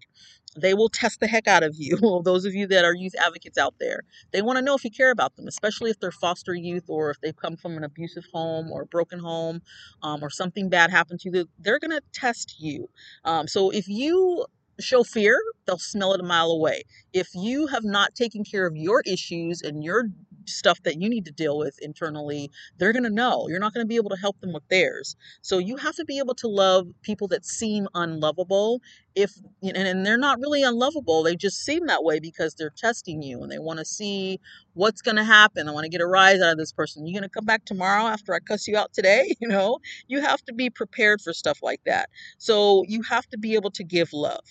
they 0.56 0.74
will 0.74 0.88
test 0.88 1.20
the 1.20 1.26
heck 1.26 1.46
out 1.46 1.62
of 1.62 1.74
you. 1.76 1.98
Those 2.24 2.44
of 2.44 2.54
you 2.54 2.66
that 2.68 2.84
are 2.84 2.94
youth 2.94 3.14
advocates 3.20 3.58
out 3.58 3.74
there, 3.80 4.02
they 4.32 4.42
want 4.42 4.58
to 4.58 4.64
know 4.64 4.74
if 4.74 4.84
you 4.84 4.90
care 4.90 5.10
about 5.10 5.36
them, 5.36 5.46
especially 5.46 5.90
if 5.90 6.00
they're 6.00 6.10
foster 6.12 6.54
youth 6.54 6.84
or 6.88 7.10
if 7.10 7.20
they've 7.20 7.36
come 7.36 7.56
from 7.56 7.76
an 7.76 7.84
abusive 7.84 8.24
home 8.32 8.70
or 8.70 8.82
a 8.82 8.86
broken 8.86 9.18
home 9.18 9.62
um, 10.02 10.22
or 10.22 10.30
something 10.30 10.68
bad 10.68 10.90
happened 10.90 11.20
to 11.20 11.30
you. 11.30 11.48
They're 11.58 11.78
going 11.78 11.90
to 11.90 12.02
test 12.12 12.56
you. 12.58 12.88
Um, 13.24 13.48
so 13.48 13.70
if 13.70 13.88
you 13.88 14.46
show 14.80 15.02
fear, 15.02 15.40
they'll 15.66 15.78
smell 15.78 16.14
it 16.14 16.20
a 16.20 16.24
mile 16.24 16.50
away. 16.50 16.84
If 17.12 17.28
you 17.34 17.66
have 17.66 17.84
not 17.84 18.14
taken 18.14 18.44
care 18.44 18.66
of 18.66 18.76
your 18.76 19.02
issues 19.06 19.62
and 19.62 19.82
your 19.82 20.04
stuff 20.50 20.82
that 20.84 21.00
you 21.00 21.08
need 21.08 21.26
to 21.26 21.32
deal 21.32 21.58
with 21.58 21.78
internally, 21.82 22.50
they're 22.78 22.92
going 22.92 23.04
to 23.04 23.10
know. 23.10 23.48
You're 23.48 23.60
not 23.60 23.74
going 23.74 23.84
to 23.84 23.88
be 23.88 23.96
able 23.96 24.10
to 24.10 24.16
help 24.16 24.40
them 24.40 24.52
with 24.52 24.66
theirs. 24.68 25.16
So 25.42 25.58
you 25.58 25.76
have 25.76 25.96
to 25.96 26.04
be 26.04 26.18
able 26.18 26.34
to 26.36 26.48
love 26.48 26.88
people 27.02 27.28
that 27.28 27.44
seem 27.46 27.88
unlovable. 27.94 28.80
If 29.14 29.32
and 29.62 30.06
they're 30.06 30.18
not 30.18 30.40
really 30.40 30.62
unlovable, 30.62 31.22
they 31.22 31.36
just 31.36 31.64
seem 31.64 31.86
that 31.86 32.04
way 32.04 32.20
because 32.20 32.54
they're 32.54 32.72
testing 32.76 33.22
you 33.22 33.42
and 33.42 33.52
they 33.52 33.58
want 33.58 33.78
to 33.80 33.84
see 33.84 34.40
what's 34.74 35.02
going 35.02 35.16
to 35.16 35.24
happen. 35.24 35.68
I 35.68 35.72
want 35.72 35.84
to 35.84 35.90
get 35.90 36.00
a 36.00 36.06
rise 36.06 36.40
out 36.40 36.52
of 36.52 36.58
this 36.58 36.72
person. 36.72 37.06
You're 37.06 37.20
going 37.20 37.28
to 37.28 37.34
come 37.34 37.44
back 37.46 37.64
tomorrow 37.64 38.04
after 38.04 38.34
I 38.34 38.40
cuss 38.40 38.68
you 38.68 38.76
out 38.76 38.92
today? 38.92 39.34
You 39.42 39.48
know, 39.48 39.78
you 40.08 40.20
have 40.20 40.42
to 40.44 40.54
be 40.54 40.70
prepared 40.70 41.20
for 41.22 41.32
stuff 41.32 41.60
like 41.62 41.80
that. 41.86 42.08
So 42.38 42.84
you 42.88 43.02
have 43.02 43.26
to 43.30 43.38
be 43.38 43.54
able 43.54 43.70
to 43.72 43.84
give 43.84 44.12
love. 44.12 44.44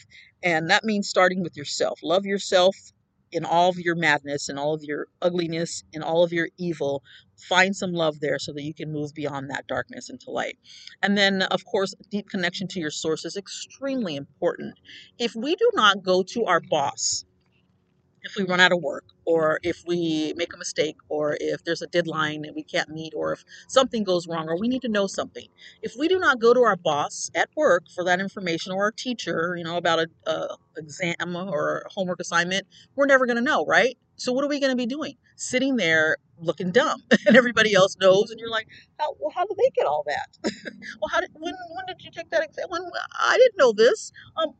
And 0.43 0.69
that 0.69 0.83
means 0.83 1.09
starting 1.09 1.43
with 1.43 1.57
yourself. 1.57 1.99
Love 2.03 2.25
yourself 2.25 2.75
in 3.31 3.45
all 3.45 3.69
of 3.69 3.77
your 3.77 3.95
madness 3.95 4.49
and 4.49 4.57
all 4.57 4.73
of 4.73 4.83
your 4.83 5.07
ugliness 5.21 5.83
and 5.93 6.03
all 6.03 6.23
of 6.23 6.31
your 6.31 6.49
evil 6.57 7.03
find 7.37 7.75
some 7.75 7.93
love 7.93 8.19
there 8.19 8.39
so 8.39 8.53
that 8.53 8.63
you 8.63 8.73
can 8.73 8.91
move 8.91 9.13
beyond 9.13 9.49
that 9.49 9.67
darkness 9.67 10.09
into 10.09 10.31
light. 10.31 10.57
And 11.03 11.17
then 11.17 11.43
of 11.43 11.65
course 11.65 11.93
deep 12.09 12.29
connection 12.29 12.67
to 12.69 12.79
your 12.79 12.91
source 12.91 13.25
is 13.25 13.37
extremely 13.37 14.15
important. 14.15 14.75
If 15.19 15.35
we 15.35 15.55
do 15.55 15.69
not 15.73 16.03
go 16.03 16.23
to 16.23 16.45
our 16.45 16.61
boss 16.61 17.25
if 18.27 18.35
we 18.37 18.43
run 18.45 18.59
out 18.59 18.71
of 18.73 18.81
work 18.81 19.05
or 19.25 19.59
if 19.63 19.83
we 19.87 20.33
make 20.37 20.53
a 20.53 20.57
mistake 20.57 20.97
or 21.09 21.37
if 21.39 21.63
there's 21.63 21.81
a 21.81 21.87
deadline 21.87 22.43
that 22.43 22.55
we 22.55 22.63
can't 22.63 22.89
meet 22.89 23.13
or 23.15 23.33
if 23.33 23.45
something 23.67 24.03
goes 24.03 24.27
wrong 24.27 24.47
or 24.49 24.59
we 24.59 24.67
need 24.67 24.81
to 24.83 24.89
know 24.89 25.07
something. 25.07 25.47
If 25.81 25.95
we 25.97 26.07
do 26.07 26.19
not 26.19 26.39
go 26.39 26.53
to 26.53 26.61
our 26.61 26.75
boss 26.75 27.31
at 27.35 27.49
work 27.55 27.85
for 27.93 28.03
that 28.05 28.19
information 28.19 28.71
or 28.73 28.83
our 28.85 28.91
teacher 28.91 29.55
you 29.57 29.63
know 29.63 29.77
about 29.77 29.99
a, 29.99 30.07
a 30.29 30.57
exam 30.77 31.35
or 31.35 31.83
a 31.87 31.89
homework 31.89 32.19
assignment 32.19 32.67
we're 32.95 33.05
never 33.07 33.25
going 33.25 33.37
to 33.37 33.43
know 33.43 33.65
right? 33.65 33.97
So 34.17 34.33
what 34.33 34.43
are 34.43 34.49
we 34.49 34.59
going 34.59 34.71
to 34.71 34.77
be 34.77 34.87
doing? 34.87 35.15
Sitting 35.35 35.77
there 35.77 36.17
looking 36.39 36.71
dumb 36.71 37.01
and 37.27 37.35
everybody 37.35 37.73
else 37.73 37.97
knows 37.99 38.29
and 38.31 38.39
you're 38.39 38.51
like 38.51 38.67
how, 38.99 39.15
well, 39.19 39.31
how 39.35 39.45
did 39.45 39.57
they 39.57 39.71
get 39.75 39.87
all 39.87 40.05
that? 40.07 40.29
Well 41.01 41.09
how 41.11 41.21
did 41.21 41.31
when, 41.33 41.53
when 41.75 41.85
did 41.87 42.03
you 42.03 42.11
take 42.11 42.29
that 42.31 42.43
exam 42.43 42.67
when 42.69 42.83
i 43.19 43.37
didn't 43.37 43.57
know 43.57 43.73
this. 43.73 44.11
Um 44.37 44.53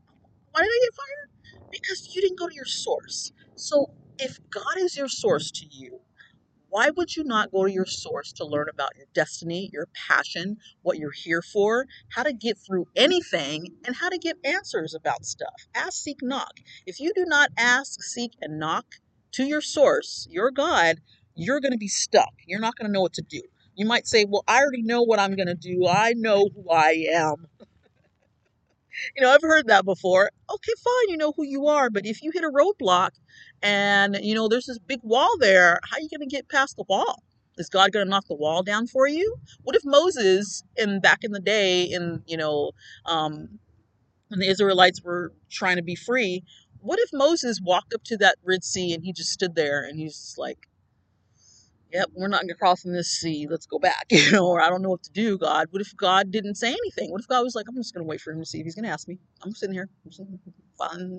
why 0.52 0.62
did 0.62 0.70
i 0.70 0.80
get 0.86 0.96
fired? 0.96 1.30
Because 1.72 2.16
you 2.16 2.22
didn't 2.22 2.40
go 2.40 2.48
to 2.48 2.56
your 2.56 2.66
source 2.66 3.32
so, 3.60 3.92
if 4.20 4.40
God 4.50 4.78
is 4.78 4.98
your 4.98 5.10
source 5.10 5.52
to 5.52 5.66
you, 5.70 6.02
why 6.70 6.90
would 6.92 7.16
you 7.16 7.24
not 7.24 7.52
go 7.52 7.66
to 7.66 7.72
your 7.72 7.86
source 7.86 8.34
to 8.34 8.46
learn 8.46 8.68
about 8.70 8.96
your 8.98 9.08
destiny, 9.14 9.70
your 9.74 9.88
passion, 10.08 10.58
what 10.82 10.98
you're 10.98 11.12
here 11.12 11.42
for, 11.42 11.86
how 12.12 12.24
to 12.24 12.34
get 12.34 12.58
through 12.58 12.88
anything, 12.96 13.68
and 13.86 13.96
how 13.96 14.10
to 14.10 14.18
get 14.18 14.38
answers 14.44 14.94
about 14.96 15.26
stuff? 15.26 15.68
Ask, 15.76 16.04
seek, 16.04 16.20
knock. 16.22 16.60
If 16.86 17.00
you 17.00 17.14
do 17.16 17.26
not 17.26 17.50
ask, 17.58 18.04
seek, 18.04 18.34
and 18.42 18.60
knock 18.60 18.86
to 19.34 19.44
your 19.44 19.62
source, 19.62 20.28
your 20.30 20.52
God, 20.52 20.98
you're 21.36 21.62
going 21.62 21.74
to 21.74 21.78
be 21.78 21.88
stuck. 21.88 22.34
You're 22.48 22.60
not 22.60 22.76
going 22.78 22.88
to 22.88 22.94
know 22.94 23.02
what 23.02 23.14
to 23.14 23.22
do. 23.24 23.42
You 23.76 23.86
might 23.86 24.08
say, 24.08 24.26
Well, 24.28 24.44
I 24.48 24.62
already 24.62 24.84
know 24.84 25.04
what 25.04 25.20
I'm 25.20 25.36
going 25.36 25.48
to 25.48 25.56
do. 25.56 25.88
I 25.88 26.14
know 26.16 26.50
who 26.56 26.70
I 26.72 27.08
am. 27.14 27.48
You 29.16 29.24
know, 29.24 29.32
I've 29.32 29.42
heard 29.42 29.68
that 29.68 29.86
before. 29.86 30.30
Okay, 30.54 30.72
fine, 30.84 31.10
you 31.10 31.18
know 31.18 31.34
who 31.36 31.44
you 31.44 31.68
are, 31.68 31.90
but 31.90 32.06
if 32.06 32.24
you 32.24 32.32
hit 32.32 32.44
a 32.44 32.50
roadblock 32.50 33.12
and 33.62 34.18
you 34.22 34.36
know 34.36 34.48
there's 34.48 34.66
this 34.66 34.80
big 34.80 35.00
wall 35.04 35.38
there, 35.40 35.80
how 35.90 35.98
are 35.98 36.02
you 36.02 36.10
going 36.10 36.28
to 36.28 36.36
get 36.36 36.50
past 36.50 36.78
the 36.78 36.86
wall? 36.88 37.24
Is 37.58 37.70
God 37.70 37.92
going 37.92 38.06
to 38.06 38.10
knock 38.10 38.28
the 38.28 38.36
wall 38.36 38.64
down 38.64 38.88
for 38.88 39.08
you? 39.08 39.36
What 39.64 39.76
if 39.76 39.82
Moses, 39.84 40.64
in 40.76 41.00
back 41.00 41.20
in 41.24 41.32
the 41.32 41.40
day, 41.40 41.84
in 41.84 42.22
you 42.28 42.38
know, 42.38 42.72
um, 43.06 43.60
when 44.30 44.40
the 44.40 44.48
Israelites 44.50 45.02
were 45.04 45.34
trying 45.50 45.78
to 45.78 45.84
be 45.84 45.96
free, 45.96 46.44
what 46.80 47.00
if 47.00 47.10
Moses 47.14 47.60
walked 47.64 47.94
up 47.94 48.04
to 48.06 48.18
that 48.18 48.36
Red 48.44 48.64
Sea 48.64 48.94
and 48.94 49.04
he 49.04 49.14
just 49.14 49.32
stood 49.32 49.56
there 49.56 49.84
and 49.84 49.98
he's 50.00 50.16
just 50.16 50.38
like, 50.38 50.68
yep, 51.92 52.10
we're 52.14 52.28
not 52.28 52.44
crossing 52.60 52.92
this 52.92 53.10
sea. 53.10 53.48
Let's 53.50 53.66
go 53.66 53.80
back, 53.80 54.06
you 54.12 54.32
know, 54.32 54.48
or 54.48 54.62
I 54.62 54.70
don't 54.70 54.82
know 54.82 54.90
what 54.90 55.04
to 55.04 55.12
do, 55.12 55.38
God. 55.38 55.68
What 55.72 55.82
if 55.82 55.96
God 55.96 56.32
didn't 56.32 56.56
say 56.56 56.70
anything? 56.70 57.12
What 57.12 57.22
if 57.22 57.28
God 57.28 57.44
was 57.44 57.56
like, 57.56 57.66
I'm 57.68 57.76
just 57.76 57.94
going 57.94 58.04
to 58.04 58.10
wait 58.10 58.22
for 58.22 58.32
him 58.32 58.40
to 58.40 58.46
see 58.46 58.60
if 58.60 58.66
he's 58.66 58.76
going 58.76 58.86
to 58.86 58.92
ask 58.92 59.08
me. 59.08 59.18
I'm 59.44 59.54
sitting 59.54 59.74
here, 59.74 59.90
I'm 60.06 60.12
sitting 60.12 60.40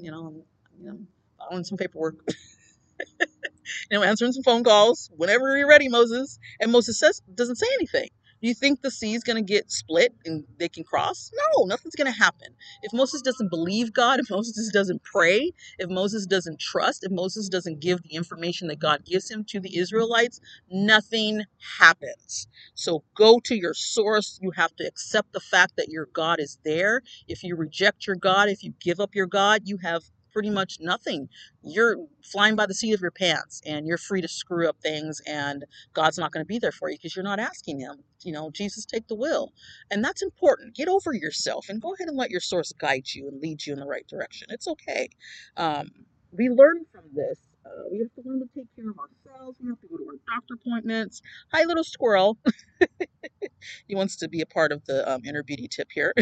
you 0.03 0.11
know, 0.11 0.27
I'm, 0.27 0.43
you 0.83 1.07
following 1.39 1.65
some 1.65 1.79
paperwork. 1.79 2.17
you 3.91 3.99
know, 3.99 4.03
answering 4.03 4.33
some 4.33 4.43
phone 4.43 4.65
calls 4.65 5.11
whenever 5.17 5.57
you're 5.57 5.69
ready, 5.69 5.89
Moses. 5.89 6.39
And 6.61 6.73
Moses 6.73 6.99
says, 6.99 7.23
doesn't 7.35 7.57
say 7.57 7.67
anything. 7.75 8.09
Do 8.43 8.49
you 8.49 8.55
think 8.55 8.83
the 8.83 8.93
sea 8.93 9.15
is 9.15 9.25
going 9.25 9.37
to 9.45 9.55
get 9.55 9.71
split 9.73 10.15
and 10.27 10.45
they 10.59 10.69
can 10.69 10.85
cross? 10.85 11.33
No, 11.35 11.67
nothing's 11.67 11.97
going 11.97 12.13
to 12.13 12.19
happen. 12.19 12.49
If 12.83 12.93
Moses 12.95 13.23
doesn't 13.23 13.51
believe 13.51 13.93
God, 13.95 14.21
if 14.21 14.31
Moses 14.31 14.71
doesn't 14.73 15.05
pray, 15.05 15.53
if 15.79 15.91
Moses 15.91 16.27
doesn't 16.27 16.61
trust, 16.61 17.05
if 17.05 17.13
Moses 17.13 17.49
doesn't 17.51 17.81
give 17.81 18.03
the 18.05 18.17
information 18.17 18.69
that 18.69 18.81
God 18.81 19.05
gives 19.07 19.31
him 19.31 19.45
to 19.51 19.61
the 19.61 19.79
Israelites, 19.79 20.41
nothing 20.71 21.43
happens. 21.81 22.49
So 22.75 23.05
go 23.17 23.41
to 23.45 23.57
your 23.57 23.75
source. 23.75 24.39
You 24.43 24.53
have 24.53 24.77
to 24.77 24.85
accept 24.87 25.33
the 25.35 25.41
fact 25.41 25.75
that 25.79 25.89
your 25.91 26.07
God 26.13 26.41
is 26.41 26.59
there. 26.65 27.03
If 27.29 27.45
you 27.45 27.57
reject 27.57 28.07
your 28.07 28.17
God, 28.17 28.51
if 28.51 28.65
you 28.65 28.75
give 28.81 29.01
up 29.01 29.15
your 29.17 29.27
God, 29.29 29.63
you 29.67 29.79
have 29.83 30.05
pretty 30.33 30.51
much 30.51 30.79
nothing. 30.81 31.29
You're 31.63 31.97
flying 32.25 32.57
by 32.57 32.67
the 32.67 32.75
seat 32.75 32.95
of 32.95 33.01
your 33.01 33.11
pants 33.11 33.63
and 33.67 33.87
you're 33.87 33.99
free 33.99 34.21
to 34.23 34.29
screw 34.29 34.69
up 34.69 34.77
things 34.83 35.21
and 35.27 35.65
God's 35.95 36.19
not 36.19 36.33
going 36.33 36.45
to 36.45 36.49
be 36.49 36.59
there 36.59 36.73
for 36.73 36.91
you 36.91 36.97
because 36.97 37.17
you're 37.17 37.25
not 37.25 37.41
asking 37.41 37.81
him. 37.81 38.05
You 38.23 38.33
know, 38.33 38.51
Jesus 38.51 38.85
take 38.87 39.09
the 39.09 39.15
wheel. 39.15 39.53
And 39.91 40.05
that's 40.05 40.23
important. 40.23 40.75
Get 40.77 40.89
over 40.89 41.13
yourself 41.13 41.69
and 41.69 41.81
go 41.81 41.95
ahead 41.95 42.09
and 42.09 42.17
let 42.17 42.31
your 42.31 42.41
source 42.41 42.73
guide 42.73 43.07
you 43.15 43.29
and 43.29 43.41
lead 43.41 43.67
you 43.67 43.73
in 43.73 43.81
the 43.81 43.87
right 43.87 44.07
direction. 44.09 44.49
It's 44.51 44.69
okay. 44.69 45.09
Um, 45.57 45.91
we 46.33 46.49
learn 46.51 46.85
from 46.93 47.05
this. 47.15 47.39
Uh, 47.69 47.83
we 47.91 47.99
have 47.99 48.13
to 48.15 48.23
learn 48.29 48.41
to 48.41 48.47
take 48.55 48.67
care 48.75 48.89
of 48.91 48.97
ourselves. 48.99 49.59
We 49.61 49.69
have 49.69 49.81
to 49.81 49.89
go 49.89 49.97
to 49.97 50.05
our 50.05 50.35
doctor 50.35 50.55
appointments. 50.55 51.21
Hi, 51.53 51.65
little 51.65 51.85
squirrel. 51.85 52.39
he 53.89 53.95
wants 53.95 54.17
to 54.17 54.29
be 54.29 54.41
a 54.41 54.47
part 54.47 54.73
of 54.73 54.85
the 54.87 55.11
um, 55.11 55.23
inner 55.27 55.43
beauty 55.43 55.69
tip 55.69 55.89
here. 55.93 56.15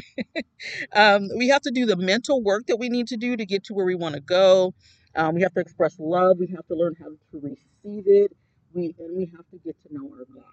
um, 0.93 1.29
we 1.37 1.49
have 1.49 1.63
to 1.63 1.71
do 1.71 1.87
the 1.87 1.97
mental 1.97 2.43
work 2.43 2.67
that 2.67 2.79
we 2.79 2.89
need 2.89 3.07
to 3.09 3.17
do 3.17 3.37
to 3.37 3.47
get 3.47 3.65
to 3.65 3.75
where 3.75 3.87
we 3.87 3.95
want 3.95 4.15
to 4.15 4.21
go. 4.21 4.75
Um, 5.15 5.35
we 5.35 5.43
have 5.43 5.55
to 5.55 5.61
express 5.61 5.97
love. 5.99 6.39
We 6.39 6.49
have 6.49 6.67
to 6.67 6.75
learn 6.75 6.95
how 7.01 7.07
to 7.07 7.17
receive 7.33 8.05
it. 8.07 8.33
We 8.75 8.95
and 8.99 9.17
we 9.17 9.31
have 9.37 9.49
to 9.51 9.59
get 9.65 9.77
to 9.87 9.95
know 9.95 10.11
our 10.13 10.25
God. 10.35 10.45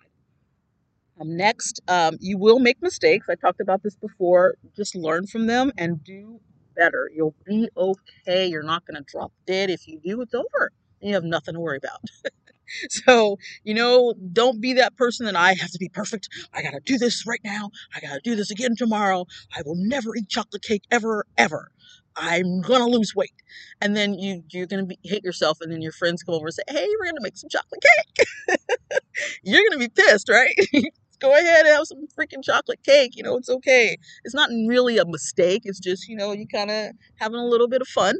Um, 1.20 1.36
next, 1.36 1.82
um, 1.88 2.18
you 2.20 2.38
will 2.38 2.60
make 2.60 2.82
mistakes. 2.82 3.28
I 3.30 3.36
talked 3.36 3.62
about 3.62 3.84
this 3.84 3.96
before. 3.96 4.56
Just 4.76 4.96
learn 4.96 5.28
from 5.28 5.48
them 5.48 5.72
and 5.78 6.04
do 6.04 6.40
better. 6.76 7.10
You'll 7.14 7.36
be 7.46 7.70
okay. 7.76 8.48
You're 8.48 8.64
not 8.64 8.86
going 8.86 9.04
to 9.04 9.12
drop 9.12 9.32
dead. 9.46 9.70
If 9.70 9.88
you 9.88 10.00
do, 10.04 10.22
it's 10.22 10.34
over. 10.34 10.72
You 11.04 11.16
have 11.16 11.24
nothing 11.24 11.56
to 11.56 11.60
worry 11.60 11.78
about. 11.78 12.00
so, 12.90 13.38
you 13.64 13.74
know, 13.74 14.14
don't 14.34 14.62
be 14.62 14.74
that 14.74 14.96
person 14.98 15.26
that 15.26 15.36
I 15.36 15.54
have 15.54 15.72
to 15.72 15.80
be 15.80 15.90
perfect. 15.90 16.30
I 16.54 16.62
got 16.62 16.72
to 16.72 16.82
do 16.86 16.98
this 16.98 17.26
right 17.28 17.42
now. 17.44 17.70
I 17.96 18.00
got 18.00 18.14
to 18.14 18.22
do 18.24 18.36
this 18.36 18.52
again 18.52 18.76
tomorrow. 18.78 19.26
I 19.56 19.62
will 19.66 19.76
never 19.78 20.16
eat 20.16 20.30
chocolate 20.30 20.64
cake 20.64 20.84
ever, 20.92 21.26
ever. 21.38 21.70
I'm 22.16 22.62
gonna 22.62 22.88
lose 22.88 23.16
weight, 23.16 23.34
and 23.82 23.96
then 23.96 24.14
you 24.14 24.44
you're 24.52 24.68
gonna 24.68 24.88
hate 25.04 25.24
yourself, 25.24 25.60
and 25.62 25.72
then 25.72 25.82
your 25.82 25.92
friends 25.94 26.24
come 26.24 26.36
over 26.36 26.46
and 26.48 26.54
say, 26.54 26.64
"Hey, 26.70 26.88
we're 27.00 27.08
gonna 27.08 27.22
make 27.22 27.38
some 27.38 27.50
chocolate 27.50 27.82
cake." 27.82 28.28
you're 29.44 29.64
gonna 29.70 29.80
be 29.80 29.90
pissed, 29.90 30.30
right? 30.30 30.56
go 31.24 31.34
ahead 31.34 31.66
and 31.66 31.76
have 31.76 31.88
some 31.88 32.06
freaking 32.20 32.44
chocolate 32.44 32.84
cake. 32.84 33.16
You 33.16 33.24
know, 33.24 33.38
it's 33.38 33.50
okay. 33.50 33.98
It's 34.26 34.36
not 34.36 34.50
really 34.68 34.98
a 34.98 35.06
mistake. 35.06 35.62
It's 35.64 35.80
just, 35.80 36.08
you 36.10 36.18
know, 36.18 36.34
you 36.34 36.46
kind 36.46 36.70
of 36.70 36.92
having 37.16 37.40
a 37.40 37.46
little 37.46 37.70
bit 37.70 37.82
of 37.82 37.88
fun, 37.88 38.16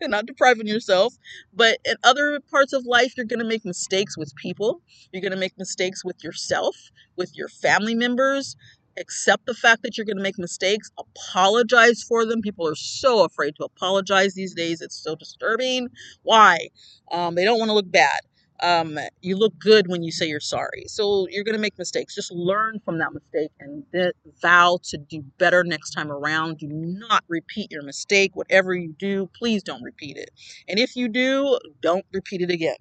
and 0.00 0.10
not 0.10 0.26
depriving 0.26 0.66
yourself. 0.66 1.14
But 1.54 1.78
in 1.84 1.96
other 2.04 2.40
parts 2.50 2.74
of 2.74 2.84
life, 2.84 3.14
you're 3.16 3.26
going 3.26 3.38
to 3.38 3.46
make 3.46 3.64
mistakes 3.64 4.18
with 4.18 4.36
people. 4.36 4.82
You're 5.12 5.22
going 5.22 5.32
to 5.32 5.38
make 5.38 5.56
mistakes 5.58 6.04
with 6.04 6.22
yourself, 6.22 6.76
with 7.16 7.36
your 7.36 7.48
family 7.48 7.94
members. 7.94 8.54
Accept 8.98 9.46
the 9.46 9.54
fact 9.54 9.82
that 9.82 9.96
you're 9.96 10.04
going 10.04 10.18
to 10.18 10.22
make 10.22 10.38
mistakes. 10.38 10.90
Apologize 10.98 12.02
for 12.02 12.26
them. 12.26 12.42
People 12.42 12.68
are 12.68 12.74
so 12.74 13.24
afraid 13.24 13.56
to 13.56 13.64
apologize 13.64 14.34
these 14.34 14.54
days. 14.54 14.82
It's 14.82 15.02
so 15.02 15.16
disturbing. 15.16 15.88
Why? 16.24 16.68
Um, 17.10 17.34
they 17.34 17.46
don't 17.46 17.58
want 17.58 17.70
to 17.70 17.74
look 17.74 17.90
bad 17.90 18.20
um, 18.62 18.98
you 19.20 19.36
look 19.36 19.58
good 19.58 19.88
when 19.88 20.02
you 20.02 20.12
say 20.12 20.26
you're 20.26 20.40
sorry. 20.40 20.84
So 20.86 21.26
you're 21.30 21.44
going 21.44 21.56
to 21.56 21.60
make 21.60 21.78
mistakes. 21.78 22.14
Just 22.14 22.32
learn 22.32 22.80
from 22.84 22.98
that 22.98 23.12
mistake 23.12 23.50
and 23.60 23.84
th- 23.92 24.14
vow 24.40 24.78
to 24.84 24.98
do 24.98 25.24
better 25.38 25.64
next 25.64 25.90
time 25.90 26.10
around. 26.10 26.58
Do 26.58 26.68
not 26.70 27.24
repeat 27.28 27.72
your 27.72 27.82
mistake. 27.82 28.30
Whatever 28.34 28.74
you 28.74 28.94
do, 28.98 29.28
please 29.36 29.62
don't 29.62 29.82
repeat 29.82 30.16
it. 30.16 30.30
And 30.68 30.78
if 30.78 30.94
you 30.94 31.08
do, 31.08 31.58
don't 31.82 32.06
repeat 32.12 32.40
it 32.40 32.50
again. 32.50 32.76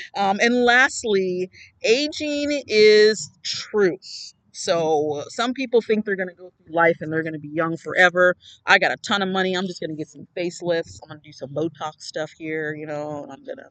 um, 0.16 0.38
and 0.40 0.64
lastly, 0.64 1.50
aging 1.82 2.62
is 2.66 3.30
truth. 3.42 4.34
So 4.52 5.22
some 5.28 5.54
people 5.54 5.80
think 5.80 6.04
they're 6.04 6.16
going 6.16 6.28
to 6.28 6.34
go 6.34 6.50
through 6.56 6.74
life 6.74 6.96
and 7.00 7.12
they're 7.12 7.22
going 7.22 7.32
to 7.32 7.38
be 7.38 7.48
young 7.48 7.76
forever. 7.76 8.34
I 8.66 8.78
got 8.78 8.90
a 8.90 8.96
ton 8.96 9.22
of 9.22 9.28
money. 9.28 9.54
I'm 9.56 9.66
just 9.68 9.80
going 9.80 9.90
to 9.90 9.96
get 9.96 10.08
some 10.08 10.26
facelifts. 10.36 10.98
I'm 11.04 11.10
going 11.10 11.20
to 11.20 11.24
do 11.28 11.32
some 11.32 11.50
Botox 11.50 12.00
stuff 12.00 12.32
here, 12.36 12.74
you 12.74 12.86
know, 12.86 13.22
and 13.22 13.32
I'm 13.32 13.44
going 13.44 13.58
to 13.58 13.70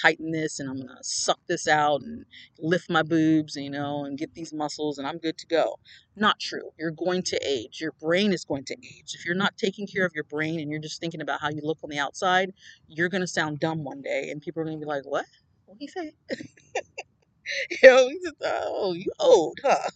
tighten 0.00 0.30
this 0.30 0.60
and 0.60 0.68
I'm 0.68 0.76
going 0.76 0.88
to 0.88 1.02
suck 1.02 1.38
this 1.46 1.68
out 1.68 2.02
and 2.02 2.24
lift 2.58 2.90
my 2.90 3.02
boobs, 3.02 3.56
you 3.56 3.70
know, 3.70 4.04
and 4.04 4.18
get 4.18 4.34
these 4.34 4.52
muscles 4.52 4.98
and 4.98 5.06
I'm 5.06 5.18
good 5.18 5.38
to 5.38 5.46
go. 5.46 5.78
Not 6.16 6.40
true. 6.40 6.70
You're 6.78 6.90
going 6.90 7.22
to 7.24 7.38
age. 7.46 7.80
Your 7.80 7.92
brain 7.92 8.32
is 8.32 8.44
going 8.44 8.64
to 8.66 8.74
age. 8.74 9.14
If 9.14 9.24
you're 9.24 9.34
not 9.34 9.56
taking 9.56 9.86
care 9.86 10.04
of 10.04 10.12
your 10.14 10.24
brain 10.24 10.60
and 10.60 10.70
you're 10.70 10.80
just 10.80 11.00
thinking 11.00 11.20
about 11.20 11.40
how 11.40 11.50
you 11.50 11.60
look 11.62 11.78
on 11.82 11.90
the 11.90 11.98
outside, 11.98 12.52
you're 12.88 13.08
going 13.08 13.22
to 13.22 13.26
sound 13.26 13.60
dumb 13.60 13.84
one 13.84 14.02
day 14.02 14.30
and 14.30 14.42
people 14.42 14.62
are 14.62 14.64
going 14.64 14.78
to 14.78 14.84
be 14.84 14.88
like, 14.88 15.04
what? 15.04 15.26
What 15.66 15.78
he 15.78 15.88
say? 15.88 16.12
you 17.70 17.78
know, 17.82 18.10
oh, 18.42 18.92
you 18.94 19.10
old, 19.18 19.58
huh? 19.64 19.90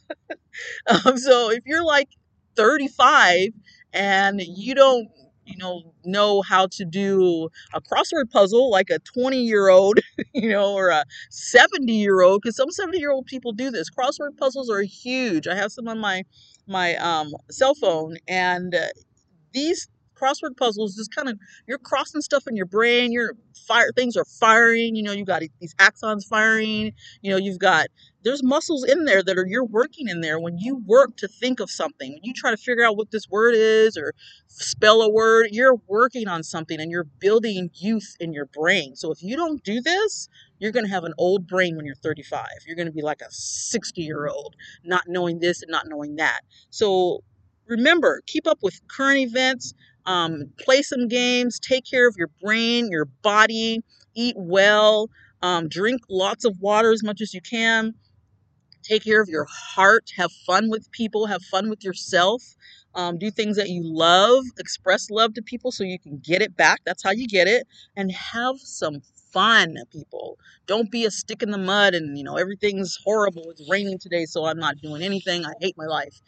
um, 1.06 1.18
so 1.18 1.50
if 1.50 1.64
you're 1.66 1.84
like 1.84 2.08
35 2.56 3.50
and 3.92 4.40
you 4.40 4.74
don't 4.74 5.08
you 5.48 5.56
know 5.56 5.82
know 6.04 6.42
how 6.42 6.66
to 6.66 6.84
do 6.84 7.48
a 7.74 7.80
crossword 7.80 8.30
puzzle 8.30 8.70
like 8.70 8.90
a 8.90 8.98
20 9.00 9.42
year 9.42 9.68
old 9.68 9.98
you 10.34 10.48
know 10.50 10.74
or 10.74 10.90
a 10.90 11.04
70 11.30 11.92
year 11.92 12.20
old 12.22 12.42
because 12.42 12.56
some 12.56 12.70
70 12.70 12.98
year 12.98 13.10
old 13.12 13.26
people 13.26 13.52
do 13.52 13.70
this. 13.70 13.90
Crossword 13.90 14.36
puzzles 14.38 14.70
are 14.70 14.82
huge. 14.82 15.46
I 15.48 15.54
have 15.56 15.72
some 15.72 15.88
on 15.88 15.98
my 15.98 16.24
my 16.66 16.96
um, 16.96 17.32
cell 17.50 17.74
phone 17.74 18.16
and 18.28 18.74
uh, 18.74 18.88
these 19.52 19.88
crossword 20.18 20.56
puzzles 20.56 20.96
just 20.96 21.14
kind 21.14 21.28
of 21.28 21.38
you're 21.66 21.78
crossing 21.78 22.20
stuff 22.20 22.44
in 22.46 22.56
your 22.56 22.66
brain 22.66 23.12
your 23.12 23.34
fire 23.66 23.90
things 23.94 24.16
are 24.16 24.24
firing 24.24 24.96
you 24.96 25.02
know 25.02 25.12
you 25.12 25.24
got 25.24 25.42
these 25.60 25.74
axons 25.76 26.26
firing 26.28 26.92
you 27.22 27.30
know 27.30 27.36
you've 27.36 27.58
got 27.58 27.86
there's 28.24 28.42
muscles 28.42 28.84
in 28.84 29.04
there 29.04 29.22
that 29.22 29.38
are 29.38 29.46
you're 29.46 29.64
working 29.64 30.08
in 30.08 30.20
there. 30.20 30.38
When 30.40 30.58
you 30.58 30.82
work 30.86 31.16
to 31.18 31.28
think 31.28 31.60
of 31.60 31.70
something 31.70 32.12
when 32.12 32.20
you 32.22 32.34
try 32.34 32.50
to 32.50 32.56
figure 32.56 32.84
out 32.84 32.96
what 32.96 33.10
this 33.10 33.28
word 33.28 33.54
is 33.54 33.96
or 33.96 34.12
spell 34.48 35.02
a 35.02 35.10
word 35.10 35.48
you're 35.52 35.76
working 35.86 36.28
on 36.28 36.42
something 36.42 36.80
and 36.80 36.90
you're 36.90 37.04
building 37.04 37.70
youth 37.74 38.16
in 38.20 38.32
your 38.32 38.46
brain. 38.46 38.96
So 38.96 39.12
if 39.12 39.22
you 39.22 39.36
don't 39.36 39.62
do 39.62 39.80
this 39.80 40.28
you're 40.58 40.72
going 40.72 40.84
to 40.84 40.90
have 40.90 41.04
an 41.04 41.14
old 41.18 41.46
brain 41.46 41.76
when 41.76 41.86
you're 41.86 41.94
35 41.94 42.44
you're 42.66 42.76
going 42.76 42.86
to 42.86 42.92
be 42.92 43.02
like 43.02 43.20
a 43.20 43.30
60 43.30 44.02
year 44.02 44.28
old 44.28 44.56
not 44.84 45.04
knowing 45.06 45.38
this 45.38 45.62
and 45.62 45.70
not 45.70 45.86
knowing 45.86 46.16
that. 46.16 46.40
So 46.70 47.22
remember 47.66 48.22
keep 48.26 48.46
up 48.46 48.58
with 48.62 48.80
current 48.88 49.20
events 49.20 49.74
um, 50.08 50.50
play 50.58 50.82
some 50.82 51.06
games, 51.08 51.60
take 51.60 51.84
care 51.88 52.08
of 52.08 52.16
your 52.18 52.30
brain, 52.42 52.90
your 52.90 53.06
body, 53.22 53.80
eat 54.16 54.34
well, 54.38 55.10
um, 55.42 55.68
drink 55.68 56.00
lots 56.10 56.46
of 56.46 56.58
water 56.60 56.92
as 56.92 57.04
much 57.04 57.20
as 57.20 57.34
you 57.34 57.42
can, 57.42 57.94
take 58.82 59.04
care 59.04 59.22
of 59.22 59.28
your 59.28 59.46
heart, 59.50 60.10
have 60.16 60.32
fun 60.46 60.70
with 60.70 60.90
people, 60.92 61.26
have 61.26 61.42
fun 61.44 61.70
with 61.70 61.84
yourself. 61.84 62.42
Um, 62.94 63.18
do 63.18 63.30
things 63.30 63.56
that 63.56 63.68
you 63.68 63.82
love, 63.84 64.44
express 64.58 65.10
love 65.10 65.34
to 65.34 65.42
people 65.42 65.72
so 65.72 65.84
you 65.84 66.00
can 66.00 66.18
get 66.18 66.42
it 66.42 66.56
back. 66.56 66.80
That's 66.86 67.02
how 67.04 67.12
you 67.12 67.28
get 67.28 67.48
it. 67.48 67.66
And 67.96 68.10
have 68.12 68.56
some 68.58 69.02
fun, 69.32 69.76
people. 69.92 70.38
Don't 70.66 70.90
be 70.90 71.04
a 71.04 71.10
stick 71.12 71.42
in 71.42 71.50
the 71.52 71.58
mud 71.58 71.94
and, 71.94 72.18
you 72.18 72.24
know, 72.24 72.36
everything's 72.36 72.98
horrible. 73.04 73.50
It's 73.50 73.68
raining 73.70 73.98
today, 73.98 74.24
so 74.26 74.46
I'm 74.46 74.58
not 74.58 74.78
doing 74.82 75.02
anything. 75.02 75.46
I 75.46 75.52
hate 75.60 75.76
my 75.78 75.86
life 75.86 76.20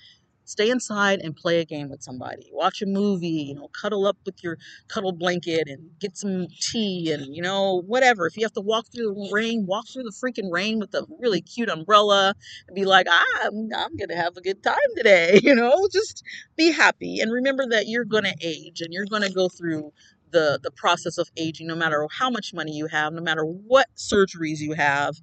stay 0.51 0.71
inside 0.71 1.21
and 1.21 1.37
play 1.37 1.61
a 1.61 1.65
game 1.65 1.89
with 1.89 2.03
somebody 2.03 2.49
watch 2.53 2.83
a 2.83 2.87
movie 2.87 3.29
you 3.51 3.55
know 3.55 3.69
cuddle 3.81 4.07
up 4.07 4.17
with 4.27 4.43
your 4.43 4.59
cuddle 4.89 5.13
blanket 5.13 5.69
and 5.69 5.91
get 6.01 6.17
some 6.17 6.47
tea 6.61 7.11
and 7.13 7.35
you 7.35 7.43
know 7.43 7.83
whatever. 7.87 8.27
If 8.27 8.37
you 8.37 8.45
have 8.45 8.53
to 8.55 8.61
walk 8.61 8.87
through 8.93 9.15
the 9.15 9.31
rain 9.33 9.67
walk 9.67 9.87
through 9.93 10.05
the 10.05 10.11
freaking 10.13 10.51
rain 10.51 10.79
with 10.79 10.95
a 10.95 11.07
really 11.21 11.41
cute 11.41 11.69
umbrella 11.69 12.35
and 12.69 12.75
be 12.75 12.85
like 12.85 13.07
i'm, 13.11 13.69
I'm 13.77 13.97
gonna 13.97 14.17
have 14.17 14.37
a 14.37 14.41
good 14.41 14.63
time 14.63 14.77
today 14.97 15.41
you 15.43 15.55
know? 15.55 15.89
Just 15.93 16.23
be 16.57 16.73
happy 16.73 17.21
and 17.21 17.33
remember 17.33 17.67
that 17.71 17.87
you're 17.89 18.05
gonna 18.05 18.35
age 18.43 18.81
and 18.81 18.93
you're 18.93 19.07
gonna 19.07 19.31
go 19.31 19.49
through 19.49 19.93
the 20.31 20.61
the 20.63 20.71
process 20.71 21.19
of 21.19 21.29
aging 21.37 21.67
no 21.67 21.75
matter 21.75 22.07
how 22.19 22.31
much 22.31 22.55
money 22.55 22.73
you 22.73 22.87
have 22.87 23.13
no 23.13 23.23
matter 23.23 23.43
what 23.45 23.87
surgeries 23.97 24.59
you 24.59 24.73
have 24.75 25.17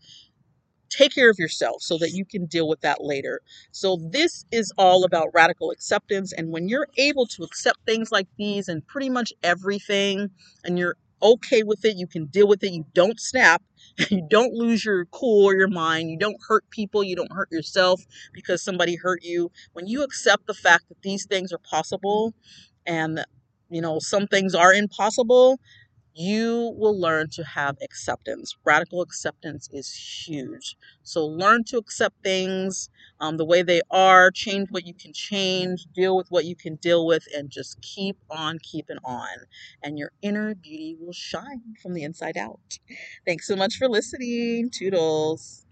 take 0.90 1.14
care 1.14 1.30
of 1.30 1.40
yourself 1.40 1.82
so 1.82 1.98
that 2.00 2.12
you 2.12 2.26
can 2.26 2.46
deal 2.46 2.68
with 2.68 2.82
that 2.82 3.04
later. 3.04 3.42
So, 3.72 3.98
this 4.12 4.46
is 4.52 4.72
all 4.78 5.04
about 5.04 5.30
radical 5.34 5.72
acceptance. 5.72 6.34
And 6.34 6.52
when 6.52 6.70
you're 6.70 6.88
able 6.98 7.26
to 7.28 7.44
accept 7.44 7.80
things 7.86 8.12
like 8.12 8.28
these 8.38 8.68
and 8.68 8.86
pretty 8.88 9.10
much 9.10 9.34
everything, 9.44 10.30
and 10.64 10.78
you're 10.78 10.98
okay 11.22 11.64
with 11.64 11.84
it, 11.86 11.98
you 11.98 12.08
can 12.08 12.26
deal 12.28 12.48
with 12.48 12.64
it, 12.64 12.72
you 12.74 12.86
don't 12.94 13.20
snap, 13.20 13.62
you 14.10 14.26
don't 14.30 14.54
lose 14.54 14.86
your 14.86 15.06
cool 15.08 15.46
or 15.46 15.56
your 15.56 15.68
mind, 15.70 16.10
you 16.12 16.18
don't 16.18 16.38
hurt 16.48 16.64
people, 16.70 17.04
you 17.04 17.16
don't 17.16 17.32
hurt 17.32 17.52
yourself 17.52 18.02
because 18.34 18.64
somebody 18.64 18.96
hurt 18.96 19.24
you. 19.24 19.52
When 19.74 19.88
you 19.88 20.04
accept 20.04 20.48
the 20.48 20.54
fact 20.54 20.90
that 20.90 21.02
these 21.02 21.26
things 21.26 21.52
are 21.54 21.60
possible 21.60 22.34
and 22.86 23.26
you 23.70 23.82
know 23.82 24.00
some 24.00 24.28
things 24.28 24.56
are 24.56 24.74
impossible 24.74 25.60
you 26.18 26.74
will 26.78 27.00
learn 27.00 27.30
to 27.32 27.44
have 27.44 27.78
acceptance. 27.82 28.56
Radical 28.66 29.02
acceptance 29.02 29.70
is 29.72 29.94
huge. 30.28 30.76
So 31.04 31.26
learn 31.26 31.64
to 31.66 31.78
accept 31.78 32.16
things 32.24 32.90
um, 33.20 33.38
the 33.38 33.46
way 33.46 33.64
they 33.64 33.82
are, 33.92 34.32
change 34.32 34.70
what 34.72 34.86
you 34.86 34.94
can 34.94 35.14
change, 35.14 35.86
deal 35.94 36.18
with 36.18 36.28
what 36.30 36.46
you 36.46 36.56
can 36.56 36.76
deal 36.78 37.06
with, 37.06 37.24
and 37.36 37.50
just 37.50 37.82
keep 37.82 38.18
on 38.30 38.60
keeping 38.62 38.98
on. 39.04 39.28
And 39.84 39.98
your 40.00 40.12
inner 40.22 40.56
beauty 40.56 40.98
will 41.00 41.14
shine 41.14 41.76
from 41.82 41.94
the 41.94 42.04
inside 42.04 42.38
out. 42.38 42.80
Thanks 43.26 43.48
so 43.48 43.56
much 43.56 43.76
for 43.78 43.90
listening. 43.90 44.70
Toodles. 44.72 45.67